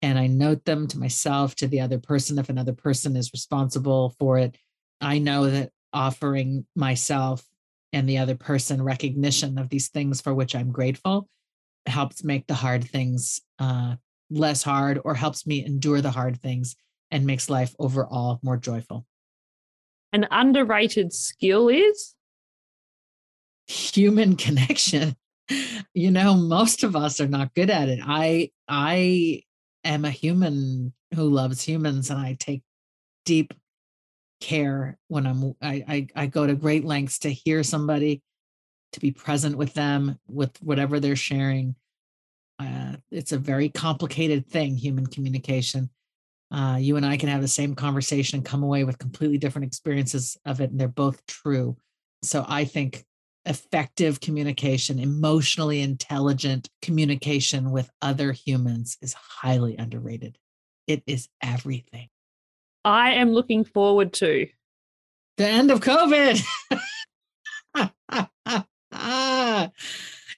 And 0.00 0.18
I 0.18 0.26
note 0.26 0.64
them 0.64 0.86
to 0.88 0.98
myself, 0.98 1.54
to 1.56 1.68
the 1.68 1.80
other 1.80 1.98
person. 1.98 2.38
If 2.38 2.48
another 2.48 2.72
person 2.72 3.16
is 3.16 3.34
responsible 3.34 4.14
for 4.18 4.38
it, 4.38 4.56
I 5.02 5.18
know 5.18 5.50
that 5.50 5.72
offering 5.92 6.64
myself 6.74 7.44
and 7.92 8.08
the 8.08 8.18
other 8.18 8.36
person 8.36 8.82
recognition 8.82 9.58
of 9.58 9.68
these 9.68 9.88
things 9.88 10.22
for 10.22 10.32
which 10.32 10.54
I'm 10.54 10.70
grateful 10.70 11.28
helps 11.86 12.24
make 12.24 12.46
the 12.46 12.54
hard 12.54 12.84
things 12.84 13.40
uh, 13.58 13.96
less 14.30 14.62
hard 14.62 15.00
or 15.04 15.14
helps 15.14 15.46
me 15.46 15.64
endure 15.64 16.00
the 16.00 16.10
hard 16.10 16.40
things 16.40 16.76
and 17.10 17.26
makes 17.26 17.50
life 17.50 17.74
overall 17.78 18.38
more 18.42 18.56
joyful. 18.56 19.06
An 20.12 20.26
underrated 20.30 21.12
skill 21.12 21.68
is 21.68 22.14
human 23.66 24.36
connection. 24.36 25.16
You 25.94 26.10
know, 26.10 26.34
most 26.34 26.84
of 26.84 26.94
us 26.94 27.20
are 27.20 27.26
not 27.26 27.54
good 27.54 27.70
at 27.70 27.88
it. 27.88 28.00
I 28.02 28.50
I 28.68 29.42
am 29.84 30.04
a 30.04 30.10
human 30.10 30.92
who 31.14 31.28
loves 31.28 31.62
humans 31.62 32.10
and 32.10 32.20
I 32.20 32.36
take 32.38 32.62
deep 33.24 33.52
care 34.40 34.98
when 35.08 35.26
I'm 35.26 35.54
I, 35.60 35.84
I 35.88 36.06
I 36.14 36.26
go 36.26 36.46
to 36.46 36.54
great 36.54 36.84
lengths 36.84 37.18
to 37.20 37.32
hear 37.32 37.62
somebody, 37.62 38.22
to 38.92 39.00
be 39.00 39.10
present 39.10 39.56
with 39.56 39.74
them 39.74 40.18
with 40.28 40.56
whatever 40.62 41.00
they're 41.00 41.16
sharing. 41.16 41.74
Uh, 42.58 42.96
it's 43.10 43.32
a 43.32 43.38
very 43.38 43.68
complicated 43.68 44.46
thing, 44.46 44.76
human 44.76 45.06
communication. 45.06 45.90
Uh, 46.52 46.76
you 46.80 46.96
and 46.96 47.06
I 47.06 47.16
can 47.16 47.28
have 47.28 47.40
the 47.40 47.48
same 47.48 47.74
conversation 47.74 48.38
and 48.38 48.44
come 48.44 48.62
away 48.62 48.84
with 48.84 48.98
completely 48.98 49.38
different 49.38 49.66
experiences 49.66 50.36
of 50.44 50.60
it, 50.60 50.70
and 50.70 50.80
they're 50.80 50.88
both 50.88 51.24
true. 51.26 51.76
So 52.22 52.44
I 52.46 52.64
think 52.64 53.04
effective 53.46 54.20
communication, 54.20 54.98
emotionally 54.98 55.80
intelligent 55.80 56.68
communication 56.82 57.70
with 57.70 57.90
other 58.02 58.32
humans 58.32 58.98
is 59.00 59.14
highly 59.14 59.76
underrated. 59.76 60.38
It 60.86 61.02
is 61.06 61.28
everything. 61.42 62.08
I 62.84 63.12
am 63.14 63.32
looking 63.32 63.64
forward 63.64 64.12
to 64.14 64.48
the 65.36 65.46
end 65.46 65.70
of 65.70 65.80
COVID. 65.80 66.42
Ah. 68.92 69.70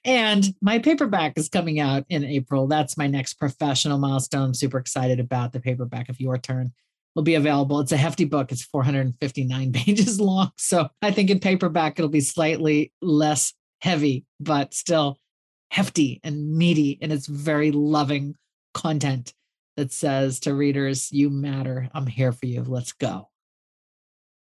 and 0.05 0.53
my 0.61 0.79
paperback 0.79 1.37
is 1.37 1.49
coming 1.49 1.79
out 1.79 2.05
in 2.09 2.23
April. 2.23 2.67
That's 2.67 2.97
my 2.97 3.07
next 3.07 3.35
professional 3.35 3.97
milestone. 3.97 4.47
I'm 4.47 4.53
super 4.53 4.77
excited 4.77 5.19
about 5.19 5.53
the 5.53 5.59
paperback 5.59 6.09
of 6.09 6.19
Your 6.19 6.37
Turn. 6.37 6.73
Will 7.15 7.23
be 7.23 7.35
available. 7.35 7.79
It's 7.79 7.91
a 7.91 7.97
hefty 7.97 8.25
book. 8.25 8.51
It's 8.51 8.63
459 8.63 9.71
pages 9.73 10.19
long. 10.19 10.51
So 10.57 10.89
I 11.01 11.11
think 11.11 11.29
in 11.29 11.39
paperback 11.39 11.99
it'll 11.99 12.09
be 12.09 12.21
slightly 12.21 12.91
less 13.01 13.53
heavy, 13.81 14.25
but 14.39 14.73
still 14.73 15.19
hefty 15.69 16.19
and 16.23 16.55
meaty. 16.55 16.97
And 17.01 17.11
it's 17.11 17.27
very 17.27 17.71
loving 17.71 18.35
content 18.73 19.33
that 19.77 19.91
says 19.91 20.39
to 20.41 20.53
readers, 20.53 21.11
You 21.11 21.29
matter. 21.29 21.89
I'm 21.93 22.07
here 22.07 22.31
for 22.31 22.45
you. 22.45 22.63
Let's 22.63 22.93
go. 22.93 23.29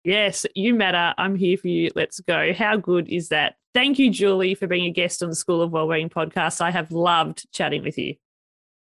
Yes, 0.04 0.46
you 0.54 0.74
matter. 0.74 1.14
I'm 1.18 1.36
here 1.36 1.56
for 1.56 1.68
you. 1.68 1.90
Let's 1.94 2.20
go. 2.20 2.52
How 2.54 2.76
good 2.76 3.08
is 3.08 3.28
that? 3.28 3.56
Thank 3.72 3.98
you, 3.98 4.10
Julie, 4.10 4.54
for 4.54 4.66
being 4.66 4.86
a 4.86 4.90
guest 4.90 5.22
on 5.22 5.28
the 5.28 5.36
School 5.36 5.62
of 5.62 5.70
Wellbeing 5.70 6.08
podcast. 6.08 6.60
I 6.60 6.70
have 6.70 6.90
loved 6.90 7.46
chatting 7.52 7.82
with 7.82 7.96
you. 7.96 8.14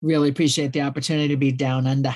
Really 0.02 0.28
appreciate 0.28 0.72
the 0.72 0.82
opportunity 0.82 1.28
to 1.28 1.36
be 1.36 1.50
down 1.52 1.86
under. 1.86 2.14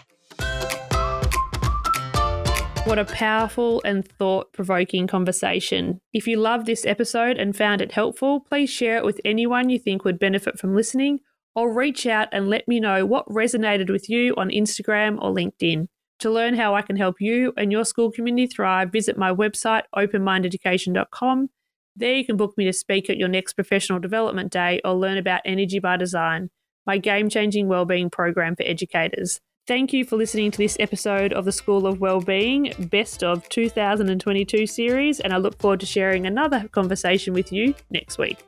What 2.85 2.99
a 2.99 3.05
powerful 3.05 3.81
and 3.85 4.07
thought 4.07 4.53
provoking 4.53 5.07
conversation. 5.07 6.01
If 6.13 6.27
you 6.27 6.39
loved 6.39 6.67
this 6.67 6.85
episode 6.85 7.37
and 7.37 7.57
found 7.57 7.81
it 7.81 7.93
helpful, 7.93 8.41
please 8.41 8.71
share 8.71 8.97
it 8.97 9.05
with 9.05 9.21
anyone 9.25 9.69
you 9.69 9.79
think 9.79 10.05
would 10.05 10.19
benefit 10.19 10.59
from 10.59 10.75
listening 10.75 11.21
or 11.55 11.73
reach 11.73 12.07
out 12.07 12.29
and 12.33 12.49
let 12.49 12.67
me 12.67 12.81
know 12.81 13.05
what 13.05 13.29
resonated 13.29 13.91
with 13.91 14.09
you 14.09 14.35
on 14.37 14.51
Instagram 14.51 15.19
or 15.21 15.35
LinkedIn. 15.35 15.87
To 16.21 16.31
learn 16.31 16.55
how 16.55 16.75
I 16.75 16.83
can 16.83 16.97
help 16.97 17.21
you 17.21 17.53
and 17.57 17.73
your 17.73 17.85
school 17.85 18.11
community 18.11 18.47
thrive, 18.47 18.93
visit 18.93 19.17
my 19.17 19.33
website, 19.33 19.83
openmindeducation.com. 19.95 21.49
There 21.97 22.15
you 22.15 22.25
can 22.25 22.37
book 22.37 22.57
me 22.57 22.65
to 22.67 22.73
speak 22.73 23.11
at 23.11 23.17
your 23.17 23.29
next 23.29 23.55
professional 23.55 23.99
development 23.99 24.53
day 24.53 24.81
or 24.85 24.95
learn 24.95 25.19
about 25.19 25.43
Energy 25.45 25.79
by 25.79 25.97
Design, 25.97 26.51
my 26.87 26.99
game 26.99 27.29
changing 27.29 27.69
wellbeing 27.69 28.11
program 28.11 28.57
for 28.57 28.63
educators. 28.63 29.41
Thank 29.67 29.93
you 29.93 30.05
for 30.05 30.17
listening 30.17 30.51
to 30.53 30.59
this 30.59 30.77
episode 30.81 31.33
of 31.33 31.45
the 31.45 31.53
School 31.53 31.87
of 31.87 32.01
Wellbeing 32.01 32.73
Best 32.91 33.23
of 33.23 33.49
2022 33.51 34.67
series, 34.67 35.21
and 35.21 35.33
I 35.33 35.37
look 35.37 35.61
forward 35.61 35.81
to 35.81 35.87
sharing 35.87 36.27
another 36.27 36.69
conversation 36.69 37.35
with 37.35 37.53
you 37.53 37.75
next 37.91 38.19
week. 38.19 38.39